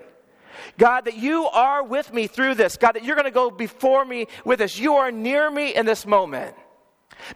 God, 0.78 1.06
that 1.06 1.18
you 1.18 1.46
are 1.48 1.84
with 1.84 2.14
me 2.14 2.28
through 2.28 2.56
this. 2.56 2.78
God, 2.78 2.94
that 2.94 3.04
you're 3.04 3.16
going 3.16 3.26
to 3.26 3.32
go 3.32 3.50
before 3.50 4.06
me 4.06 4.28
with 4.46 4.60
this. 4.60 4.80
You 4.80 4.96
are 4.96 5.12
near 5.12 5.50
me 5.50 5.74
in 5.76 5.86
this 5.86 6.06
moment. 6.06 6.56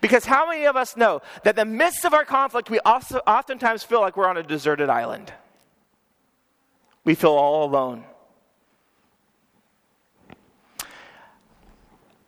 Because 0.01 0.25
how 0.25 0.47
many 0.47 0.65
of 0.65 0.75
us 0.75 0.95
know 0.95 1.21
that 1.43 1.57
in 1.57 1.67
the 1.67 1.77
midst 1.77 2.05
of 2.05 2.13
our 2.13 2.25
conflict, 2.25 2.69
we 2.69 2.79
also 2.79 3.19
oftentimes 3.27 3.83
feel 3.83 4.01
like 4.01 4.15
we're 4.15 4.27
on 4.27 4.37
a 4.37 4.43
deserted 4.43 4.89
island? 4.89 5.33
We 7.05 7.15
feel 7.15 7.31
all 7.31 7.65
alone. 7.65 8.03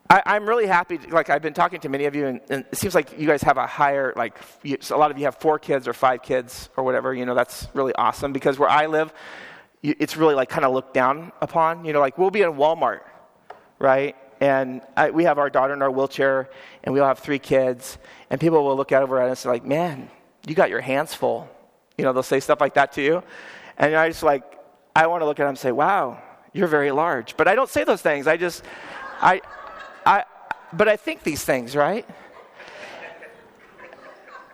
I, 0.08 0.36
am 0.36 0.48
really 0.48 0.66
happy. 0.66 0.98
Like 0.98 1.30
I've 1.30 1.42
been 1.42 1.54
talking 1.54 1.80
to 1.80 1.88
many 1.88 2.04
of 2.04 2.14
you, 2.14 2.26
and, 2.26 2.40
and, 2.48 2.64
it 2.70 2.76
seems 2.76 2.94
like 2.94 3.18
you 3.18 3.26
guys 3.26 3.42
have 3.42 3.56
a 3.56 3.66
higher, 3.66 4.12
like 4.16 4.38
you, 4.62 4.78
a 4.90 4.96
lot 4.96 5.10
of 5.10 5.18
you 5.18 5.24
have 5.24 5.36
four 5.36 5.58
kids 5.58 5.88
or 5.88 5.92
five 5.92 6.22
kids 6.22 6.68
or 6.76 6.84
whatever. 6.84 7.12
You 7.14 7.26
know, 7.26 7.34
that's 7.34 7.68
really 7.74 7.94
awesome 7.94 8.32
because 8.32 8.58
where 8.58 8.68
I 8.68 8.86
live, 8.86 9.12
you, 9.82 9.94
it's 9.98 10.16
really 10.16 10.34
like 10.34 10.48
kind 10.48 10.64
of 10.64 10.72
looked 10.72 10.94
down 10.94 11.32
upon. 11.40 11.84
You 11.84 11.92
know, 11.92 12.00
like 12.00 12.18
we'll 12.18 12.30
be 12.30 12.42
in 12.42 12.52
Walmart, 12.52 13.00
right? 13.78 14.16
And 14.40 14.82
I, 14.96 15.10
we 15.10 15.24
have 15.24 15.38
our 15.38 15.50
daughter 15.50 15.72
in 15.72 15.82
our 15.82 15.90
wheelchair, 15.90 16.50
and 16.84 16.94
we 16.94 17.00
all 17.00 17.08
have 17.08 17.18
three 17.18 17.38
kids, 17.38 17.98
and 18.30 18.40
people 18.40 18.62
will 18.64 18.76
look 18.76 18.92
over 18.92 19.18
at 19.20 19.24
us 19.24 19.30
and 19.30 19.38
say, 19.38 19.48
like, 19.48 19.64
"Man, 19.64 20.10
you 20.46 20.54
got 20.54 20.70
your 20.70 20.82
hands 20.82 21.14
full." 21.14 21.48
You 21.96 22.04
know, 22.04 22.12
they'll 22.12 22.22
say 22.22 22.40
stuff 22.40 22.60
like 22.60 22.74
that 22.74 22.92
to 22.92 23.02
you, 23.02 23.22
and 23.78 23.96
I 23.96 24.08
just 24.08 24.22
like 24.22 24.55
I 24.96 25.06
want 25.08 25.20
to 25.20 25.26
look 25.26 25.38
at 25.38 25.42
him 25.42 25.50
and 25.50 25.58
say, 25.58 25.72
wow, 25.72 26.22
you're 26.54 26.68
very 26.68 26.90
large. 26.90 27.36
But 27.36 27.48
I 27.48 27.54
don't 27.54 27.68
say 27.68 27.84
those 27.84 28.00
things. 28.00 28.26
I 28.26 28.38
just, 28.38 28.62
I, 29.20 29.42
I, 30.06 30.24
but 30.72 30.88
I 30.88 30.96
think 30.96 31.22
these 31.22 31.44
things, 31.44 31.76
right? 31.76 32.08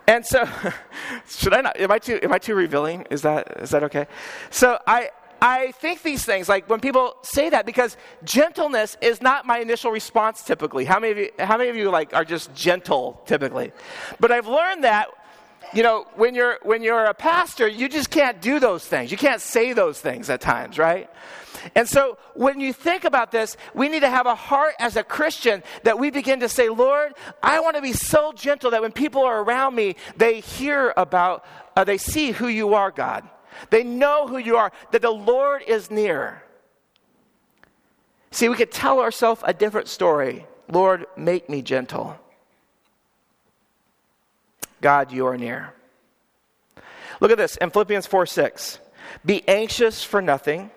And 0.05 0.25
so, 0.25 0.45
should 1.29 1.53
I 1.53 1.61
not? 1.61 1.79
Am 1.79 1.89
I 1.89 1.97
too? 1.97 2.19
Am 2.21 2.33
I 2.33 2.39
too 2.39 2.55
revealing? 2.55 3.07
Is 3.09 3.21
that 3.21 3.61
is 3.61 3.69
that 3.69 3.83
okay? 3.83 4.05
So 4.49 4.77
I 4.85 5.11
I 5.41 5.71
think 5.71 6.01
these 6.01 6.25
things 6.25 6.49
like 6.49 6.69
when 6.69 6.81
people 6.81 7.15
say 7.21 7.49
that 7.49 7.65
because 7.65 7.95
gentleness 8.25 8.97
is 8.99 9.21
not 9.21 9.45
my 9.45 9.59
initial 9.59 9.91
response 9.91 10.43
typically. 10.43 10.83
How 10.83 10.99
many 10.99 11.11
of 11.13 11.17
you? 11.19 11.29
How 11.39 11.57
many 11.57 11.69
of 11.69 11.77
you 11.77 11.89
like 11.89 12.13
are 12.13 12.25
just 12.25 12.53
gentle 12.53 13.21
typically? 13.25 13.71
But 14.19 14.33
I've 14.33 14.47
learned 14.47 14.83
that 14.83 15.07
you 15.73 15.83
know, 15.83 16.05
when 16.15 16.35
you're, 16.35 16.59
when 16.63 16.83
you're 16.83 17.05
a 17.05 17.13
pastor, 17.13 17.67
you 17.67 17.89
just 17.89 18.09
can't 18.09 18.41
do 18.41 18.59
those 18.59 18.85
things. 18.85 19.11
You 19.11 19.17
can't 19.17 19.41
say 19.41 19.73
those 19.73 19.99
things 19.99 20.29
at 20.29 20.41
times, 20.41 20.77
right? 20.77 21.09
And 21.75 21.87
so 21.87 22.17
when 22.33 22.59
you 22.59 22.73
think 22.73 23.05
about 23.05 23.31
this, 23.31 23.55
we 23.73 23.87
need 23.87 24.01
to 24.01 24.09
have 24.09 24.25
a 24.25 24.35
heart 24.35 24.75
as 24.79 24.97
a 24.97 25.03
Christian 25.03 25.63
that 25.83 25.97
we 25.97 26.09
begin 26.09 26.41
to 26.41 26.49
say, 26.49 26.69
Lord, 26.69 27.13
I 27.41 27.59
want 27.59 27.75
to 27.75 27.81
be 27.81 27.93
so 27.93 28.33
gentle 28.33 28.71
that 28.71 28.81
when 28.81 28.91
people 28.91 29.23
are 29.23 29.41
around 29.41 29.75
me, 29.75 29.95
they 30.17 30.41
hear 30.41 30.93
about, 30.97 31.45
uh, 31.75 31.83
they 31.83 31.97
see 31.97 32.31
who 32.31 32.47
you 32.47 32.73
are, 32.73 32.91
God. 32.91 33.27
They 33.69 33.83
know 33.83 34.27
who 34.27 34.37
you 34.37 34.57
are, 34.57 34.71
that 34.91 35.01
the 35.01 35.11
Lord 35.11 35.63
is 35.65 35.89
near. 35.89 36.43
See, 38.31 38.49
we 38.49 38.55
could 38.55 38.71
tell 38.71 38.99
ourselves 38.99 39.41
a 39.45 39.53
different 39.53 39.87
story. 39.87 40.45
Lord, 40.67 41.05
make 41.15 41.49
me 41.49 41.61
gentle. 41.61 42.17
God, 44.83 45.13
you 45.13 45.25
are 45.25 45.37
near. 45.37 45.73
Look 47.21 47.31
at 47.31 47.37
this 47.37 47.55
in 47.55 47.69
Philippians 47.69 48.05
4 48.05 48.25
6. 48.25 48.79
Be 49.25 49.47
anxious 49.47 50.03
for 50.03 50.21
nothing, 50.21 50.71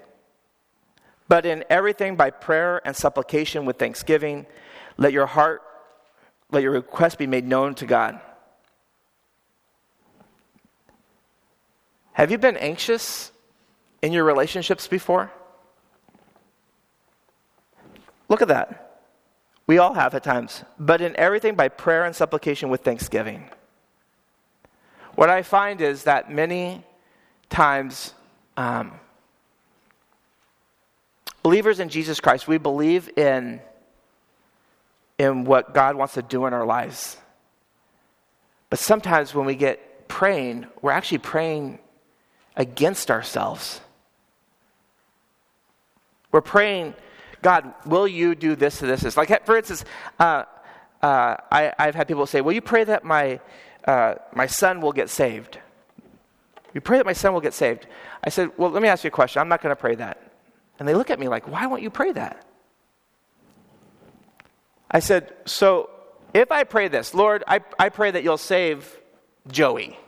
but 1.29 1.45
in 1.45 1.65
everything 1.69 2.15
by 2.15 2.31
prayer 2.31 2.81
and 2.87 2.95
supplication 2.95 3.65
with 3.65 3.79
thanksgiving, 3.79 4.47
let 4.97 5.13
your 5.13 5.27
heart, 5.27 5.63
let 6.53 6.63
your 6.63 6.73
request 6.73 7.19
be 7.19 7.27
made 7.27 7.45
known 7.45 7.75
to 7.75 7.87
God. 7.87 8.21
Have 12.13 12.31
you 12.31 12.39
been 12.39 12.57
anxious 12.57 13.33
in 14.01 14.13
your 14.13 14.25
relationships 14.25 14.87
before? 14.87 15.33
Look 18.29 18.41
at 18.41 18.49
that. 18.49 19.03
We 19.67 19.79
all 19.79 19.95
have 19.95 20.15
at 20.15 20.23
times, 20.23 20.63
but 20.79 21.01
in 21.01 21.17
everything 21.17 21.57
by 21.57 21.69
prayer 21.69 22.05
and 22.05 22.15
supplication 22.15 22.69
with 22.69 22.83
thanksgiving. 22.83 23.51
What 25.17 25.31
I 25.31 25.43
find 25.43 25.81
is 25.81 26.05
that 26.05 26.31
many 26.31 26.85
times, 27.49 28.13
um, 28.59 28.93
believers 31.43 31.81
in 31.81 31.89
Jesus 31.89 32.21
Christ, 32.21 32.47
we 32.47 32.59
believe 32.59 33.09
in, 33.17 33.61
in 35.19 35.45
what 35.45 35.73
God 35.73 35.97
wants 35.97 36.15
to 36.15 36.23
do 36.23 36.45
in 36.45 36.53
our 36.53 36.67
lives. 36.67 37.17
But 38.69 38.79
sometimes 38.79 39.35
when 39.35 39.47
we 39.47 39.55
get 39.55 40.07
praying, 40.07 40.67
we're 40.83 40.93
actually 40.93 41.19
praying 41.19 41.79
against 42.55 43.11
ourselves. 43.11 43.81
We're 46.31 46.43
praying, 46.43 46.93
God, 47.41 47.73
will 47.87 48.07
you 48.07 48.35
do 48.35 48.55
this 48.55 48.81
to 48.81 48.87
this? 48.87 49.17
Like, 49.17 49.47
for 49.47 49.57
instance, 49.57 49.83
uh, 50.19 50.45
uh, 51.01 51.37
I, 51.51 51.73
have 51.79 51.95
had 51.95 52.07
people 52.07 52.27
say, 52.27 52.43
Will 52.43 52.53
you 52.53 52.61
pray 52.61 52.85
that 52.85 53.03
my 53.03 53.41
uh, 53.87 54.17
my 54.35 54.47
son 54.47 54.81
will 54.81 54.93
get 54.93 55.09
saved. 55.11 55.59
You 56.75 56.81
pray 56.81 56.99
that 56.99 57.07
my 57.07 57.13
son 57.13 57.33
will 57.33 57.41
get 57.41 57.55
saved. 57.55 57.87
I 58.23 58.31
said, 58.31 58.51
Well, 58.57 58.71
let 58.71 58.83
me 58.83 58.89
ask 58.89 59.05
you 59.05 59.09
a 59.09 59.11
question. 59.11 59.41
I'm 59.41 59.49
not 59.49 59.63
going 59.63 59.75
to 59.75 59.81
pray 59.81 59.95
that. 59.95 60.21
And 60.79 60.87
they 60.87 60.95
look 60.95 61.11
at 61.11 61.19
me 61.19 61.29
like, 61.29 61.49
Why 61.49 61.67
won't 61.67 61.83
you 61.83 61.91
pray 61.91 62.13
that? 62.13 62.45
I 64.91 65.01
said, 65.01 65.33
So 65.47 65.91
if 66.35 66.53
I 66.53 66.65
pray 66.65 66.89
this, 66.89 67.15
Lord, 67.15 67.45
I, 67.47 67.61
I 67.79 67.89
pray 67.89 68.11
that 68.11 68.23
you'll 68.23 68.39
save 68.39 68.99
Joey. 69.49 69.99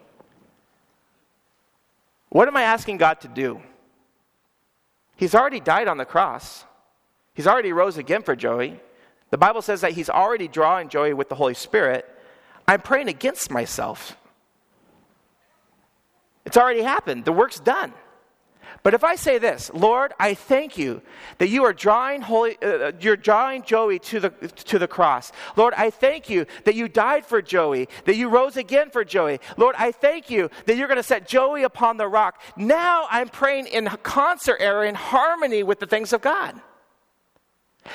What 2.29 2.49
am 2.49 2.57
I 2.57 2.63
asking 2.63 2.99
God 2.99 3.21
to 3.23 3.29
do? 3.29 3.63
He's 5.17 5.35
already 5.35 5.61
died 5.61 5.89
on 5.89 5.97
the 5.97 6.05
cross. 6.05 6.65
He's 7.35 7.47
already 7.47 7.73
rose 7.73 7.97
again 7.97 8.23
for 8.23 8.37
Joey. 8.37 8.81
The 9.31 9.39
Bible 9.39 9.63
says 9.63 9.81
that 9.81 9.93
he's 9.93 10.11
already 10.11 10.49
drawing 10.49 10.89
Joey 10.89 11.15
with 11.15 11.29
the 11.29 11.35
Holy 11.35 11.55
Spirit. 11.55 12.07
I'm 12.69 12.83
praying 12.83 13.09
against 13.09 13.51
myself. 13.51 14.17
It's 16.45 16.57
already 16.57 16.83
happened, 16.83 17.25
the 17.25 17.33
work's 17.33 17.59
done. 17.59 17.93
But 18.83 18.95
if 18.95 19.03
I 19.03 19.17
say 19.17 19.39
this, 19.39 19.71
Lord, 19.75 20.13
I 20.21 20.35
thank 20.35 20.79
you 20.79 21.03
that 21.39 21.49
you 21.49 21.65
are 21.65 21.73
drawing 21.73 22.21
holy, 22.21 22.57
uh, 22.63 22.93
you're 23.01 23.17
drawing 23.17 23.63
Joey 23.63 23.99
to 24.01 24.21
the 24.21 24.31
to 24.31 24.79
the 24.79 24.87
cross. 24.87 25.33
Lord, 25.57 25.75
I 25.77 25.91
thank 25.91 26.31
you 26.31 26.47
that 26.65 26.75
you 26.75 26.89
died 26.89 27.27
for 27.27 27.43
Joey, 27.43 27.89
that 28.05 28.17
you 28.17 28.29
rose 28.29 28.57
again 28.57 28.91
for 28.91 29.05
Joey. 29.05 29.41
Lord, 29.57 29.75
I 29.79 29.91
thank 29.91 30.31
you 30.31 30.49
that 30.67 30.77
you're 30.77 30.87
going 30.87 30.99
to 30.99 31.03
set 31.03 31.27
Joey 31.27 31.65
upon 31.65 31.97
the 31.97 32.07
rock. 32.07 32.41
Now 32.57 33.09
I'm 33.11 33.29
praying 33.29 33.67
in 33.67 33.87
concert 34.03 34.61
or 34.61 34.85
in 34.85 34.95
harmony 34.95 35.63
with 35.63 35.81
the 35.81 35.87
things 35.87 36.13
of 36.13 36.21
God. 36.21 36.61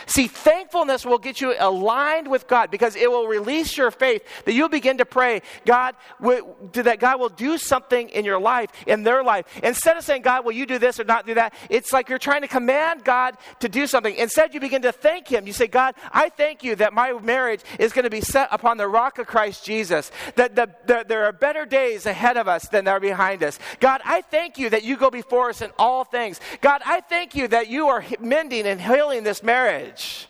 See, 0.06 0.28
thankfulness 0.28 1.06
will 1.06 1.18
get 1.18 1.42
you 1.42 1.56
aligned 1.58 2.28
with 2.28 2.48
God 2.48 2.72
because 2.72 2.96
it 2.96 3.10
will 3.10 3.28
release 3.28 3.78
your 3.78 3.92
faith 3.92 4.24
that 4.46 4.54
you'll 4.54 4.70
begin 4.70 4.98
to 4.98 5.06
pray, 5.06 5.42
God, 5.66 5.96
that 6.20 7.00
God 7.00 7.20
will 7.20 7.30
do 7.30 7.58
something 7.58 8.10
in 8.10 8.26
your 8.26 8.40
life, 8.40 8.70
in 8.88 9.04
their 9.04 9.24
life. 9.24 9.46
Instead 9.64 9.98
of 9.98 10.04
saying, 10.04 10.22
God, 10.22 10.46
will 10.46 10.52
you 10.52 10.66
do 10.66 10.78
this 10.78 11.00
or 11.00 11.04
not 11.04 11.26
do 11.26 11.34
that? 11.36 11.54
It's 11.70 11.92
like 11.94 12.10
you're 12.10 12.20
trying 12.20 12.42
to 12.42 12.48
command 12.48 13.04
God 13.04 13.38
to 13.60 13.70
do 13.70 13.88
something. 13.88 14.16
Instead, 14.16 14.54
you 14.54 14.60
begin 14.60 14.82
to 14.84 14.92
thank 14.92 15.28
Him. 15.28 15.48
You 15.48 15.54
say, 15.54 15.68
God, 15.68 15.96
I 16.12 16.30
thank 16.30 16.64
you 16.64 16.76
that 16.76 16.94
my 16.94 17.14
marriage 17.14 17.62
is 17.80 17.94
going 17.94 18.04
to 18.04 18.10
be 18.10 18.22
set 18.22 18.48
upon 18.52 18.78
the 18.78 18.88
rock 18.88 19.18
of 19.20 19.28
Christ 19.28 19.66
Jesus, 19.66 20.12
that 20.36 20.56
the, 20.56 20.70
the, 20.86 21.06
there 21.08 21.26
are 21.26 21.32
better 21.32 21.66
days 21.66 22.06
ahead 22.06 22.38
of 22.38 22.48
us 22.48 22.68
than 22.70 22.86
there 22.86 22.96
are 22.96 23.00
behind 23.00 23.44
us. 23.44 23.60
God, 23.80 24.02
I 24.06 24.22
thank 24.22 24.58
you 24.58 24.70
that 24.70 24.84
you 24.84 24.98
go 24.98 25.10
before 25.10 25.50
us 25.50 25.62
in 25.62 25.72
all 25.78 26.04
things. 26.04 26.40
God, 26.62 26.82
I 26.86 27.02
thank 27.02 27.36
you 27.36 27.48
that 27.50 27.68
you 27.68 27.88
are 27.88 28.04
mending 28.20 28.66
and 28.66 28.80
healing 28.80 29.24
this 29.24 29.44
marriage 29.44 29.83
marriage. 29.84 30.28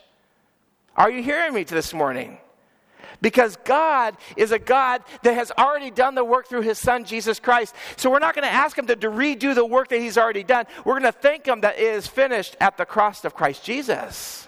Are 0.96 1.10
you 1.10 1.24
hearing 1.24 1.54
me 1.54 1.64
this 1.64 1.94
morning? 1.94 2.38
Because 3.22 3.56
God 3.64 4.18
is 4.36 4.52
a 4.52 4.60
God 4.60 5.02
that 5.24 5.34
has 5.34 5.52
already 5.58 5.92
done 5.92 6.14
the 6.14 6.26
work 6.26 6.48
through 6.48 6.62
His 6.62 6.78
Son, 6.78 7.06
Jesus 7.06 7.40
Christ. 7.40 7.74
So 7.96 8.10
we're 8.10 8.20
not 8.20 8.36
going 8.36 8.48
to 8.48 8.54
ask 8.54 8.78
Him 8.78 8.86
to, 8.88 8.96
to 8.98 9.10
redo 9.10 9.56
the 9.56 9.66
work 9.66 9.88
that 9.90 10.00
He's 10.00 10.18
already 10.18 10.44
done. 10.44 10.66
We're 10.84 11.00
going 11.00 11.12
to 11.12 11.18
thank 11.18 11.46
Him 11.46 11.62
that 11.62 11.78
it 11.78 11.86
is 11.86 12.06
finished 12.06 12.58
at 12.60 12.78
the 12.78 12.86
cross 12.86 13.24
of 13.24 13.34
Christ 13.34 13.64
Jesus. 13.64 14.48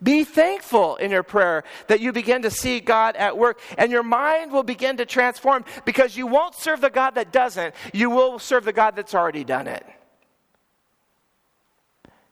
Be 0.00 0.24
thankful 0.24 0.96
in 0.96 1.10
your 1.10 1.22
prayer 1.22 1.62
that 1.86 2.00
you 2.00 2.12
begin 2.12 2.42
to 2.42 2.50
see 2.50 2.80
God 2.80 3.16
at 3.16 3.36
work 3.38 3.60
and 3.78 3.92
your 3.92 4.02
mind 4.02 4.50
will 4.50 4.64
begin 4.64 4.96
to 4.96 5.06
transform 5.06 5.64
because 5.84 6.16
you 6.16 6.26
won't 6.26 6.54
serve 6.54 6.80
the 6.80 6.90
God 6.90 7.14
that 7.14 7.32
doesn't. 7.32 7.74
You 7.92 8.10
will 8.10 8.40
serve 8.40 8.64
the 8.64 8.72
God 8.72 8.96
that's 8.96 9.14
already 9.14 9.44
done 9.44 9.68
it. 9.68 9.86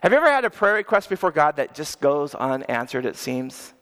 Have 0.02 0.12
you 0.12 0.18
ever 0.18 0.30
had 0.30 0.46
a 0.46 0.50
prayer 0.50 0.74
request 0.74 1.10
before 1.10 1.30
God 1.30 1.56
that 1.56 1.74
just 1.74 2.00
goes 2.00 2.34
unanswered, 2.34 3.04
it 3.04 3.16
seems? 3.16 3.74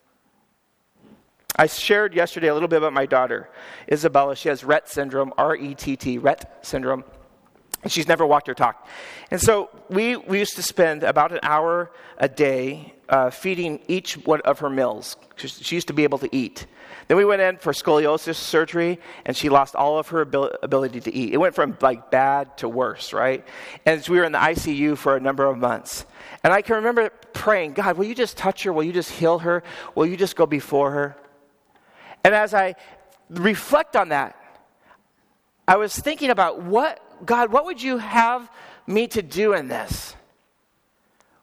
I 1.54 1.66
shared 1.66 2.12
yesterday 2.12 2.48
a 2.48 2.54
little 2.54 2.68
bit 2.68 2.78
about 2.78 2.92
my 2.92 3.06
daughter, 3.06 3.48
Isabella. 3.90 4.34
She 4.34 4.48
has 4.48 4.62
Rett 4.62 4.88
syndrome, 4.88 5.32
R 5.38 5.54
E 5.54 5.74
T 5.74 5.96
T, 5.96 6.18
Rett 6.18 6.44
syndrome. 6.62 7.04
And 7.82 7.92
she's 7.92 8.08
never 8.08 8.26
walked 8.26 8.48
or 8.48 8.54
talked. 8.54 8.88
And 9.30 9.40
so 9.40 9.70
we, 9.88 10.16
we 10.16 10.38
used 10.38 10.56
to 10.56 10.62
spend 10.62 11.02
about 11.02 11.32
an 11.32 11.40
hour 11.42 11.90
a 12.18 12.28
day 12.28 12.94
uh, 13.08 13.30
feeding 13.30 13.80
each 13.88 14.14
one 14.26 14.40
of 14.42 14.58
her 14.58 14.68
meals. 14.68 15.16
She 15.36 15.76
used 15.76 15.86
to 15.88 15.94
be 15.94 16.04
able 16.04 16.18
to 16.18 16.28
eat. 16.34 16.66
Then 17.06 17.16
we 17.16 17.24
went 17.24 17.40
in 17.40 17.56
for 17.56 17.72
scoliosis 17.72 18.34
surgery, 18.34 18.98
and 19.24 19.34
she 19.34 19.48
lost 19.48 19.74
all 19.74 19.98
of 19.98 20.08
her 20.08 20.22
abil- 20.22 20.52
ability 20.62 21.00
to 21.00 21.14
eat. 21.14 21.32
It 21.32 21.38
went 21.38 21.54
from 21.54 21.76
like 21.80 22.10
bad 22.10 22.58
to 22.58 22.68
worse, 22.68 23.12
right? 23.12 23.46
And 23.86 24.06
we 24.08 24.18
were 24.18 24.24
in 24.24 24.32
the 24.32 24.38
ICU 24.38 24.98
for 24.98 25.16
a 25.16 25.20
number 25.20 25.46
of 25.46 25.56
months. 25.56 26.04
And 26.44 26.52
I 26.52 26.60
can 26.60 26.76
remember 26.76 27.10
praying, 27.32 27.72
God, 27.72 27.96
will 27.96 28.04
you 28.04 28.14
just 28.14 28.36
touch 28.36 28.64
her? 28.64 28.72
Will 28.72 28.84
you 28.84 28.92
just 28.92 29.10
heal 29.10 29.38
her? 29.38 29.62
Will 29.94 30.06
you 30.06 30.16
just 30.16 30.36
go 30.36 30.44
before 30.44 30.90
her? 30.90 31.16
And 32.24 32.34
as 32.34 32.52
I 32.52 32.74
reflect 33.30 33.96
on 33.96 34.10
that, 34.10 34.36
I 35.66 35.76
was 35.76 35.94
thinking 35.94 36.30
about 36.30 36.62
what, 36.62 37.00
God, 37.24 37.52
what 37.52 37.64
would 37.64 37.82
you 37.82 37.98
have 37.98 38.50
me 38.86 39.06
to 39.08 39.22
do 39.22 39.52
in 39.52 39.68
this? 39.68 40.14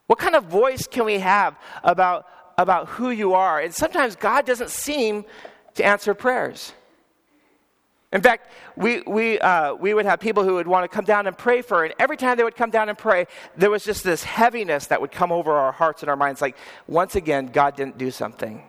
What 0.07 0.19
kind 0.19 0.35
of 0.35 0.45
voice 0.45 0.87
can 0.87 1.05
we 1.05 1.19
have 1.19 1.57
about, 1.83 2.27
about 2.57 2.87
who 2.89 3.09
you 3.09 3.33
are? 3.33 3.59
And 3.59 3.73
sometimes 3.73 4.15
God 4.15 4.45
doesn't 4.45 4.69
seem 4.69 5.25
to 5.75 5.85
answer 5.85 6.13
prayers. 6.13 6.73
In 8.13 8.21
fact, 8.21 8.51
we, 8.77 9.01
we, 9.01 9.39
uh, 9.39 9.73
we 9.73 9.93
would 9.93 10.05
have 10.05 10.19
people 10.19 10.43
who 10.43 10.53
would 10.53 10.67
want 10.67 10.89
to 10.89 10.95
come 10.95 11.03
down 11.03 11.27
and 11.27 11.37
pray 11.37 11.61
for 11.61 11.79
her. 11.79 11.85
And 11.85 11.93
every 11.99 12.15
time 12.15 12.37
they 12.37 12.43
would 12.43 12.55
come 12.55 12.69
down 12.69 12.87
and 12.87 12.97
pray, 12.97 13.25
there 13.57 13.69
was 13.69 13.83
just 13.83 14.03
this 14.03 14.23
heaviness 14.23 14.87
that 14.87 15.01
would 15.01 15.11
come 15.11 15.31
over 15.31 15.51
our 15.51 15.73
hearts 15.73 16.01
and 16.01 16.09
our 16.09 16.15
minds 16.15 16.41
like, 16.41 16.55
once 16.87 17.15
again, 17.15 17.47
God 17.47 17.75
didn't 17.75 17.97
do 17.97 18.11
something. 18.11 18.63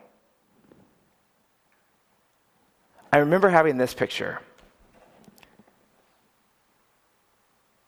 I 3.12 3.18
remember 3.18 3.48
having 3.48 3.76
this 3.76 3.94
picture. 3.94 4.40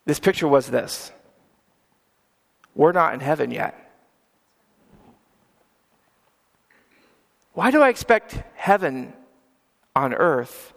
This 0.09 0.19
picture 0.19 0.49
was 0.49 0.69
this 0.69 1.13
We're 2.75 2.93
not 2.93 3.13
in 3.13 3.21
heaven 3.21 3.51
yet. 3.51 3.75
Why 7.53 7.71
do 7.71 7.83
I 7.83 7.91
expect 7.91 8.43
heaven 8.55 9.13
on 9.95 10.15
earth 10.15 10.73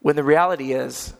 when 0.00 0.16
the 0.16 0.24
reality 0.24 0.72
is 0.72 1.14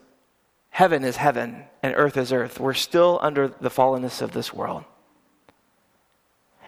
heaven 0.70 1.05
is 1.05 1.16
heaven 1.16 1.66
and 1.85 1.95
earth 1.97 2.16
is 2.16 2.33
earth? 2.33 2.59
We're 2.59 2.74
still 2.74 3.20
under 3.22 3.47
the 3.47 3.70
fallenness 3.70 4.20
of 4.20 4.33
this 4.33 4.53
world. 4.53 4.83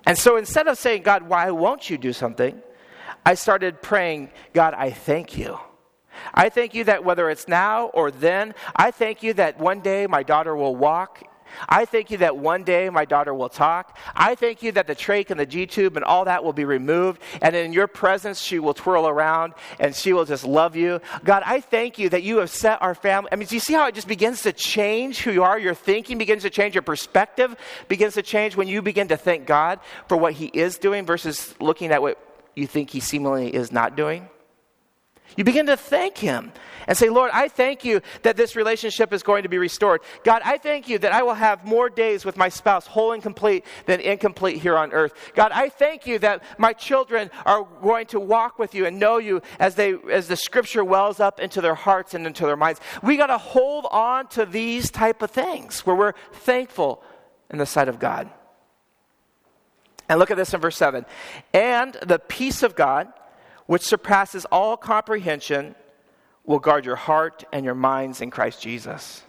And 0.07 0.17
so 0.17 0.37
instead 0.37 0.69
of 0.69 0.79
saying, 0.79 1.03
God, 1.03 1.25
why 1.25 1.51
won't 1.51 1.91
you 1.91 1.99
do 1.99 2.13
something? 2.13 2.63
I 3.27 3.35
started 3.35 3.83
praying, 3.83 4.31
God, 4.53 4.75
I 4.75 4.91
thank 4.91 5.37
you. 5.37 5.59
I 6.33 6.49
thank 6.49 6.75
you 6.75 6.85
that 6.85 7.05
whether 7.05 7.31
it's 7.31 7.49
now 7.49 7.87
or 7.87 8.11
then, 8.11 8.55
I 8.77 8.91
thank 8.91 9.23
you 9.23 9.35
that 9.35 9.59
one 9.59 9.81
day 9.81 10.07
my 10.07 10.23
daughter 10.23 10.55
will 10.57 10.77
walk. 10.77 11.23
I 11.69 11.85
thank 11.85 12.11
you 12.11 12.19
that 12.19 12.37
one 12.37 12.65
day 12.65 12.91
my 12.91 13.05
daughter 13.05 13.33
will 13.33 13.49
talk. 13.49 13.97
I 14.17 14.35
thank 14.35 14.63
you 14.63 14.73
that 14.73 14.89
the 14.89 14.97
trach 14.97 15.31
and 15.31 15.39
the 15.39 15.47
G 15.47 15.67
tube 15.67 15.97
and 15.97 16.05
all 16.05 16.25
that 16.25 16.43
will 16.43 16.53
be 16.53 16.65
removed. 16.65 17.21
And 17.43 17.55
in 17.55 17.73
your 17.73 17.87
presence, 17.87 18.41
she 18.41 18.59
will 18.59 18.75
twirl 18.75 19.07
around 19.07 19.55
and 19.79 19.95
she 19.95 20.13
will 20.13 20.25
just 20.25 20.45
love 20.45 20.75
you. 20.75 21.01
God, 21.23 21.45
I 21.47 21.61
thank 21.61 21.97
you 21.97 22.09
that 22.09 22.25
you 22.25 22.39
have 22.39 22.51
set 22.51 22.83
our 22.83 22.95
family. 22.95 23.29
I 23.31 23.37
mean, 23.37 23.47
do 23.47 23.55
you 23.55 23.61
see 23.61 23.75
how 23.75 23.87
it 23.87 23.95
just 23.95 24.09
begins 24.09 24.43
to 24.43 24.53
change 24.53 25.21
who 25.21 25.31
you 25.31 25.45
are? 25.45 25.57
Your 25.57 25.75
thinking 25.75 26.19
begins 26.19 26.43
to 26.43 26.51
change. 26.51 26.75
Your 26.75 26.83
perspective 26.83 27.55
begins 27.87 28.15
to 28.15 28.23
change 28.23 28.57
when 28.57 28.67
you 28.67 28.83
begin 28.83 29.07
to 29.09 29.17
thank 29.17 29.47
God 29.47 29.79
for 30.09 30.17
what 30.17 30.33
He 30.33 30.47
is 30.47 30.79
doing 30.79 31.07
versus 31.07 31.55
looking 31.61 31.93
at 31.93 32.03
what 32.03 32.19
you 32.57 32.67
think 32.67 32.91
he 32.91 33.01
seemingly 33.01 33.55
is 33.55 33.73
not 33.73 33.97
doing? 33.97 34.29
You 35.37 35.45
begin 35.45 35.67
to 35.67 35.77
thank 35.77 36.19
him 36.19 36.53
and 36.87 36.97
say, 36.97 37.09
Lord, 37.09 37.31
I 37.33 37.49
thank 37.49 37.85
you 37.85 38.03
that 38.23 38.37
this 38.37 38.55
relationship 38.57 39.13
is 39.13 39.23
going 39.23 39.43
to 39.43 39.49
be 39.49 39.59
restored. 39.59 40.03
God, 40.23 40.43
I 40.45 40.59
thank 40.59 40.89
you 40.89 40.99
that 40.99 41.13
I 41.13 41.23
will 41.23 41.35
have 41.35 41.65
more 41.65 41.89
days 41.89 42.25
with 42.25 42.37
my 42.37 42.49
spouse, 42.49 42.87
whole 42.87 43.13
and 43.13 43.23
complete, 43.23 43.65
than 43.87 44.01
incomplete 44.01 44.59
here 44.59 44.77
on 44.77 44.93
earth. 44.93 45.15
God, 45.35 45.51
I 45.53 45.71
thank 45.71 46.07
you 46.07 46.19
that 46.21 46.43
my 46.59 46.73
children 46.73 47.31
are 47.47 47.67
going 47.83 48.07
to 48.09 48.21
walk 48.21 48.59
with 48.59 48.75
you 48.75 48.87
and 48.87 49.01
know 49.01 49.19
you 49.19 49.43
as, 49.59 49.75
they, 49.75 49.95
as 50.11 50.29
the 50.29 50.37
scripture 50.37 50.85
wells 50.85 51.21
up 51.21 51.41
into 51.41 51.61
their 51.61 51.75
hearts 51.75 52.15
and 52.15 52.27
into 52.27 52.47
their 52.47 52.57
minds. 52.57 52.81
We 53.03 53.17
got 53.17 53.29
to 53.29 53.39
hold 53.39 53.87
on 53.91 54.29
to 54.29 54.47
these 54.47 54.91
type 54.91 55.23
of 55.23 55.31
things 55.31 55.81
where 55.81 55.97
we're 55.97 56.15
thankful 56.33 57.03
in 57.51 57.59
the 57.59 57.67
sight 57.67 57.89
of 57.89 57.99
God. 57.99 58.31
And 60.09 60.19
look 60.19 60.31
at 60.31 60.37
this 60.37 60.53
in 60.53 60.61
verse 60.61 60.77
7. 60.77 61.07
And 61.53 61.95
the 61.95 62.19
peace 62.19 62.63
of 62.63 62.77
God, 62.77 63.13
which 63.67 63.83
surpasses 63.83 64.45
all 64.47 64.77
comprehension, 64.77 65.75
will 66.45 66.59
guard 66.59 66.85
your 66.85 66.97
heart 66.97 67.45
and 67.53 67.65
your 67.65 67.75
minds 67.75 68.21
in 68.21 68.31
Christ 68.31 68.61
Jesus. 68.61 69.23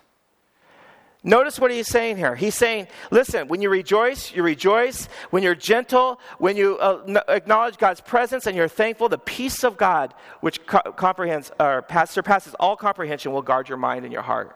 Notice 1.24 1.60
what 1.60 1.72
he's 1.72 1.88
saying 1.88 2.18
here. 2.18 2.36
He's 2.36 2.54
saying, 2.54 2.88
listen, 3.10 3.48
when 3.48 3.60
you 3.60 3.72
rejoice, 3.72 4.32
you 4.32 4.44
rejoice. 4.44 5.10
When 5.32 5.42
you're 5.42 5.56
gentle, 5.56 6.20
when 6.38 6.56
you 6.56 6.78
uh, 6.78 7.22
acknowledge 7.28 7.78
God's 7.78 8.00
presence 8.00 8.46
and 8.46 8.56
you're 8.56 8.68
thankful, 8.68 9.10
the 9.10 9.18
peace 9.18 9.64
of 9.64 9.76
God, 9.76 10.14
which 10.42 10.64
co- 10.68 10.92
comprehends 10.92 11.52
or 11.60 11.84
surpasses 12.06 12.54
all 12.60 12.76
comprehension, 12.76 13.32
will 13.32 13.42
guard 13.42 13.68
your 13.68 13.80
mind 13.80 14.04
and 14.04 14.14
your 14.14 14.22
heart. 14.22 14.56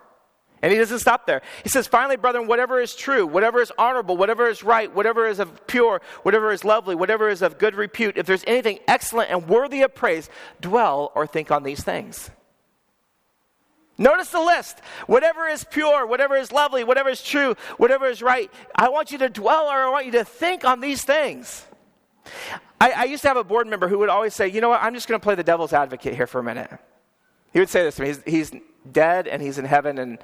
And 0.62 0.72
he 0.72 0.78
doesn't 0.78 1.00
stop 1.00 1.26
there. 1.26 1.42
He 1.64 1.70
says, 1.70 1.88
finally, 1.88 2.18
brethren, 2.18 2.48
whatever 2.48 2.82
is 2.82 2.96
true, 2.96 3.26
whatever 3.26 3.62
is 3.62 3.72
honorable, 3.78 4.18
whatever 4.18 4.48
is 4.50 4.64
right, 4.64 4.94
whatever 4.94 5.26
is 5.26 5.40
of 5.40 5.68
pure, 5.68 6.02
whatever 6.24 6.52
is 6.52 6.66
lovely, 6.66 6.96
whatever 6.96 7.30
is 7.30 7.42
of 7.42 7.58
good 7.58 7.76
repute, 7.76 8.18
if 8.18 8.26
there's 8.26 8.44
anything 8.46 8.80
excellent 8.88 9.32
and 9.32 9.48
worthy 9.48 9.82
of 9.84 9.96
praise, 9.96 10.30
dwell 10.60 11.12
or 11.16 11.26
think 11.26 11.50
on 11.50 11.64
these 11.64 11.84
things. 11.84 12.30
Notice 13.98 14.30
the 14.30 14.42
list. 14.42 14.80
Whatever 15.08 15.48
is 15.48 15.66
pure, 15.66 16.06
whatever 16.08 16.36
is 16.36 16.52
lovely, 16.52 16.84
whatever 16.84 17.10
is 17.10 17.22
true, 17.22 17.56
whatever 17.78 18.08
is 18.08 18.22
right, 18.22 18.52
I 18.74 18.90
want 18.90 19.12
you 19.12 19.18
to 19.20 19.30
dwell 19.30 19.66
or 19.66 19.78
I 19.78 19.90
want 19.90 20.06
you 20.06 20.14
to 20.14 20.24
think 20.24 20.64
on 20.66 20.80
these 20.80 21.04
things. 21.04 21.66
I, 22.80 22.92
I 22.92 23.04
used 23.06 23.22
to 23.24 23.28
have 23.28 23.38
a 23.38 23.44
board 23.44 23.68
member 23.68 23.88
who 23.90 24.00
would 24.00 24.10
always 24.10 24.34
say, 24.34 24.48
you 24.48 24.62
know 24.62 24.70
what, 24.70 24.82
I'm 24.82 24.94
just 24.94 25.08
going 25.08 25.20
to 25.20 25.24
play 25.24 25.36
the 25.36 25.44
devil's 25.44 25.74
advocate 25.74 26.16
here 26.16 26.28
for 26.28 26.40
a 26.40 26.44
minute. 26.44 26.72
He 27.52 27.60
would 27.60 27.70
say 27.70 27.84
this 27.84 27.96
to 27.96 28.04
me. 28.04 28.08
He's, 28.08 28.52
he's 28.52 28.62
dead 28.92 29.28
and 29.28 29.42
he's 29.42 29.58
in 29.58 29.66
heaven, 29.66 29.98
and 29.98 30.20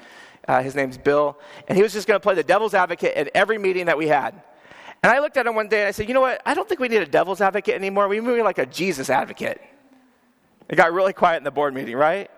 uh, 0.47 0.61
his 0.61 0.75
name's 0.75 0.97
Bill. 0.97 1.37
And 1.67 1.77
he 1.77 1.83
was 1.83 1.93
just 1.93 2.07
going 2.07 2.15
to 2.15 2.23
play 2.23 2.35
the 2.35 2.43
devil's 2.43 2.73
advocate 2.73 3.15
at 3.15 3.29
every 3.33 3.57
meeting 3.57 3.85
that 3.87 3.97
we 3.97 4.07
had. 4.07 4.41
And 5.03 5.11
I 5.11 5.19
looked 5.19 5.37
at 5.37 5.45
him 5.45 5.55
one 5.55 5.67
day 5.67 5.81
and 5.81 5.87
I 5.87 5.91
said, 5.91 6.07
You 6.07 6.13
know 6.13 6.21
what? 6.21 6.41
I 6.45 6.53
don't 6.53 6.67
think 6.67 6.79
we 6.79 6.87
need 6.87 7.01
a 7.01 7.05
devil's 7.05 7.41
advocate 7.41 7.75
anymore. 7.75 8.07
We 8.07 8.19
need 8.19 8.41
like 8.41 8.57
a 8.57 8.65
Jesus 8.65 9.09
advocate. 9.09 9.61
It 10.67 10.75
got 10.75 10.93
really 10.93 11.13
quiet 11.13 11.37
in 11.37 11.43
the 11.43 11.51
board 11.51 11.73
meeting, 11.73 11.95
right? 11.95 12.29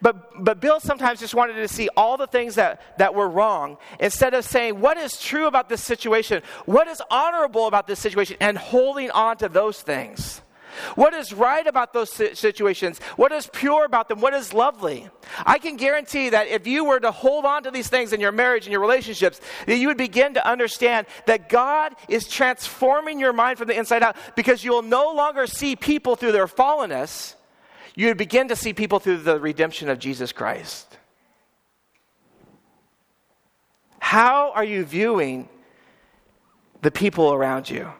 But, 0.00 0.44
but 0.44 0.60
Bill 0.60 0.80
sometimes 0.80 1.20
just 1.20 1.34
wanted 1.34 1.54
to 1.54 1.68
see 1.68 1.88
all 1.96 2.16
the 2.16 2.26
things 2.26 2.54
that, 2.54 2.98
that 2.98 3.14
were 3.14 3.28
wrong 3.28 3.78
instead 3.98 4.34
of 4.34 4.44
saying, 4.44 4.80
What 4.80 4.96
is 4.96 5.20
true 5.20 5.46
about 5.46 5.68
this 5.68 5.82
situation? 5.82 6.42
What 6.66 6.88
is 6.88 7.02
honorable 7.10 7.66
about 7.66 7.86
this 7.86 7.98
situation? 7.98 8.36
And 8.40 8.56
holding 8.58 9.10
on 9.10 9.36
to 9.38 9.48
those 9.48 9.80
things. 9.80 10.40
What 10.94 11.14
is 11.14 11.32
right 11.32 11.66
about 11.66 11.92
those 11.92 12.10
situations? 12.10 12.98
What 13.16 13.32
is 13.32 13.48
pure 13.52 13.84
about 13.84 14.08
them? 14.08 14.20
What 14.20 14.34
is 14.34 14.52
lovely? 14.52 15.08
I 15.44 15.58
can 15.58 15.76
guarantee 15.76 16.30
that 16.30 16.48
if 16.48 16.66
you 16.66 16.84
were 16.84 17.00
to 17.00 17.10
hold 17.10 17.44
on 17.44 17.62
to 17.64 17.70
these 17.70 17.88
things 17.88 18.12
in 18.12 18.20
your 18.20 18.32
marriage 18.32 18.66
and 18.66 18.72
your 18.72 18.80
relationships, 18.80 19.40
that 19.66 19.76
you 19.76 19.88
would 19.88 19.96
begin 19.96 20.34
to 20.34 20.46
understand 20.46 21.06
that 21.26 21.48
God 21.48 21.94
is 22.08 22.28
transforming 22.28 23.20
your 23.20 23.32
mind 23.32 23.58
from 23.58 23.68
the 23.68 23.78
inside 23.78 24.02
out 24.02 24.16
because 24.36 24.64
you 24.64 24.72
will 24.72 24.82
no 24.82 25.12
longer 25.12 25.46
see 25.46 25.76
people 25.76 26.16
through 26.16 26.32
their 26.32 26.46
fallenness. 26.46 27.34
You 27.94 28.08
would 28.08 28.18
begin 28.18 28.48
to 28.48 28.56
see 28.56 28.72
people 28.72 29.00
through 29.00 29.18
the 29.18 29.40
redemption 29.40 29.88
of 29.88 29.98
Jesus 29.98 30.32
Christ. 30.32 30.98
How 33.98 34.52
are 34.52 34.64
you 34.64 34.84
viewing 34.84 35.48
the 36.80 36.90
people 36.90 37.32
around 37.32 37.68
you? 37.68 37.92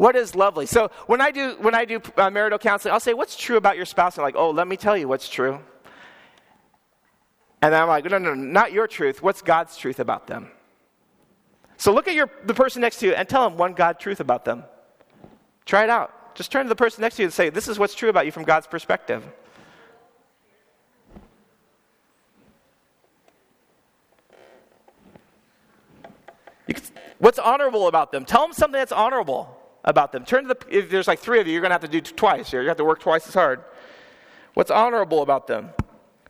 What 0.00 0.16
is 0.16 0.34
lovely? 0.34 0.64
So 0.64 0.90
when 1.08 1.20
I 1.20 1.30
do 1.30 1.56
when 1.60 1.74
I 1.74 1.84
do 1.84 2.00
uh, 2.16 2.30
marital 2.30 2.58
counseling, 2.58 2.94
I'll 2.94 3.00
say, 3.00 3.12
"What's 3.12 3.36
true 3.36 3.58
about 3.58 3.76
your 3.76 3.84
spouse?" 3.84 4.14
They're 4.14 4.24
like, 4.24 4.34
"Oh, 4.34 4.48
let 4.48 4.66
me 4.66 4.78
tell 4.78 4.96
you 4.96 5.06
what's 5.06 5.28
true." 5.28 5.60
And 7.60 7.74
I'm 7.74 7.86
like, 7.86 8.06
"No, 8.06 8.16
no, 8.16 8.32
no, 8.32 8.34
not 8.34 8.72
your 8.72 8.86
truth. 8.86 9.22
What's 9.22 9.42
God's 9.42 9.76
truth 9.76 10.00
about 10.00 10.26
them?" 10.26 10.50
So 11.76 11.92
look 11.92 12.08
at 12.08 12.14
your 12.14 12.30
the 12.44 12.54
person 12.54 12.80
next 12.80 13.00
to 13.00 13.08
you 13.08 13.12
and 13.12 13.28
tell 13.28 13.46
them 13.46 13.58
one 13.58 13.74
God 13.74 14.00
truth 14.00 14.20
about 14.20 14.46
them. 14.46 14.64
Try 15.66 15.84
it 15.84 15.90
out. 15.90 16.34
Just 16.34 16.50
turn 16.50 16.64
to 16.64 16.70
the 16.70 16.76
person 16.76 17.02
next 17.02 17.16
to 17.16 17.22
you 17.22 17.26
and 17.26 17.34
say, 17.34 17.50
"This 17.50 17.68
is 17.68 17.78
what's 17.78 17.94
true 17.94 18.08
about 18.08 18.24
you 18.24 18.32
from 18.32 18.44
God's 18.44 18.66
perspective." 18.66 19.22
What's 27.18 27.38
honorable 27.38 27.86
about 27.86 28.12
them? 28.12 28.24
Tell 28.24 28.40
them 28.40 28.54
something 28.54 28.78
that's 28.78 28.92
honorable. 28.92 29.59
About 29.84 30.12
them? 30.12 30.24
Turn 30.24 30.46
to 30.46 30.54
the, 30.54 30.76
if 30.76 30.90
there's 30.90 31.08
like 31.08 31.18
three 31.18 31.40
of 31.40 31.46
you, 31.46 31.52
you're 31.52 31.62
going 31.62 31.70
to 31.70 31.74
have 31.74 31.82
to 31.82 31.88
do 31.88 32.00
twice 32.00 32.50
here. 32.50 32.62
You 32.62 32.68
have 32.68 32.76
to 32.78 32.84
work 32.84 33.00
twice 33.00 33.26
as 33.26 33.34
hard. 33.34 33.64
What's 34.54 34.70
honorable 34.70 35.22
about 35.22 35.46
them? 35.46 35.70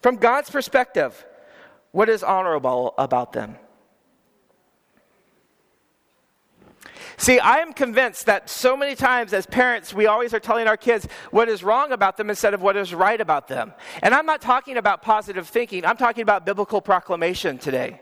From 0.03 0.17
God's 0.17 0.51
perspective, 0.51 1.25
what 1.93 2.09
is 2.09 2.23
honorable 2.23 2.95
about 2.99 3.33
them? 3.33 3.57
See, 7.17 7.39
I 7.39 7.59
am 7.59 7.75
convinced 7.75 8.25
that 8.27 8.49
so 8.49 8.75
many 8.75 8.95
times 8.95 9.35
as 9.35 9.45
parents, 9.45 9.93
we 9.93 10.07
always 10.07 10.33
are 10.33 10.41
telling 10.41 10.67
our 10.67 10.79
kids 10.79 11.07
what 11.31 11.51
is 11.51 11.63
wrong 11.63 11.93
about 11.93 12.17
them 12.17 12.31
instead 12.31 12.55
of 12.55 12.63
what 12.63 12.79
is 12.79 12.95
right 12.95 13.21
about 13.21 13.47
them. 13.47 13.75
And 14.03 14.15
I'm 14.15 14.25
not 14.25 14.41
talking 14.41 14.79
about 14.79 15.03
positive 15.03 15.47
thinking, 15.47 15.85
I'm 15.85 15.99
talking 15.99 16.23
about 16.23 16.47
biblical 16.47 16.81
proclamation 16.81 17.59
today. 17.59 18.01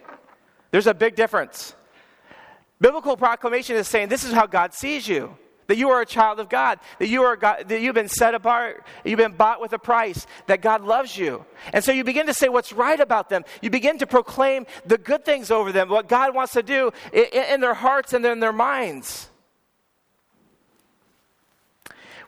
There's 0.70 0.86
a 0.86 0.94
big 0.94 1.16
difference. 1.16 1.74
Biblical 2.80 3.16
proclamation 3.16 3.76
is 3.76 3.88
saying 3.88 4.08
this 4.08 4.24
is 4.24 4.32
how 4.32 4.46
God 4.46 4.72
sees 4.72 5.08
you 5.08 5.36
that 5.68 5.76
you 5.76 5.90
are 5.90 6.00
a 6.00 6.06
child 6.06 6.40
of 6.40 6.48
God, 6.48 6.80
that 6.98 7.08
you 7.08 7.22
are 7.22 7.36
God, 7.36 7.68
that 7.68 7.80
you've 7.80 7.94
been 7.94 8.08
set 8.08 8.34
apart, 8.34 8.84
you've 9.04 9.18
been 9.18 9.32
bought 9.32 9.60
with 9.60 9.72
a 9.74 9.78
price, 9.78 10.26
that 10.46 10.62
God 10.62 10.82
loves 10.82 11.16
you. 11.16 11.44
And 11.72 11.84
so 11.84 11.92
you 11.92 12.04
begin 12.04 12.26
to 12.26 12.34
say 12.34 12.48
what's 12.48 12.72
right 12.72 12.98
about 12.98 13.28
them. 13.28 13.44
You 13.60 13.68
begin 13.68 13.98
to 13.98 14.06
proclaim 14.06 14.66
the 14.86 14.96
good 14.96 15.26
things 15.26 15.50
over 15.50 15.70
them, 15.70 15.90
what 15.90 16.08
God 16.08 16.34
wants 16.34 16.54
to 16.54 16.62
do 16.62 16.90
in, 17.12 17.60
their 17.60 17.74
hearts 17.74 18.14
and 18.14 18.24
in 18.24 18.40
their 18.40 18.52
minds. 18.52 19.28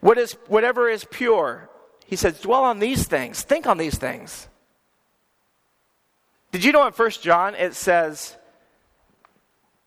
What 0.00 0.18
is, 0.18 0.32
whatever 0.46 0.88
is 0.88 1.04
pure, 1.04 1.70
he 2.04 2.16
says, 2.16 2.40
dwell 2.40 2.64
on 2.64 2.78
these 2.78 3.06
things, 3.06 3.42
think 3.42 3.66
on 3.66 3.78
these 3.78 3.96
things. 3.96 4.48
Did 6.52 6.62
you 6.62 6.72
know 6.72 6.86
in 6.86 6.92
First 6.92 7.22
John 7.22 7.54
it 7.54 7.74
says 7.74 8.36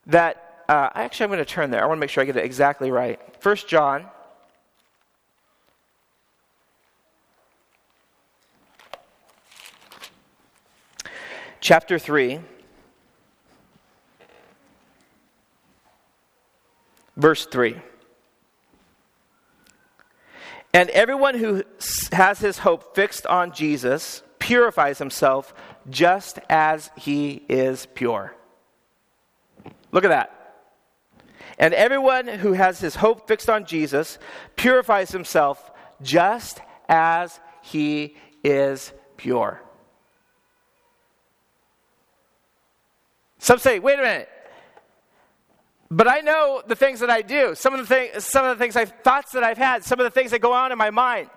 that 0.08 0.43
uh, 0.70 0.90
actually, 0.96 1.26
I'm 1.26 1.30
going 1.32 1.40
to 1.40 1.46
turn 1.46 1.72
there. 1.72 1.84
I 1.84 1.86
want 1.86 1.98
to 1.98 2.00
make 2.00 2.10
sure 2.10 2.22
I 2.22 2.26
get 2.26 2.38
it 2.38 2.46
exactly 2.46 2.92
right. 2.92 3.20
First 3.42 3.68
John. 3.68 4.06
Chapter 11.60 11.98
3. 11.98 12.40
Verse 17.16 17.46
3. 17.46 17.76
And 20.74 20.90
everyone 20.90 21.36
who 21.36 21.64
has 22.12 22.40
his 22.40 22.58
hope 22.58 22.96
fixed 22.96 23.28
on 23.28 23.54
Jesus 23.54 24.24
purifies 24.40 24.98
himself 24.98 25.54
just 25.90 26.40
as 26.50 26.90
he 26.98 27.44
is 27.48 27.86
pure. 27.94 28.36
Look 29.92 30.04
at 30.04 30.10
that. 30.10 30.43
And 31.64 31.74
everyone 31.74 32.28
who 32.28 32.52
has 32.52 32.82
his 32.82 32.94
hope 32.94 33.26
fixed 33.26 33.50
on 33.50 33.64
Jesus 33.64 34.20
purifies 34.58 35.12
himself 35.12 35.72
just 36.02 36.60
as 36.90 37.40
he 37.62 38.18
is 38.44 38.92
pure. 39.16 39.62
Some 43.38 43.60
say, 43.60 43.80
wait 43.80 43.98
a 43.98 44.02
minute. 44.02 44.30
But 45.90 46.10
I 46.10 46.20
know 46.20 46.62
the 46.68 46.76
things 46.76 47.00
that 47.00 47.10
I 47.10 47.22
do. 47.22 47.56
Some 47.56 47.74
of 47.74 47.80
the 47.80 47.86
things, 47.86 48.26
some 48.26 48.46
of 48.46 48.58
the 48.58 48.62
things 48.62 48.76
I've, 48.76 48.92
thoughts 49.02 49.32
that 49.32 49.46
I've 49.46 49.58
had, 49.58 49.86
some 49.86 50.02
of 50.02 50.04
the 50.04 50.12
things 50.12 50.32
that 50.32 50.40
go 50.40 50.52
on 50.52 50.74
in 50.74 50.78
my 50.78 50.90
mind. 50.90 51.30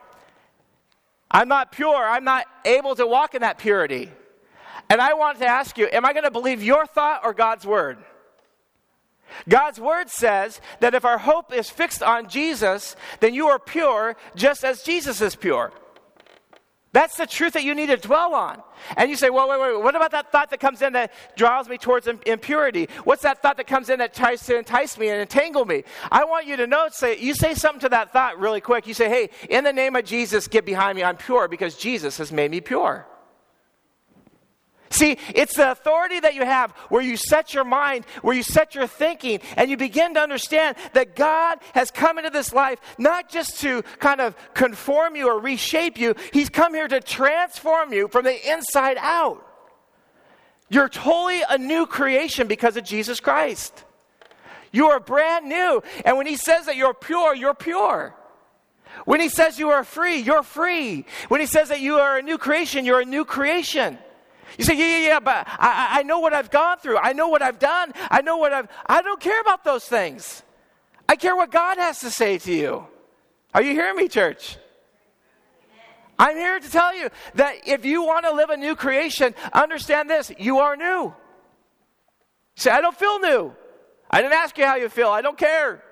I'm 1.31 1.47
not 1.47 1.71
pure. 1.71 2.05
I'm 2.05 2.25
not 2.25 2.47
able 2.65 2.97
to 2.97 3.07
walk 3.07 3.37
in 3.37 3.43
that 3.43 3.59
purity. 3.59 4.11
And 4.91 5.01
I 5.01 5.15
want 5.15 5.39
to 5.39 5.47
ask 5.47 5.79
you, 5.79 5.89
am 5.93 6.05
I 6.05 6.13
going 6.13 6.25
to 6.25 6.33
believe 6.33 6.65
your 6.65 6.85
thought 6.85 7.21
or 7.23 7.33
God's 7.33 7.65
word? 7.65 7.99
God's 9.49 9.81
word 9.81 10.11
says 10.11 10.61
that 10.81 10.95
if 10.95 11.05
our 11.05 11.19
hope 11.19 11.53
is 11.53 11.71
fixed 11.71 12.03
on 12.03 12.29
Jesus, 12.29 12.97
then 13.21 13.35
you 13.35 13.49
are 13.49 13.59
pure 13.59 14.17
just 14.35 14.65
as 14.65 14.83
Jesus 14.83 15.21
is 15.21 15.37
pure. 15.37 15.73
That's 16.93 17.19
the 17.19 17.27
truth 17.27 17.53
that 17.53 17.63
you 17.63 17.75
need 17.75 17.89
to 17.89 17.99
dwell 17.99 18.35
on. 18.35 18.63
And 18.97 19.11
you 19.11 19.17
say, 19.17 19.29
well, 19.29 19.51
wait, 19.51 19.61
wait, 19.61 19.75
wait, 19.75 19.85
what 19.85 19.95
about 19.95 20.13
that 20.13 20.33
thought 20.33 20.49
that 20.49 20.61
comes 20.61 20.81
in 20.81 20.95
that 20.95 21.13
draws 21.37 21.69
me 21.69 21.77
towards 21.77 22.09
impurity? 22.25 22.89
What's 23.05 23.21
that 23.23 23.43
thought 23.43 23.59
that 23.59 23.67
comes 23.67 23.91
in 23.91 23.99
that 23.99 24.15
tries 24.15 24.47
to 24.47 24.57
entice 24.57 24.97
me 24.97 25.11
and 25.11 25.21
entangle 25.21 25.67
me? 25.67 25.85
I 26.11 26.25
want 26.25 26.47
you 26.47 26.57
to 26.57 26.67
know, 26.67 26.89
say, 26.91 27.19
you 27.19 27.35
say 27.35 27.53
something 27.53 27.81
to 27.81 27.91
that 27.91 28.15
thought 28.15 28.39
really 28.39 28.63
quick. 28.63 28.87
You 28.87 28.95
say, 28.95 29.11
hey, 29.11 29.29
in 29.51 29.63
the 29.63 29.75
name 29.75 29.95
of 29.95 30.07
Jesus, 30.07 30.49
get 30.49 30.65
behind 30.65 30.97
me. 30.97 31.05
I'm 31.05 31.19
pure 31.19 31.49
because 31.49 31.77
Jesus 31.77 32.17
has 32.17 32.33
made 32.33 32.51
me 32.51 32.63
pure. 32.63 33.07
See, 34.91 35.19
it's 35.35 35.57
the 35.57 35.71
authority 35.73 36.21
that 36.21 36.35
you 36.35 36.45
have 36.45 36.71
where 36.89 37.03
you 37.03 37.17
set 37.17 37.53
your 37.53 37.65
mind, 37.65 38.05
where 38.23 38.37
you 38.37 38.43
set 38.43 38.75
your 38.75 38.87
thinking, 38.87 39.41
and 39.57 39.71
you 39.71 39.77
begin 39.77 40.15
to 40.15 40.21
understand 40.21 40.77
that 40.93 41.17
God 41.17 41.59
has 41.75 41.91
come 41.91 42.19
into 42.19 42.31
this 42.31 42.53
life 42.53 42.81
not 42.99 43.29
just 43.29 43.61
to 43.61 43.83
kind 43.99 44.21
of 44.21 44.37
conform 44.55 45.17
you 45.17 45.29
or 45.29 45.41
reshape 45.41 45.99
you, 45.99 46.15
He's 46.33 46.49
come 46.49 46.75
here 46.75 46.89
to 46.89 47.01
transform 47.01 47.93
you 47.93 48.09
from 48.09 48.25
the 48.25 48.53
inside 48.53 48.97
out. 49.01 49.43
You're 50.69 50.89
totally 50.89 51.43
a 51.49 51.59
new 51.59 51.87
creation 51.87 52.47
because 52.49 52.77
of 52.77 52.85
Jesus 52.85 53.21
Christ. 53.21 53.85
You 54.73 54.89
are 54.89 55.01
brand 55.01 55.49
new. 55.49 55.83
And 56.05 56.17
when 56.17 56.27
He 56.27 56.37
says 56.37 56.67
that 56.67 56.77
you're 56.77 56.95
pure, 56.95 57.35
you're 57.35 57.55
pure. 57.55 58.15
When 59.05 59.21
He 59.21 59.29
says 59.29 59.59
you 59.59 59.71
are 59.71 59.85
free, 59.85 60.19
you're 60.19 60.43
free. 60.43 61.07
When 61.29 61.41
He 61.41 61.47
says 61.47 61.69
that 61.69 61.81
you 61.81 61.99
are 61.99 62.19
a 62.19 62.23
new 62.23 62.39
creation, 62.39 62.85
you're 62.85 63.01
a 63.01 63.05
new 63.05 63.25
creation. 63.25 63.99
You 64.59 64.65
say, 64.65 64.77
yeah, 64.77 64.99
yeah, 64.99 65.07
yeah, 65.09 65.21
but 65.21 65.47
I, 65.47 66.01
I 66.01 66.03
know 66.03 66.21
what 66.21 66.33
I've 66.33 66.51
gone 66.51 66.79
through. 66.79 66.99
I 66.99 67.13
know 67.13 67.29
what 67.29 67.43
I've 67.43 67.59
done. 67.59 67.93
I 68.11 68.23
know 68.23 68.39
what 68.39 68.53
I've. 68.53 68.69
I 68.87 69.03
don't 69.03 69.21
care 69.21 69.41
about 69.41 69.65
those 69.65 69.85
things. 69.85 70.43
I 71.09 71.17
care 71.17 71.37
what 71.37 71.51
God 71.51 71.79
has 71.79 72.01
to 72.01 72.11
say 72.11 72.39
to 72.39 72.53
you. 72.53 72.87
Are 73.55 73.63
you 73.63 73.73
hearing 73.73 73.97
me, 73.97 74.09
church? 74.09 74.57
I'm 76.19 76.37
here 76.37 76.59
to 76.59 76.71
tell 76.71 76.97
you 76.97 77.11
that 77.35 77.67
if 77.67 77.85
you 77.85 78.03
want 78.03 78.25
to 78.25 78.33
live 78.33 78.51
a 78.51 78.57
new 78.57 78.75
creation, 78.75 79.35
understand 79.53 80.09
this 80.09 80.33
you 80.39 80.59
are 80.59 80.77
new. 80.77 81.15
Say, 82.55 82.71
I 82.71 82.81
don't 82.81 82.97
feel 82.97 83.19
new. 83.21 83.53
I 84.11 84.23
didn't 84.23 84.35
ask 84.35 84.57
you 84.57 84.65
how 84.65 84.77
you 84.77 84.89
feel. 84.89 85.09
I 85.09 85.21
don't 85.21 85.37
care. 85.37 85.83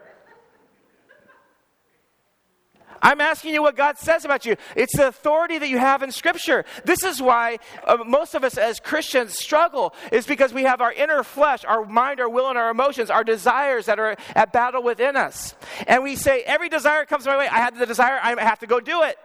I'm 3.04 3.20
asking 3.20 3.52
you 3.52 3.60
what 3.60 3.76
God 3.76 3.98
says 3.98 4.24
about 4.24 4.46
you. 4.46 4.56
It's 4.74 4.96
the 4.96 5.08
authority 5.08 5.58
that 5.58 5.68
you 5.68 5.76
have 5.76 6.02
in 6.02 6.10
Scripture. 6.10 6.64
This 6.86 7.04
is 7.04 7.20
why 7.20 7.58
uh, 7.86 7.98
most 8.04 8.34
of 8.34 8.44
us 8.44 8.56
as 8.56 8.80
Christians 8.80 9.38
struggle, 9.38 9.94
is 10.10 10.26
because 10.26 10.54
we 10.54 10.62
have 10.62 10.80
our 10.80 10.90
inner 10.90 11.22
flesh, 11.22 11.66
our 11.66 11.84
mind, 11.84 12.18
our 12.18 12.30
will, 12.30 12.48
and 12.48 12.56
our 12.56 12.70
emotions, 12.70 13.10
our 13.10 13.22
desires 13.22 13.84
that 13.86 13.98
are 13.98 14.16
at 14.34 14.54
battle 14.54 14.82
within 14.82 15.16
us. 15.16 15.54
And 15.86 16.02
we 16.02 16.16
say, 16.16 16.42
every 16.44 16.70
desire 16.70 17.04
comes 17.04 17.26
my 17.26 17.36
way. 17.36 17.46
I 17.46 17.58
have 17.58 17.78
the 17.78 17.84
desire, 17.84 18.18
I 18.22 18.42
have 18.42 18.60
to 18.60 18.66
go 18.66 18.80
do 18.80 19.02
it. 19.02 19.18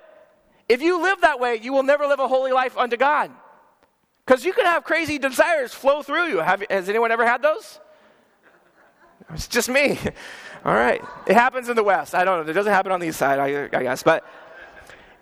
If 0.67 0.81
you 0.81 1.01
live 1.01 1.21
that 1.21 1.39
way, 1.39 1.55
you 1.55 1.71
will 1.71 1.83
never 1.83 2.05
live 2.05 2.19
a 2.19 2.27
holy 2.27 2.51
life 2.51 2.77
unto 2.77 2.97
God. 2.97 3.31
Because 4.25 4.43
you 4.43 4.51
can 4.51 4.65
have 4.65 4.83
crazy 4.83 5.17
desires 5.17 5.73
flow 5.73 6.03
through 6.03 6.27
you. 6.27 6.37
Have, 6.39 6.65
has 6.69 6.89
anyone 6.89 7.11
ever 7.11 7.25
had 7.25 7.41
those? 7.41 7.79
It's 9.33 9.47
just 9.47 9.69
me. 9.69 9.97
All 10.65 10.73
right. 10.73 11.01
It 11.27 11.33
happens 11.33 11.69
in 11.69 11.75
the 11.75 11.83
West. 11.83 12.13
I 12.13 12.25
don't 12.25 12.45
know. 12.45 12.49
It 12.49 12.53
doesn't 12.53 12.71
happen 12.71 12.91
on 12.91 12.99
the 12.99 13.07
East 13.07 13.19
side, 13.19 13.39
I, 13.39 13.77
I 13.77 13.83
guess. 13.83 14.03
But 14.03 14.25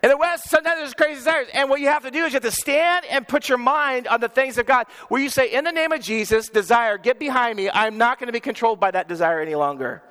in 0.03 0.09
the 0.09 0.17
West, 0.17 0.49
sometimes 0.49 0.79
there's 0.79 0.93
crazy 0.93 1.15
desires. 1.15 1.47
And 1.53 1.69
what 1.69 1.79
you 1.79 1.87
have 1.87 2.03
to 2.03 2.11
do 2.11 2.25
is 2.25 2.33
you 2.33 2.35
have 2.35 2.43
to 2.43 2.51
stand 2.51 3.05
and 3.09 3.27
put 3.27 3.49
your 3.49 3.57
mind 3.57 4.07
on 4.07 4.19
the 4.19 4.29
things 4.29 4.57
of 4.57 4.65
God. 4.65 4.87
Where 5.09 5.21
you 5.21 5.29
say, 5.29 5.51
in 5.53 5.63
the 5.63 5.71
name 5.71 5.91
of 5.91 6.01
Jesus, 6.01 6.49
desire, 6.49 6.97
get 6.97 7.19
behind 7.19 7.57
me. 7.57 7.69
I'm 7.69 7.97
not 7.97 8.19
going 8.19 8.27
to 8.27 8.33
be 8.33 8.39
controlled 8.39 8.79
by 8.79 8.91
that 8.91 9.07
desire 9.07 9.41
any 9.41 9.55
longer. 9.55 10.01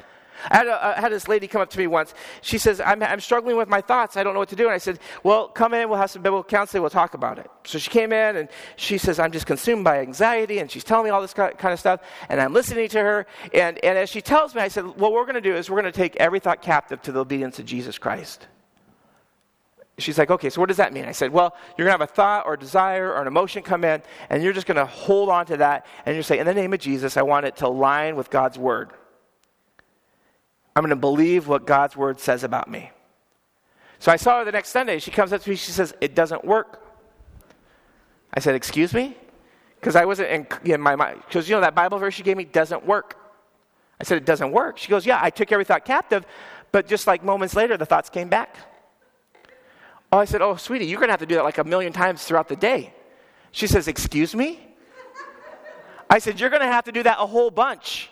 I 0.50 0.56
had, 0.56 0.66
a, 0.66 0.96
I 0.98 1.00
had, 1.00 1.12
this 1.12 1.28
lady 1.28 1.46
come 1.46 1.60
up 1.60 1.70
to 1.70 1.78
me 1.78 1.86
once. 1.86 2.14
She 2.42 2.58
says, 2.58 2.80
I'm, 2.80 3.02
I'm, 3.02 3.20
struggling 3.20 3.56
with 3.56 3.68
my 3.68 3.80
thoughts. 3.80 4.16
I 4.16 4.22
don't 4.22 4.34
know 4.34 4.40
what 4.40 4.48
to 4.50 4.56
do. 4.56 4.64
And 4.64 4.74
I 4.74 4.78
said, 4.78 4.98
Well, 5.22 5.48
come 5.48 5.74
in. 5.74 5.88
We'll 5.88 5.98
have 5.98 6.10
some 6.10 6.22
biblical 6.22 6.44
counseling. 6.44 6.82
We'll 6.82 6.90
talk 6.90 7.14
about 7.14 7.38
it. 7.38 7.50
So 7.64 7.78
she 7.78 7.90
came 7.90 8.12
in 8.12 8.36
and 8.36 8.48
she 8.76 8.98
says, 8.98 9.18
I'm 9.18 9.32
just 9.32 9.46
consumed 9.46 9.84
by 9.84 10.00
anxiety. 10.00 10.58
And 10.58 10.70
she's 10.70 10.84
telling 10.84 11.04
me 11.04 11.10
all 11.10 11.20
this 11.20 11.34
kind 11.34 11.54
of 11.64 11.80
stuff. 11.80 12.00
And 12.28 12.40
I'm 12.40 12.52
listening 12.52 12.88
to 12.90 13.00
her. 13.00 13.26
And, 13.52 13.82
and 13.84 13.98
as 13.98 14.10
she 14.10 14.20
tells 14.20 14.54
me, 14.54 14.62
I 14.62 14.68
said, 14.68 14.84
What 14.84 15.12
we're 15.12 15.24
going 15.24 15.34
to 15.34 15.40
do 15.40 15.54
is 15.54 15.70
we're 15.70 15.80
going 15.80 15.92
to 15.92 15.98
take 15.98 16.16
every 16.16 16.40
thought 16.40 16.62
captive 16.62 17.02
to 17.02 17.12
the 17.12 17.20
obedience 17.20 17.58
of 17.58 17.66
Jesus 17.66 17.98
Christ. 17.98 18.46
She's 19.98 20.18
like, 20.18 20.30
okay, 20.30 20.50
so 20.50 20.60
what 20.60 20.68
does 20.68 20.76
that 20.76 20.92
mean? 20.92 21.06
I 21.06 21.12
said, 21.12 21.32
well, 21.32 21.56
you're 21.76 21.86
going 21.86 21.96
to 21.96 22.04
have 22.04 22.10
a 22.10 22.12
thought 22.12 22.44
or 22.44 22.54
a 22.54 22.58
desire 22.58 23.12
or 23.12 23.22
an 23.22 23.26
emotion 23.26 23.62
come 23.62 23.82
in, 23.82 24.02
and 24.28 24.42
you're 24.42 24.52
just 24.52 24.66
going 24.66 24.76
to 24.76 24.84
hold 24.84 25.30
on 25.30 25.46
to 25.46 25.56
that, 25.58 25.86
and 26.04 26.14
you're 26.14 26.22
say, 26.22 26.38
in 26.38 26.44
the 26.44 26.52
name 26.52 26.74
of 26.74 26.80
Jesus, 26.80 27.16
I 27.16 27.22
want 27.22 27.46
it 27.46 27.56
to 27.56 27.66
align 27.66 28.14
with 28.14 28.28
God's 28.28 28.58
word. 28.58 28.90
I'm 30.76 30.82
going 30.82 30.90
to 30.90 30.96
believe 30.96 31.48
what 31.48 31.66
God's 31.66 31.96
word 31.96 32.20
says 32.20 32.44
about 32.44 32.70
me. 32.70 32.90
So 33.98 34.12
I 34.12 34.16
saw 34.16 34.40
her 34.40 34.44
the 34.44 34.52
next 34.52 34.68
Sunday. 34.68 34.98
She 34.98 35.10
comes 35.10 35.32
up 35.32 35.40
to 35.42 35.48
me. 35.48 35.56
She 35.56 35.72
says, 35.72 35.94
It 36.02 36.14
doesn't 36.14 36.44
work. 36.44 36.84
I 38.34 38.40
said, 38.40 38.54
Excuse 38.54 38.92
me? 38.92 39.16
Because 39.80 39.96
I 39.96 40.04
wasn't 40.04 40.28
in, 40.28 40.70
in 40.70 40.80
my 40.82 40.94
mind. 40.94 41.22
Because, 41.26 41.48
you 41.48 41.56
know, 41.56 41.62
that 41.62 41.74
Bible 41.74 41.98
verse 41.98 42.12
she 42.12 42.22
gave 42.22 42.36
me 42.36 42.44
doesn't 42.44 42.84
work. 42.84 43.18
I 43.98 44.04
said, 44.04 44.18
It 44.18 44.26
doesn't 44.26 44.52
work. 44.52 44.76
She 44.76 44.90
goes, 44.90 45.06
Yeah, 45.06 45.18
I 45.20 45.30
took 45.30 45.50
every 45.50 45.64
thought 45.64 45.86
captive, 45.86 46.26
but 46.72 46.86
just 46.86 47.06
like 47.06 47.24
moments 47.24 47.54
later, 47.54 47.78
the 47.78 47.86
thoughts 47.86 48.10
came 48.10 48.28
back. 48.28 48.54
Oh, 50.12 50.18
I 50.18 50.26
said, 50.26 50.42
Oh, 50.42 50.56
sweetie, 50.56 50.84
you're 50.84 51.00
going 51.00 51.08
to 51.08 51.14
have 51.14 51.20
to 51.20 51.26
do 51.26 51.36
that 51.36 51.44
like 51.44 51.56
a 51.56 51.64
million 51.64 51.94
times 51.94 52.22
throughout 52.22 52.48
the 52.48 52.56
day. 52.56 52.92
She 53.50 53.66
says, 53.66 53.88
Excuse 53.88 54.34
me? 54.34 54.60
I 56.10 56.18
said, 56.18 56.38
You're 56.38 56.50
going 56.50 56.60
to 56.60 56.68
have 56.68 56.84
to 56.84 56.92
do 56.92 57.02
that 57.02 57.16
a 57.18 57.26
whole 57.26 57.50
bunch. 57.50 58.10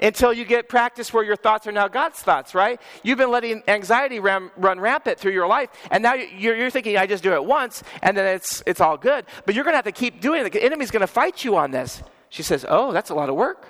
Until 0.00 0.32
you 0.32 0.44
get 0.44 0.68
practice 0.68 1.12
where 1.12 1.24
your 1.24 1.36
thoughts 1.36 1.66
are 1.66 1.72
now 1.72 1.88
God's 1.88 2.20
thoughts, 2.20 2.54
right? 2.54 2.80
You've 3.02 3.18
been 3.18 3.30
letting 3.30 3.62
anxiety 3.68 4.20
ram, 4.20 4.50
run 4.56 4.80
rampant 4.80 5.18
through 5.18 5.32
your 5.32 5.46
life, 5.46 5.70
and 5.90 6.02
now 6.02 6.14
you're, 6.14 6.56
you're, 6.56 6.70
thinking, 6.70 6.96
I 6.96 7.06
just 7.06 7.22
do 7.22 7.32
it 7.32 7.44
once, 7.44 7.82
and 8.02 8.16
then 8.16 8.34
it's, 8.34 8.62
it's 8.66 8.80
all 8.80 8.96
good. 8.96 9.24
But 9.46 9.54
you're 9.54 9.64
going 9.64 9.72
to 9.72 9.78
have 9.78 9.84
to 9.86 9.92
keep 9.92 10.20
doing 10.20 10.44
it. 10.44 10.52
The 10.52 10.62
enemy's 10.62 10.90
going 10.90 11.00
to 11.00 11.06
fight 11.06 11.44
you 11.44 11.56
on 11.56 11.70
this. 11.70 12.02
She 12.28 12.42
says, 12.42 12.64
Oh, 12.68 12.92
that's 12.92 13.10
a 13.10 13.14
lot 13.14 13.28
of 13.28 13.34
work. 13.34 13.66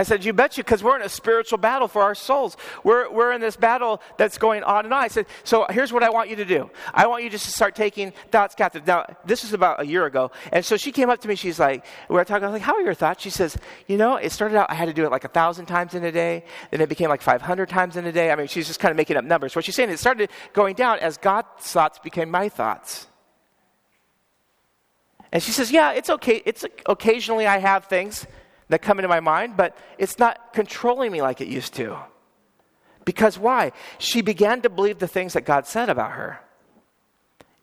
I 0.00 0.02
said, 0.02 0.24
You 0.24 0.32
bet 0.32 0.56
you, 0.56 0.64
because 0.64 0.82
we're 0.82 0.96
in 0.96 1.02
a 1.02 1.10
spiritual 1.10 1.58
battle 1.58 1.86
for 1.86 2.00
our 2.00 2.14
souls. 2.14 2.56
We're, 2.84 3.10
we're 3.12 3.32
in 3.32 3.42
this 3.42 3.54
battle 3.54 4.00
that's 4.16 4.38
going 4.38 4.62
on 4.62 4.86
and 4.86 4.94
on. 4.94 5.02
I 5.02 5.08
said, 5.08 5.26
So 5.44 5.66
here's 5.68 5.92
what 5.92 6.02
I 6.02 6.08
want 6.08 6.30
you 6.30 6.36
to 6.36 6.44
do 6.46 6.70
I 6.94 7.06
want 7.06 7.22
you 7.22 7.28
just 7.28 7.44
to 7.44 7.50
start 7.50 7.74
taking 7.74 8.14
thoughts 8.30 8.54
captive. 8.54 8.86
Now, 8.86 9.04
this 9.26 9.42
was 9.42 9.52
about 9.52 9.78
a 9.78 9.86
year 9.86 10.06
ago. 10.06 10.30
And 10.52 10.64
so 10.64 10.78
she 10.78 10.90
came 10.90 11.10
up 11.10 11.20
to 11.20 11.28
me. 11.28 11.34
She's 11.34 11.60
like, 11.60 11.84
We 12.08 12.14
were 12.14 12.24
talking. 12.24 12.44
I 12.44 12.46
was 12.46 12.54
like, 12.54 12.62
How 12.62 12.76
are 12.76 12.80
your 12.80 12.94
thoughts? 12.94 13.22
She 13.22 13.28
says, 13.28 13.58
You 13.88 13.98
know, 13.98 14.16
it 14.16 14.32
started 14.32 14.56
out, 14.56 14.70
I 14.70 14.74
had 14.74 14.86
to 14.86 14.94
do 14.94 15.04
it 15.04 15.10
like 15.10 15.24
a 15.24 15.28
thousand 15.28 15.66
times 15.66 15.94
in 15.94 16.02
a 16.02 16.12
day. 16.12 16.44
Then 16.70 16.80
it 16.80 16.88
became 16.88 17.10
like 17.10 17.20
500 17.20 17.68
times 17.68 17.98
in 17.98 18.06
a 18.06 18.12
day. 18.12 18.32
I 18.32 18.36
mean, 18.36 18.46
she's 18.46 18.68
just 18.68 18.80
kind 18.80 18.90
of 18.90 18.96
making 18.96 19.18
up 19.18 19.24
numbers. 19.24 19.54
What 19.54 19.66
she's 19.66 19.74
saying, 19.74 19.90
it 19.90 19.98
started 19.98 20.30
going 20.54 20.76
down 20.76 20.98
as 21.00 21.18
God's 21.18 21.48
thoughts 21.58 21.98
became 21.98 22.30
my 22.30 22.48
thoughts. 22.48 23.06
And 25.30 25.42
she 25.42 25.52
says, 25.52 25.70
Yeah, 25.70 25.92
it's 25.92 26.08
okay. 26.08 26.40
It's 26.46 26.64
occasionally 26.86 27.46
I 27.46 27.58
have 27.58 27.84
things 27.84 28.26
that 28.70 28.80
come 28.80 28.98
into 28.98 29.08
my 29.08 29.20
mind, 29.20 29.56
but 29.56 29.76
it's 29.98 30.18
not 30.18 30.52
controlling 30.52 31.12
me 31.12 31.20
like 31.20 31.40
it 31.40 31.48
used 31.48 31.74
to. 31.74 31.98
Because 33.04 33.38
why? 33.38 33.72
She 33.98 34.22
began 34.22 34.62
to 34.62 34.70
believe 34.70 34.98
the 34.98 35.08
things 35.08 35.32
that 35.32 35.44
God 35.44 35.66
said 35.66 35.88
about 35.88 36.12
her. 36.12 36.40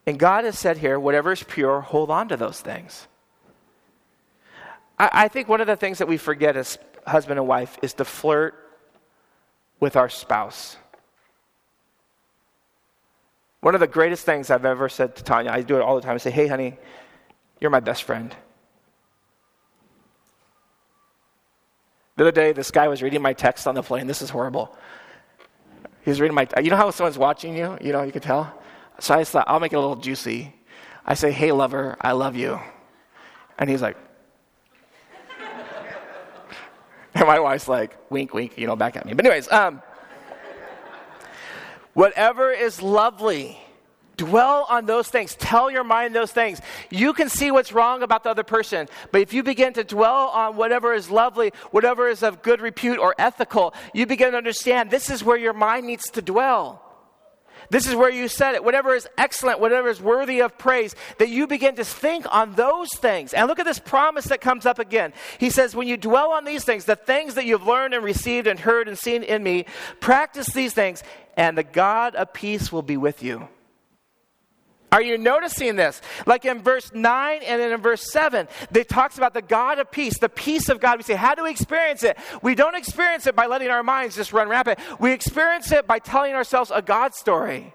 And 0.06 0.20
God 0.20 0.44
has 0.44 0.60
said 0.60 0.78
here, 0.78 1.00
whatever 1.00 1.32
is 1.32 1.44
pure, 1.44 1.82
hold 1.82 2.12
on 2.12 2.28
to 2.30 2.38
those 2.38 2.60
things. 2.60 3.08
I, 5.00 5.10
I 5.14 5.28
think 5.30 5.48
one 5.48 5.62
of 5.62 5.68
the 5.68 5.76
things 5.76 5.98
that 6.00 6.08
we 6.08 6.18
forget 6.18 6.58
as 6.58 6.78
husband 7.06 7.40
and 7.40 7.48
wife 7.48 7.78
is 7.82 7.94
to 7.96 8.06
flirt 8.06 8.56
with 9.80 9.96
our 9.96 10.10
spouse. 10.10 10.76
One 13.62 13.76
of 13.76 13.80
the 13.80 13.88
greatest 13.88 14.26
things 14.26 14.50
I've 14.50 14.66
ever 14.66 14.90
said 14.90 15.16
to 15.16 15.24
Tanya, 15.24 15.52
I 15.52 15.62
do 15.62 15.78
it 15.78 15.82
all 15.82 15.96
the 15.96 16.02
time. 16.02 16.16
I 16.16 16.18
say, 16.18 16.32
hey, 16.32 16.48
honey, 16.48 16.78
you're 17.62 17.72
my 17.72 17.80
best 17.80 18.04
friend. 18.04 18.36
The 22.18 22.24
other 22.24 22.32
day, 22.32 22.52
this 22.52 22.72
guy 22.72 22.88
was 22.88 23.04
reading 23.04 23.22
my 23.22 23.34
text 23.34 23.68
on 23.68 23.76
the 23.76 23.84
plane. 23.84 24.08
This 24.08 24.24
is 24.24 24.32
horrible. 24.32 24.76
He 26.02 26.10
was 26.10 26.20
reading 26.20 26.34
my, 26.34 26.48
you 26.62 26.72
know 26.72 26.76
how 26.76 26.90
someone's 26.90 27.18
watching 27.18 27.56
you? 27.56 27.78
You 27.80 27.94
know, 27.94 28.02
you 28.02 28.12
can 28.12 28.24
tell? 28.24 28.60
So 29.00 29.14
I 29.14 29.24
thought, 29.24 29.46
I'll 29.48 29.60
make 29.60 29.72
it 29.72 29.76
a 29.76 29.80
little 29.80 29.96
juicy. 29.96 30.52
I 31.06 31.14
say, 31.14 31.32
hey, 31.32 31.52
lover, 31.52 31.96
I 32.02 32.14
love 32.14 32.36
you. 32.36 32.60
And 33.60 33.70
he's 33.70 33.84
like, 33.84 33.98
and 37.14 37.28
my 37.28 37.40
wife's 37.40 37.68
like, 37.68 37.96
wink, 38.10 38.34
wink, 38.34 38.58
you 38.58 38.66
know, 38.66 38.76
back 38.76 38.96
at 38.96 39.06
me. 39.06 39.14
But, 39.14 39.26
anyways, 39.26 39.52
um, 39.52 39.84
whatever 41.94 42.52
is 42.52 42.82
lovely, 42.82 43.60
Dwell 44.18 44.66
on 44.68 44.88
those 44.88 45.08
things. 45.08 45.36
Tell 45.36 45.70
your 45.70 45.84
mind 45.84 46.16
those 46.16 46.32
things. 46.32 46.60
You 46.90 47.14
can 47.14 47.30
see 47.30 47.52
what's 47.52 47.72
wrong 47.72 48.02
about 48.02 48.24
the 48.24 48.32
other 48.32 48.44
person, 48.44 48.90
but 49.12 49.22
if 49.22 49.32
you 49.32 49.44
begin 49.44 49.74
to 49.74 49.84
dwell 49.84 50.30
on 50.30 50.58
whatever 50.58 50.94
is 50.94 51.12
lovely, 51.12 51.52
whatever 51.70 52.10
is 52.10 52.24
of 52.24 52.42
good 52.42 52.60
repute 52.60 52.98
or 52.98 53.14
ethical, 53.20 53.76
you 53.94 54.08
begin 54.08 54.32
to 54.32 54.38
understand 54.38 54.90
this 54.90 55.12
is 55.12 55.24
where 55.24 55.38
your 55.38 55.54
mind 55.54 55.86
needs 55.86 56.10
to 56.12 56.22
dwell. 56.22 56.84
This 57.70 57.86
is 57.86 57.96
where 57.96 58.10
you 58.10 58.28
said 58.28 58.56
it. 58.56 58.64
Whatever 58.64 58.96
is 58.96 59.08
excellent, 59.18 59.60
whatever 59.60 59.90
is 59.90 60.02
worthy 60.02 60.42
of 60.42 60.58
praise, 60.58 60.96
that 61.18 61.30
you 61.30 61.48
begin 61.48 61.76
to 61.76 61.84
think 61.84 62.26
on 62.34 62.54
those 62.54 62.90
things. 62.96 63.34
And 63.34 63.48
look 63.48 63.60
at 63.60 63.66
this 63.66 63.80
promise 63.80 64.26
that 64.26 64.42
comes 64.42 64.66
up 64.66 64.80
again. 64.80 65.14
He 65.38 65.50
says, 65.50 65.76
When 65.76 65.88
you 65.88 65.98
dwell 65.98 66.32
on 66.32 66.46
these 66.46 66.64
things, 66.64 66.86
the 66.86 66.96
things 66.96 67.36
that 67.36 67.46
you've 67.46 67.68
learned 67.68 67.94
and 67.94 68.04
received 68.04 68.48
and 68.48 68.60
heard 68.60 68.88
and 68.88 68.98
seen 68.98 69.24
in 69.24 69.44
me, 69.44 69.66
practice 70.00 70.48
these 70.48 70.74
things, 70.74 71.04
and 71.36 71.58
the 71.58 71.64
God 71.64 72.16
of 72.16 72.34
peace 72.34 72.72
will 72.72 72.84
be 72.84 72.98
with 72.98 73.22
you. 73.22 73.50
Are 74.92 75.02
you 75.02 75.18
noticing 75.18 75.76
this? 75.76 76.02
Like 76.26 76.46
in 76.46 76.62
verse 76.62 76.92
9 76.94 77.42
and 77.44 77.62
then 77.62 77.74
in 77.74 77.82
verse 77.82 78.10
7, 78.10 78.48
it 78.74 78.88
talks 78.88 79.18
about 79.18 79.34
the 79.34 79.42
God 79.42 79.80
of 79.80 79.92
peace, 79.92 80.18
the 80.18 80.30
peace 80.30 80.70
of 80.70 80.80
God. 80.80 80.98
We 80.98 81.04
say, 81.04 81.16
how 81.16 81.36
do 81.36 81.44
we 81.44 81.52
experience 81.52 82.04
it? 82.04 82.18
We 82.42 82.56
don't 82.56 82.76
experience 82.76 83.28
it 83.28 83.36
by 83.36 83.48
letting 83.48 83.70
our 83.70 83.84
minds 83.84 84.16
just 84.16 84.32
run 84.32 84.48
rampant. 84.48 84.80
We 85.00 85.12
experience 85.12 85.72
it 85.74 85.88
by 85.88 86.00
telling 86.00 86.34
ourselves 86.34 86.72
a 86.74 86.82
God 86.82 87.14
story. 87.14 87.74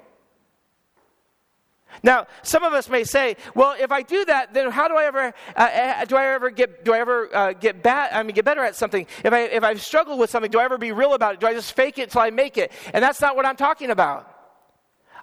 Now, 2.02 2.26
some 2.42 2.64
of 2.64 2.72
us 2.72 2.88
may 2.88 3.04
say, 3.04 3.36
"Well, 3.54 3.76
if 3.78 3.92
I 3.92 4.00
do 4.00 4.24
that, 4.24 4.54
then 4.54 4.70
how 4.70 4.88
do 4.88 4.96
I 4.96 5.04
ever 5.04 5.34
uh, 5.54 5.60
uh 5.60 6.04
do 6.06 6.16
I 6.16 6.26
ever 6.28 6.48
get 6.48 6.86
do 6.86 6.94
I 6.94 6.98
ever 6.98 7.36
uh, 7.36 7.52
get 7.52 7.82
bad? 7.82 8.12
I 8.14 8.22
mean, 8.22 8.34
get 8.34 8.46
better 8.46 8.62
at 8.62 8.76
something? 8.76 9.06
If 9.22 9.30
I 9.30 9.40
if 9.40 9.62
I 9.62 9.74
struggle 9.74 10.16
with 10.16 10.30
something, 10.30 10.50
do 10.50 10.58
I 10.58 10.64
ever 10.64 10.78
be 10.78 10.92
real 10.92 11.12
about 11.12 11.34
it? 11.34 11.40
Do 11.40 11.46
I 11.46 11.52
just 11.52 11.74
fake 11.74 11.98
it 11.98 12.10
till 12.10 12.22
I 12.22 12.30
make 12.30 12.56
it?" 12.56 12.72
And 12.94 13.04
that's 13.04 13.20
not 13.20 13.36
what 13.36 13.44
I'm 13.44 13.56
talking 13.56 13.90
about. 13.90 14.31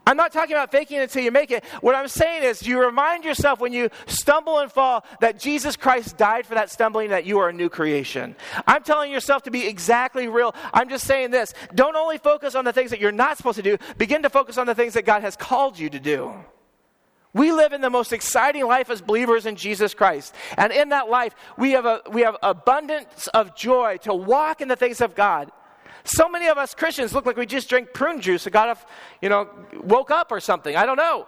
I'm 0.10 0.18
not 0.18 0.32
talking 0.32 0.56
about 0.56 0.72
faking 0.72 0.98
it 0.98 1.04
until 1.04 1.22
you 1.22 1.30
make 1.30 1.52
it. 1.52 1.64
What 1.82 1.94
I'm 1.94 2.08
saying 2.08 2.42
is, 2.42 2.66
you 2.66 2.84
remind 2.84 3.24
yourself 3.24 3.60
when 3.60 3.74
you 3.74 3.92
stumble 4.08 4.58
and 4.58 4.72
fall 4.72 5.06
that 5.22 5.38
Jesus 5.38 5.76
Christ 5.76 6.18
died 6.18 6.48
for 6.48 6.56
that 6.56 6.72
stumbling, 6.72 7.12
that 7.12 7.28
you 7.28 7.38
are 7.38 7.50
a 7.50 7.54
new 7.54 7.70
creation. 7.70 8.36
I'm 8.66 8.82
telling 8.82 9.12
yourself 9.12 9.44
to 9.44 9.52
be 9.52 9.68
exactly 9.68 10.28
real. 10.28 10.56
I'm 10.74 10.90
just 10.90 11.06
saying 11.06 11.30
this. 11.30 11.54
Don't 11.76 11.96
only 11.96 12.18
focus 12.18 12.56
on 12.56 12.66
the 12.66 12.74
things 12.74 12.90
that 12.90 13.00
you're 13.00 13.12
not 13.12 13.38
supposed 13.38 13.58
to 13.58 13.62
do, 13.62 13.78
begin 14.00 14.24
to 14.24 14.32
focus 14.32 14.58
on 14.58 14.66
the 14.66 14.74
things 14.74 14.96
that 14.96 15.06
God 15.06 15.22
has 15.22 15.36
called 15.36 15.78
you 15.78 15.92
to 15.92 16.00
do. 16.00 16.34
We 17.32 17.52
live 17.52 17.74
in 17.74 17.82
the 17.82 17.92
most 17.92 18.12
exciting 18.12 18.66
life 18.66 18.90
as 18.90 19.02
believers 19.02 19.46
in 19.46 19.58
Jesus 19.58 19.94
Christ. 19.94 20.34
And 20.58 20.74
in 20.74 20.90
that 20.90 21.12
life, 21.12 21.36
we 21.56 21.74
have, 21.74 21.86
a, 21.86 22.02
we 22.12 22.22
have 22.22 22.36
abundance 22.42 23.28
of 23.28 23.56
joy 23.56 23.98
to 23.98 24.16
walk 24.16 24.62
in 24.62 24.70
the 24.70 24.76
things 24.76 25.02
of 25.02 25.14
God. 25.14 25.52
So 26.04 26.30
many 26.30 26.48
of 26.48 26.58
us 26.58 26.74
Christians 26.74 27.14
look 27.14 27.26
like 27.26 27.38
we 27.38 27.46
just 27.46 27.70
drank 27.70 27.94
prune 27.94 28.22
juice 28.22 28.46
and 28.46 28.54
got 28.54 28.70
off, 28.70 28.86
you 29.22 29.30
know, 29.30 29.50
woke 29.84 30.12
up 30.12 30.32
or 30.32 30.40
something. 30.40 30.76
I 30.76 30.86
don't 30.86 30.98
know. 30.98 31.28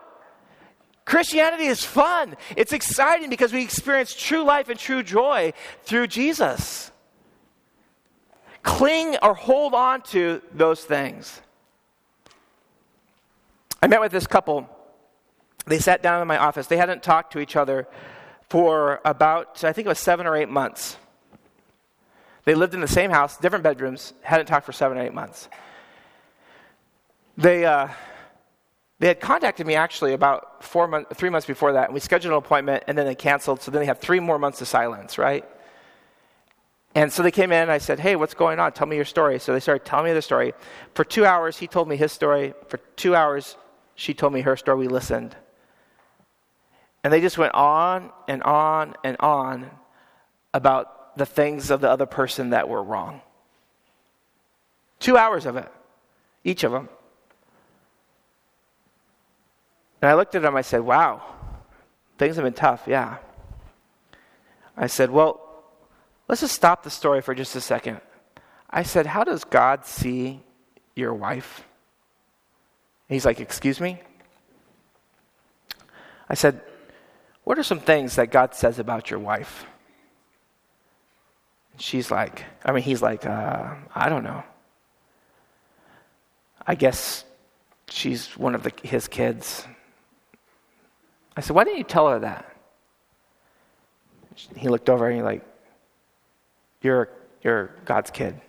Christianity 1.05 1.65
is 1.65 1.84
fun. 1.84 2.36
It's 2.55 2.74
exciting 2.74 3.30
because 3.30 3.51
we 3.51 3.63
experience 3.63 4.13
true 4.13 4.43
life 4.43 4.69
and 4.69 4.80
true 4.80 5.03
joy 5.03 5.53
through 5.84 6.07
Jesus. 6.07 6.91
Cling 8.63 9.17
or 9.22 9.34
hold 9.34 9.74
on 9.74 10.01
to 10.03 10.41
those 10.53 10.84
things. 10.84 11.41
I 13.82 13.88
met 13.88 13.99
with 13.99 14.11
this 14.11 14.28
couple. 14.28 14.69
They 15.65 15.80
sat 15.80 16.03
down 16.03 16.22
in 16.22 16.28
my 16.28 16.38
office. 16.38 16.67
They 16.67 16.78
hadn't 16.78 17.01
talked 17.01 17.34
to 17.34 17.39
each 17.39 17.55
other 17.55 17.88
for 18.49 19.01
about, 19.03 19.63
I 19.63 19.74
think 19.74 19.88
it 19.88 19.89
was 19.89 19.99
seven 19.99 20.28
or 20.28 20.36
eight 20.36 20.49
months. 20.49 20.97
They 22.44 22.56
lived 22.56 22.74
in 22.74 22.82
the 22.82 22.88
same 22.88 23.12
house, 23.12 23.38
different 23.38 23.64
bedrooms, 23.64 24.14
hadn't 24.22 24.48
talked 24.48 24.66
for 24.66 24.72
seven 24.72 24.98
or 24.98 25.02
eight 25.02 25.14
months. 25.14 25.48
They, 27.38 27.66
uh, 27.66 27.88
they 29.00 29.08
had 29.08 29.20
contacted 29.20 29.66
me 29.66 29.76
actually 29.76 30.14
about 30.14 30.64
four 30.64 30.88
month, 30.88 31.16
three 31.16 31.30
months 31.30 31.48
before 31.48 31.74
that, 31.74 31.86
and 31.86 31.94
we 31.94 32.00
scheduled 32.00 32.34
an 32.34 32.38
appointment, 32.38 32.84
and 32.88 32.98
then 32.98 33.06
they 33.06 33.16
canceled, 33.16 33.62
so 33.62 33.72
then 33.72 33.80
they 33.80 33.86
had 33.86 34.00
three 34.00 34.20
more 34.20 34.39
months 34.39 34.62
of 34.62 34.68
silence, 34.68 35.18
right? 35.18 35.46
And 36.94 37.12
so 37.12 37.24
they 37.24 37.32
came 37.32 37.52
in, 37.52 37.62
and 37.62 37.72
I 37.72 37.78
said, 37.78 38.00
Hey, 38.00 38.16
what's 38.16 38.34
going 38.34 38.60
on? 38.60 38.74
Tell 38.74 38.88
me 38.88 38.96
your 38.96 39.06
story. 39.06 39.39
So 39.39 39.54
they 39.54 39.60
started 39.60 39.86
telling 39.86 40.06
me 40.06 40.12
their 40.12 40.22
story. 40.22 40.54
For 40.94 41.04
two 41.04 41.26
hours, 41.26 41.58
he 41.58 41.68
told 41.68 41.88
me 41.88 41.96
his 41.96 42.12
story. 42.12 42.54
For 42.68 42.78
two 42.96 43.16
hours, 43.16 43.56
she 43.96 44.14
told 44.14 44.34
me 44.34 44.42
her 44.42 44.58
story. 44.58 44.80
We 44.80 44.88
listened. 44.88 45.36
And 47.04 47.12
they 47.14 47.22
just 47.22 47.38
went 47.38 47.54
on 47.54 48.12
and 48.28 48.44
on 48.44 48.96
and 49.04 49.18
on 49.20 49.72
about 50.54 51.01
the 51.16 51.26
things 51.26 51.72
of 51.72 51.82
the 51.82 51.89
other 51.89 52.05
person 52.05 52.51
that 52.51 52.70
were 52.70 52.84
wrong. 52.84 53.22
Two 54.99 55.18
hours 55.18 55.45
of 55.45 55.57
it, 55.57 55.70
each 56.43 56.64
of 56.64 56.72
them. 56.72 56.88
And 60.01 60.09
I 60.09 60.16
looked 60.16 60.36
at 60.36 60.41
them, 60.41 60.55
I 60.55 60.62
said, 60.62 60.82
Wow, 60.82 61.22
things 62.18 62.36
have 62.36 62.45
been 62.45 62.53
tough, 62.53 62.84
yeah. 62.88 63.18
I 64.78 64.88
said, 64.88 65.12
Well, 65.12 65.41
let's 66.28 66.41
just 66.41 66.55
stop 66.55 66.84
the 66.84 66.89
story 66.89 67.22
for 67.22 67.36
just 67.36 67.55
a 67.55 67.62
second. 67.62 68.01
I 68.70 68.84
said, 68.84 69.05
How 69.05 69.24
does 69.24 69.43
God 69.43 69.86
see 69.86 70.41
your 70.95 71.14
wife? 71.14 71.64
And 73.09 73.16
he's 73.16 73.26
like, 73.26 73.39
Excuse 73.39 73.80
me? 73.82 74.01
I 76.30 76.36
said, 76.36 76.62
What 77.43 77.59
are 77.59 77.64
some 77.64 77.80
things 77.80 78.16
that 78.16 78.32
God 78.32 78.55
says 78.55 78.80
about 78.80 79.09
your 79.09 79.20
wife? 79.20 79.66
She's 81.82 82.11
like, 82.11 82.45
I 82.63 82.73
mean, 82.73 82.84
he's 82.84 83.01
like, 83.01 83.25
uh, 83.25 83.73
I 83.95 84.07
don't 84.07 84.23
know. 84.23 84.43
I 86.65 86.75
guess 86.75 87.25
she's 87.89 88.38
one 88.38 88.53
of 88.53 88.61
the, 88.61 88.71
his 88.84 89.07
kids. 89.07 89.65
I 91.36 91.41
said, 91.41 91.55
Why 91.55 91.63
didn't 91.63 91.79
you 91.79 91.84
tell 91.84 92.07
her 92.07 92.19
that? 92.19 92.55
He 94.55 94.69
looked 94.69 94.91
over 94.91 95.07
and 95.07 95.15
he's 95.15 95.23
like, 95.23 95.43
You're, 96.84 97.09
you're 97.41 97.71
God's 97.84 98.11
kid. 98.11 98.39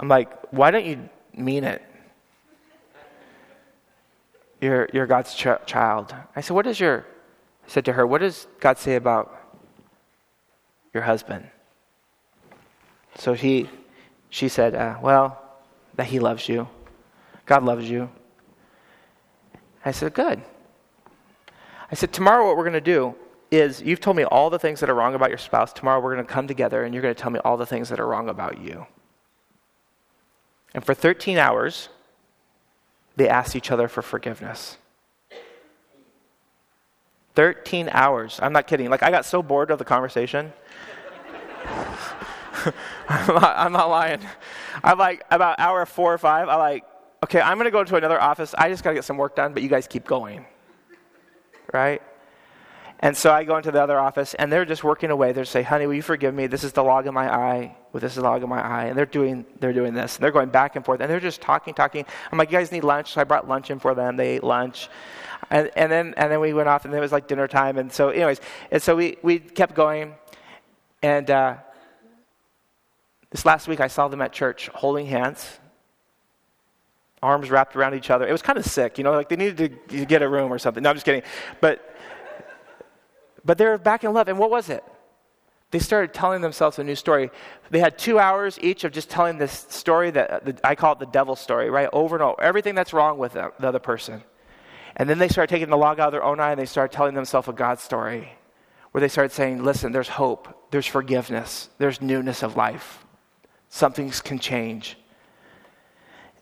I'm 0.00 0.08
like, 0.08 0.52
Why 0.52 0.72
don't 0.72 0.84
you 0.84 1.08
mean 1.32 1.62
it? 1.62 1.80
You're, 4.60 4.88
you're 4.92 5.06
God's 5.06 5.32
ch- 5.32 5.64
child. 5.64 6.12
I 6.34 6.40
said, 6.40 6.54
What 6.54 6.66
is 6.66 6.80
your, 6.80 7.06
I 7.64 7.70
said 7.70 7.84
to 7.84 7.92
her, 7.92 8.04
What 8.04 8.20
does 8.20 8.48
God 8.58 8.78
say 8.78 8.96
about 8.96 9.32
your 10.92 11.04
husband? 11.04 11.50
So 13.16 13.34
he, 13.34 13.68
she 14.30 14.48
said, 14.48 14.74
uh, 14.74 14.98
Well, 15.00 15.40
that 15.94 16.06
he 16.06 16.18
loves 16.18 16.48
you. 16.48 16.68
God 17.46 17.64
loves 17.64 17.88
you. 17.88 18.10
I 19.84 19.92
said, 19.92 20.14
Good. 20.14 20.42
I 21.90 21.94
said, 21.94 22.12
Tomorrow, 22.12 22.46
what 22.46 22.56
we're 22.56 22.64
going 22.64 22.74
to 22.74 22.80
do 22.80 23.14
is 23.50 23.80
you've 23.82 24.00
told 24.00 24.16
me 24.16 24.24
all 24.24 24.50
the 24.50 24.58
things 24.58 24.80
that 24.80 24.90
are 24.90 24.94
wrong 24.94 25.14
about 25.14 25.28
your 25.28 25.38
spouse. 25.38 25.72
Tomorrow, 25.72 26.00
we're 26.00 26.14
going 26.14 26.26
to 26.26 26.32
come 26.32 26.48
together 26.48 26.84
and 26.84 26.92
you're 26.92 27.02
going 27.02 27.14
to 27.14 27.20
tell 27.20 27.30
me 27.30 27.40
all 27.44 27.56
the 27.56 27.66
things 27.66 27.88
that 27.88 28.00
are 28.00 28.06
wrong 28.06 28.28
about 28.28 28.60
you. 28.60 28.86
And 30.74 30.84
for 30.84 30.92
13 30.92 31.38
hours, 31.38 31.88
they 33.16 33.28
asked 33.28 33.54
each 33.54 33.70
other 33.70 33.86
for 33.86 34.02
forgiveness. 34.02 34.76
13 37.34 37.88
hours. 37.92 38.38
I'm 38.42 38.52
not 38.52 38.66
kidding. 38.66 38.90
Like, 38.90 39.02
I 39.02 39.10
got 39.10 39.24
so 39.24 39.42
bored 39.42 39.70
of 39.70 39.78
the 39.78 39.84
conversation. 39.84 40.52
I'm, 43.08 43.34
not, 43.34 43.58
I'm, 43.58 43.72
not, 43.72 43.88
lying. 43.88 44.20
I'm 44.82 44.98
like, 44.98 45.22
about 45.30 45.58
hour 45.58 45.84
four 45.86 46.12
or 46.14 46.18
five, 46.18 46.48
I'm 46.48 46.58
like, 46.58 46.84
okay, 47.24 47.40
I'm 47.40 47.56
going 47.56 47.66
to 47.66 47.70
go 47.70 47.84
to 47.84 47.96
another 47.96 48.20
office. 48.20 48.54
I 48.56 48.68
just 48.68 48.84
got 48.84 48.90
to 48.90 48.94
get 48.94 49.04
some 49.04 49.16
work 49.16 49.36
done, 49.36 49.52
but 49.52 49.62
you 49.62 49.68
guys 49.68 49.86
keep 49.86 50.04
going. 50.04 50.44
Right? 51.72 52.02
And 53.00 53.16
so 53.16 53.32
I 53.32 53.44
go 53.44 53.56
into 53.56 53.70
the 53.70 53.82
other 53.82 53.98
office, 53.98 54.34
and 54.34 54.50
they're 54.50 54.64
just 54.64 54.84
working 54.84 55.10
away. 55.10 55.32
They're 55.32 55.44
saying, 55.44 55.66
honey, 55.66 55.86
will 55.86 55.94
you 55.94 56.02
forgive 56.02 56.34
me? 56.34 56.46
This 56.46 56.64
is 56.64 56.72
the 56.72 56.82
log 56.82 57.06
in 57.06 57.12
my 57.12 57.30
eye. 57.30 57.76
With 57.92 58.02
this 58.02 58.12
is 58.12 58.16
the 58.16 58.22
log 58.22 58.42
in 58.42 58.48
my 58.48 58.62
eye. 58.62 58.84
And 58.86 58.96
they're 58.96 59.04
doing, 59.04 59.44
they're 59.60 59.72
doing 59.72 59.94
this. 59.94 60.16
And 60.16 60.24
they're 60.24 60.30
going 60.30 60.48
back 60.48 60.76
and 60.76 60.84
forth. 60.84 61.00
And 61.00 61.10
they're 61.10 61.20
just 61.20 61.40
talking, 61.40 61.74
talking. 61.74 62.06
I'm 62.32 62.38
like, 62.38 62.50
you 62.50 62.56
guys 62.56 62.72
need 62.72 62.84
lunch? 62.84 63.12
So 63.12 63.20
I 63.20 63.24
brought 63.24 63.48
lunch 63.48 63.70
in 63.70 63.78
for 63.78 63.94
them. 63.94 64.16
They 64.16 64.36
ate 64.36 64.44
lunch. 64.44 64.88
And, 65.50 65.70
and, 65.76 65.92
then, 65.92 66.14
and 66.16 66.32
then 66.32 66.40
we 66.40 66.54
went 66.54 66.68
off, 66.68 66.84
and 66.84 66.94
it 66.94 67.00
was 67.00 67.12
like 67.12 67.28
dinner 67.28 67.46
time. 67.48 67.78
And 67.78 67.92
so, 67.92 68.08
anyways, 68.08 68.40
and 68.70 68.82
so 68.82 68.96
we, 68.96 69.18
we 69.22 69.38
kept 69.38 69.74
going. 69.74 70.14
And 71.02 71.30
uh, 71.30 71.56
this 73.34 73.44
last 73.44 73.66
week, 73.66 73.80
I 73.80 73.88
saw 73.88 74.06
them 74.06 74.22
at 74.22 74.32
church 74.32 74.68
holding 74.68 75.06
hands, 75.06 75.58
arms 77.20 77.50
wrapped 77.50 77.74
around 77.74 77.94
each 77.94 78.08
other. 78.08 78.28
It 78.28 78.30
was 78.30 78.42
kind 78.42 78.56
of 78.56 78.64
sick, 78.64 78.96
you 78.96 79.02
know, 79.02 79.10
like 79.10 79.28
they 79.28 79.34
needed 79.34 79.88
to 79.88 80.06
get 80.06 80.22
a 80.22 80.28
room 80.28 80.52
or 80.52 80.58
something. 80.60 80.84
No, 80.84 80.90
I'm 80.90 80.94
just 80.94 81.04
kidding. 81.04 81.24
But, 81.60 81.96
but 83.44 83.58
they're 83.58 83.76
back 83.76 84.04
in 84.04 84.12
love. 84.12 84.28
And 84.28 84.38
what 84.38 84.50
was 84.50 84.70
it? 84.70 84.84
They 85.72 85.80
started 85.80 86.14
telling 86.14 86.42
themselves 86.42 86.78
a 86.78 86.84
new 86.84 86.94
story. 86.94 87.32
They 87.70 87.80
had 87.80 87.98
two 87.98 88.20
hours 88.20 88.56
each 88.62 88.84
of 88.84 88.92
just 88.92 89.10
telling 89.10 89.36
this 89.36 89.66
story 89.68 90.12
that 90.12 90.60
I 90.62 90.76
call 90.76 90.92
it 90.92 91.00
the 91.00 91.06
devil 91.06 91.34
story, 91.34 91.70
right? 91.70 91.88
Over 91.92 92.14
and 92.14 92.22
over. 92.22 92.40
Everything 92.40 92.76
that's 92.76 92.92
wrong 92.92 93.18
with 93.18 93.32
the 93.32 93.50
other 93.58 93.80
person. 93.80 94.22
And 94.94 95.10
then 95.10 95.18
they 95.18 95.26
started 95.26 95.52
taking 95.52 95.70
the 95.70 95.76
log 95.76 95.98
out 95.98 96.06
of 96.06 96.12
their 96.12 96.22
own 96.22 96.38
eye 96.38 96.52
and 96.52 96.60
they 96.60 96.66
started 96.66 96.94
telling 96.94 97.16
themselves 97.16 97.48
a 97.48 97.52
God 97.52 97.80
story 97.80 98.32
where 98.92 99.00
they 99.00 99.08
started 99.08 99.32
saying, 99.32 99.64
listen, 99.64 99.90
there's 99.90 100.06
hope, 100.06 100.70
there's 100.70 100.86
forgiveness, 100.86 101.68
there's 101.78 102.00
newness 102.00 102.44
of 102.44 102.54
life. 102.56 103.03
Some 103.74 103.92
things 103.92 104.20
can 104.20 104.38
change. 104.38 104.96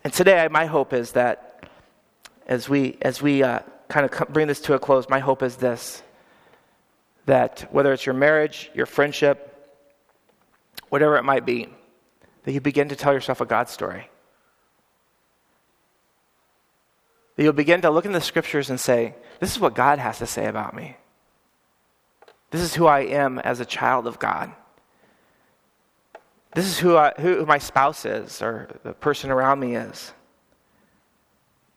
And 0.03 0.13
today, 0.13 0.47
my 0.51 0.67
hope 0.67 0.93
is 0.93 1.13
that 1.13 1.67
as 2.45 2.69
we, 2.69 2.95
as 3.01 3.23
we 3.23 3.41
uh, 3.41 3.61
kind 3.87 4.07
of 4.07 4.27
bring 4.29 4.45
this 4.45 4.61
to 4.61 4.75
a 4.75 4.79
close, 4.79 5.09
my 5.09 5.17
hope 5.17 5.41
is 5.41 5.55
this 5.55 6.03
that 7.25 7.67
whether 7.71 7.91
it's 7.91 8.05
your 8.05 8.13
marriage, 8.13 8.69
your 8.75 8.85
friendship, 8.85 9.75
whatever 10.89 11.17
it 11.17 11.23
might 11.23 11.43
be, 11.43 11.69
that 12.43 12.51
you 12.51 12.61
begin 12.61 12.89
to 12.89 12.95
tell 12.95 13.13
yourself 13.13 13.41
a 13.41 13.47
God 13.47 13.67
story. 13.67 14.07
That 17.35 17.43
you'll 17.45 17.53
begin 17.53 17.81
to 17.81 17.89
look 17.89 18.05
in 18.05 18.11
the 18.11 18.21
scriptures 18.21 18.69
and 18.69 18.79
say, 18.79 19.15
This 19.39 19.51
is 19.51 19.59
what 19.59 19.73
God 19.73 19.97
has 19.97 20.19
to 20.19 20.27
say 20.27 20.45
about 20.45 20.75
me. 20.75 20.97
This 22.51 22.61
is 22.61 22.75
who 22.75 22.85
I 22.85 22.99
am 22.99 23.39
as 23.39 23.59
a 23.59 23.65
child 23.65 24.05
of 24.05 24.19
God. 24.19 24.53
This 26.53 26.65
is 26.65 26.77
who, 26.77 26.97
I, 26.97 27.13
who 27.17 27.45
my 27.45 27.57
spouse 27.57 28.05
is 28.05 28.41
or 28.41 28.69
the 28.83 28.93
person 28.93 29.31
around 29.31 29.59
me 29.59 29.75
is. 29.75 30.11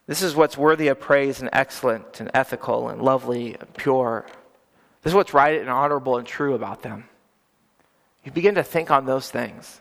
This 0.06 0.22
is 0.22 0.36
what's 0.36 0.56
worthy 0.56 0.88
of 0.88 1.00
praise 1.00 1.40
and 1.40 1.50
excellent 1.52 2.20
and 2.20 2.30
ethical 2.34 2.88
and 2.88 3.02
lovely 3.02 3.56
and 3.58 3.74
pure. 3.74 4.24
This 5.02 5.12
is 5.12 5.14
what's 5.14 5.34
right 5.34 5.60
and 5.60 5.70
honorable 5.70 6.18
and 6.18 6.26
true 6.26 6.54
about 6.54 6.82
them. 6.82 7.08
You 8.24 8.32
begin 8.32 8.56
to 8.56 8.62
think 8.62 8.90
on 8.90 9.06
those 9.06 9.30
things. 9.30 9.80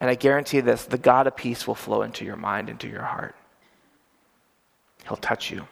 And 0.00 0.10
I 0.10 0.14
guarantee 0.14 0.60
this 0.60 0.84
the 0.84 0.98
God 0.98 1.26
of 1.26 1.36
peace 1.36 1.66
will 1.66 1.74
flow 1.74 2.02
into 2.02 2.24
your 2.24 2.36
mind, 2.36 2.68
into 2.68 2.88
your 2.88 3.02
heart. 3.02 3.34
He'll 5.08 5.16
touch 5.16 5.50
you. 5.50 5.66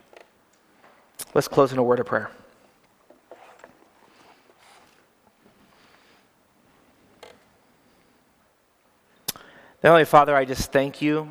Let's 1.32 1.48
close 1.48 1.72
in 1.72 1.78
a 1.78 1.82
word 1.82 2.00
of 2.00 2.06
prayer. 2.06 2.30
Heavenly 9.84 10.06
Father, 10.06 10.34
I 10.34 10.46
just 10.46 10.72
thank 10.72 11.02
you 11.02 11.28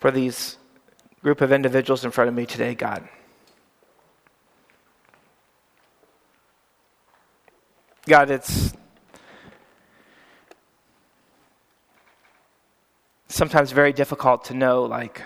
for 0.00 0.10
these 0.10 0.58
group 1.22 1.40
of 1.40 1.52
individuals 1.52 2.04
in 2.04 2.10
front 2.10 2.26
of 2.26 2.34
me 2.34 2.44
today, 2.44 2.74
God. 2.74 3.08
God, 8.08 8.30
it's 8.32 8.72
sometimes 13.28 13.70
very 13.70 13.92
difficult 13.92 14.46
to 14.46 14.54
know, 14.54 14.82
like, 14.82 15.22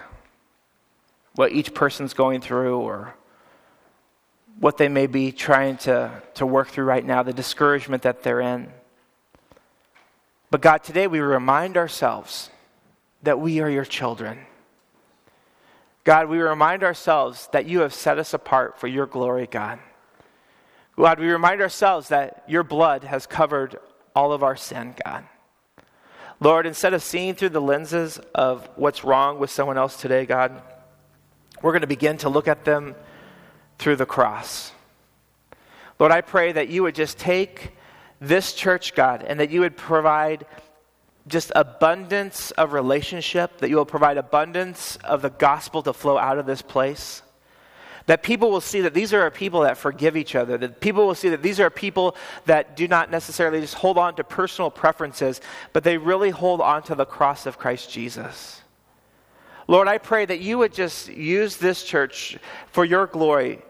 what 1.37 1.53
each 1.53 1.73
person's 1.73 2.13
going 2.13 2.43
through 2.43 2.79
or 2.81 3.15
what 4.61 4.77
they 4.77 4.89
may 4.89 5.07
be 5.07 5.33
trying 5.33 5.79
to, 5.79 6.23
to 6.35 6.45
work 6.45 6.69
through 6.69 6.85
right 6.85 7.07
now, 7.07 7.23
the 7.23 7.33
discouragement 7.33 8.03
that 8.03 8.23
they're 8.23 8.43
in. 8.43 8.71
But 10.57 10.63
God, 10.63 10.83
today 10.85 11.07
we 11.07 11.21
remind 11.21 11.77
ourselves 11.77 12.49
that 13.23 13.39
we 13.39 13.61
are 13.61 13.69
your 13.69 13.85
children. 13.85 14.47
God, 16.03 16.31
we 16.31 16.39
remind 16.39 16.83
ourselves 16.83 17.51
that 17.53 17.67
you 17.67 17.81
have 17.81 17.93
set 17.93 18.19
us 18.19 18.33
apart 18.33 18.81
for 18.81 18.87
your 18.87 19.05
glory, 19.05 19.47
God. 19.47 19.81
God, 20.97 21.21
we 21.21 21.29
remind 21.29 21.61
ourselves 21.61 22.09
that 22.09 22.43
your 22.49 22.63
blood 22.63 23.05
has 23.05 23.27
covered 23.27 23.77
all 24.15 24.33
of 24.33 24.43
our 24.43 24.57
sin, 24.57 24.95
God. 25.05 25.25
Lord, 26.41 26.67
instead 26.67 26.95
of 26.95 27.03
seeing 27.03 27.35
through 27.35 27.51
the 27.51 27.61
lenses 27.61 28.19
of 28.35 28.67
what's 28.77 29.05
wrong 29.05 29.39
with 29.39 29.51
someone 29.51 29.77
else 29.77 30.01
today, 30.01 30.25
God, 30.25 30.63
we're 31.61 31.73
going 31.73 31.83
to 31.83 31.87
begin 31.87 32.17
to 32.17 32.31
look 32.31 32.49
at 32.49 32.65
them 32.65 32.95
through 33.79 33.97
the 33.97 34.07
cross. 34.07 34.73
Lord, 35.99 36.13
I 36.13 36.23
pray 36.23 36.53
that 36.53 36.71
you 36.71 36.83
would 36.85 36.95
just 36.95 37.19
take 37.19 37.73
this 38.21 38.53
church, 38.53 38.95
God, 38.95 39.23
and 39.23 39.41
that 39.41 39.51
you 39.51 39.61
would 39.61 39.77
provide 39.77 40.47
just 41.29 41.51
abundance 41.57 42.51
of 42.53 42.73
relationship, 42.73 43.59
that 43.59 43.69
you 43.69 43.77
will 43.77 43.87
provide 43.87 44.17
abundance 44.17 44.97
of 45.05 45.23
the 45.23 45.31
gospel 45.31 45.83
to 45.83 45.93
flow 45.93 46.19
out 46.19 46.39
of 46.39 46.47
this 46.47 46.63
place. 46.63 47.23
That 48.07 48.23
people 48.23 48.53
will 48.53 48.61
see 48.61 48.83
that 48.83 48.95
these 48.95 49.13
are 49.13 49.29
people 49.33 49.63
that 49.63 49.77
forgive 49.77 50.17
each 50.17 50.37
other. 50.37 50.57
That 50.57 50.81
people 50.81 51.07
will 51.07 51.17
see 51.17 51.31
that 51.31 51.43
these 51.43 51.59
are 51.59 51.71
people 51.71 52.15
that 52.45 52.77
do 52.77 52.87
not 52.87 53.11
necessarily 53.11 53.61
just 53.61 53.75
hold 53.75 53.99
on 53.99 54.15
to 54.15 54.25
personal 54.25 54.71
preferences, 54.71 55.41
but 55.73 55.83
they 55.83 55.99
really 55.99 56.31
hold 56.31 56.61
on 56.61 56.85
to 56.85 56.95
the 56.95 57.05
cross 57.05 57.47
of 57.47 57.59
Christ 57.59 57.91
Jesus. 57.91 58.63
Lord, 59.67 59.89
I 59.89 59.99
pray 59.99 60.25
that 60.25 60.39
you 60.39 60.59
would 60.59 60.73
just 60.73 61.09
use 61.09 61.57
this 61.57 61.83
church 61.83 62.39
for 62.71 62.85
your 62.85 63.07
glory, 63.07 63.61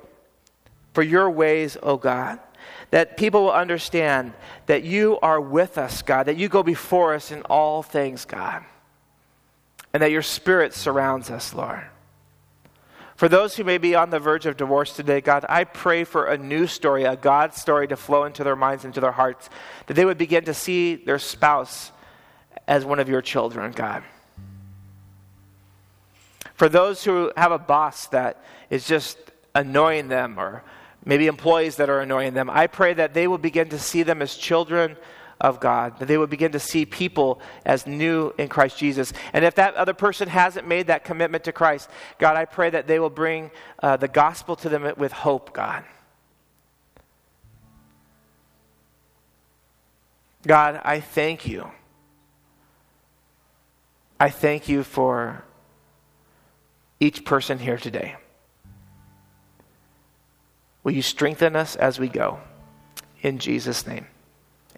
for 0.92 1.02
your 1.02 1.30
ways, 1.30 1.78
oh 1.82 1.96
God. 1.96 2.38
That 2.96 3.18
people 3.18 3.42
will 3.42 3.52
understand 3.52 4.32
that 4.64 4.82
you 4.82 5.18
are 5.20 5.38
with 5.38 5.76
us, 5.76 6.00
God, 6.00 6.28
that 6.28 6.38
you 6.38 6.48
go 6.48 6.62
before 6.62 7.12
us 7.12 7.30
in 7.30 7.42
all 7.42 7.82
things, 7.82 8.24
God, 8.24 8.64
and 9.92 10.02
that 10.02 10.10
your 10.10 10.22
spirit 10.22 10.72
surrounds 10.72 11.28
us, 11.28 11.52
Lord. 11.52 11.84
For 13.14 13.28
those 13.28 13.54
who 13.54 13.64
may 13.64 13.76
be 13.76 13.94
on 13.94 14.08
the 14.08 14.18
verge 14.18 14.46
of 14.46 14.56
divorce 14.56 14.96
today, 14.96 15.20
God, 15.20 15.44
I 15.46 15.64
pray 15.64 16.04
for 16.04 16.24
a 16.24 16.38
new 16.38 16.66
story, 16.66 17.04
a 17.04 17.16
God 17.16 17.52
story 17.52 17.86
to 17.88 17.96
flow 17.96 18.24
into 18.24 18.42
their 18.42 18.56
minds, 18.56 18.86
into 18.86 19.02
their 19.02 19.12
hearts, 19.12 19.50
that 19.88 19.92
they 19.92 20.06
would 20.06 20.16
begin 20.16 20.46
to 20.46 20.54
see 20.54 20.94
their 20.94 21.18
spouse 21.18 21.92
as 22.66 22.86
one 22.86 22.98
of 22.98 23.10
your 23.10 23.20
children, 23.20 23.72
God. 23.72 24.04
For 26.54 26.70
those 26.70 27.04
who 27.04 27.30
have 27.36 27.52
a 27.52 27.58
boss 27.58 28.06
that 28.06 28.42
is 28.70 28.86
just 28.86 29.18
annoying 29.54 30.08
them 30.08 30.40
or 30.40 30.64
maybe 31.06 31.28
employees 31.28 31.76
that 31.76 31.88
are 31.88 32.00
annoying 32.00 32.34
them. 32.34 32.50
I 32.50 32.66
pray 32.66 32.92
that 32.92 33.14
they 33.14 33.26
will 33.26 33.38
begin 33.38 33.70
to 33.70 33.78
see 33.78 34.02
them 34.02 34.20
as 34.20 34.34
children 34.34 34.98
of 35.40 35.60
God, 35.60 35.98
that 36.00 36.06
they 36.06 36.18
will 36.18 36.26
begin 36.26 36.52
to 36.52 36.60
see 36.60 36.84
people 36.84 37.40
as 37.64 37.86
new 37.86 38.32
in 38.38 38.48
Christ 38.48 38.76
Jesus. 38.76 39.12
And 39.32 39.44
if 39.44 39.54
that 39.54 39.74
other 39.76 39.94
person 39.94 40.28
hasn't 40.28 40.66
made 40.66 40.88
that 40.88 41.04
commitment 41.04 41.44
to 41.44 41.52
Christ, 41.52 41.88
God, 42.18 42.36
I 42.36 42.44
pray 42.44 42.70
that 42.70 42.86
they 42.86 42.98
will 42.98 43.10
bring 43.10 43.50
uh, 43.82 43.96
the 43.96 44.08
gospel 44.08 44.56
to 44.56 44.68
them 44.68 44.92
with 44.96 45.12
hope, 45.12 45.52
God. 45.52 45.84
God, 50.46 50.80
I 50.84 51.00
thank 51.00 51.46
you. 51.46 51.70
I 54.18 54.30
thank 54.30 54.68
you 54.68 54.82
for 54.82 55.44
each 56.98 57.24
person 57.24 57.58
here 57.58 57.76
today. 57.76 58.16
Will 60.86 60.92
you 60.92 61.02
strengthen 61.02 61.56
us 61.56 61.74
as 61.74 61.98
we 61.98 62.06
go? 62.06 62.38
In 63.20 63.40
Jesus' 63.40 63.88
name, 63.88 64.06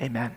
amen. 0.00 0.34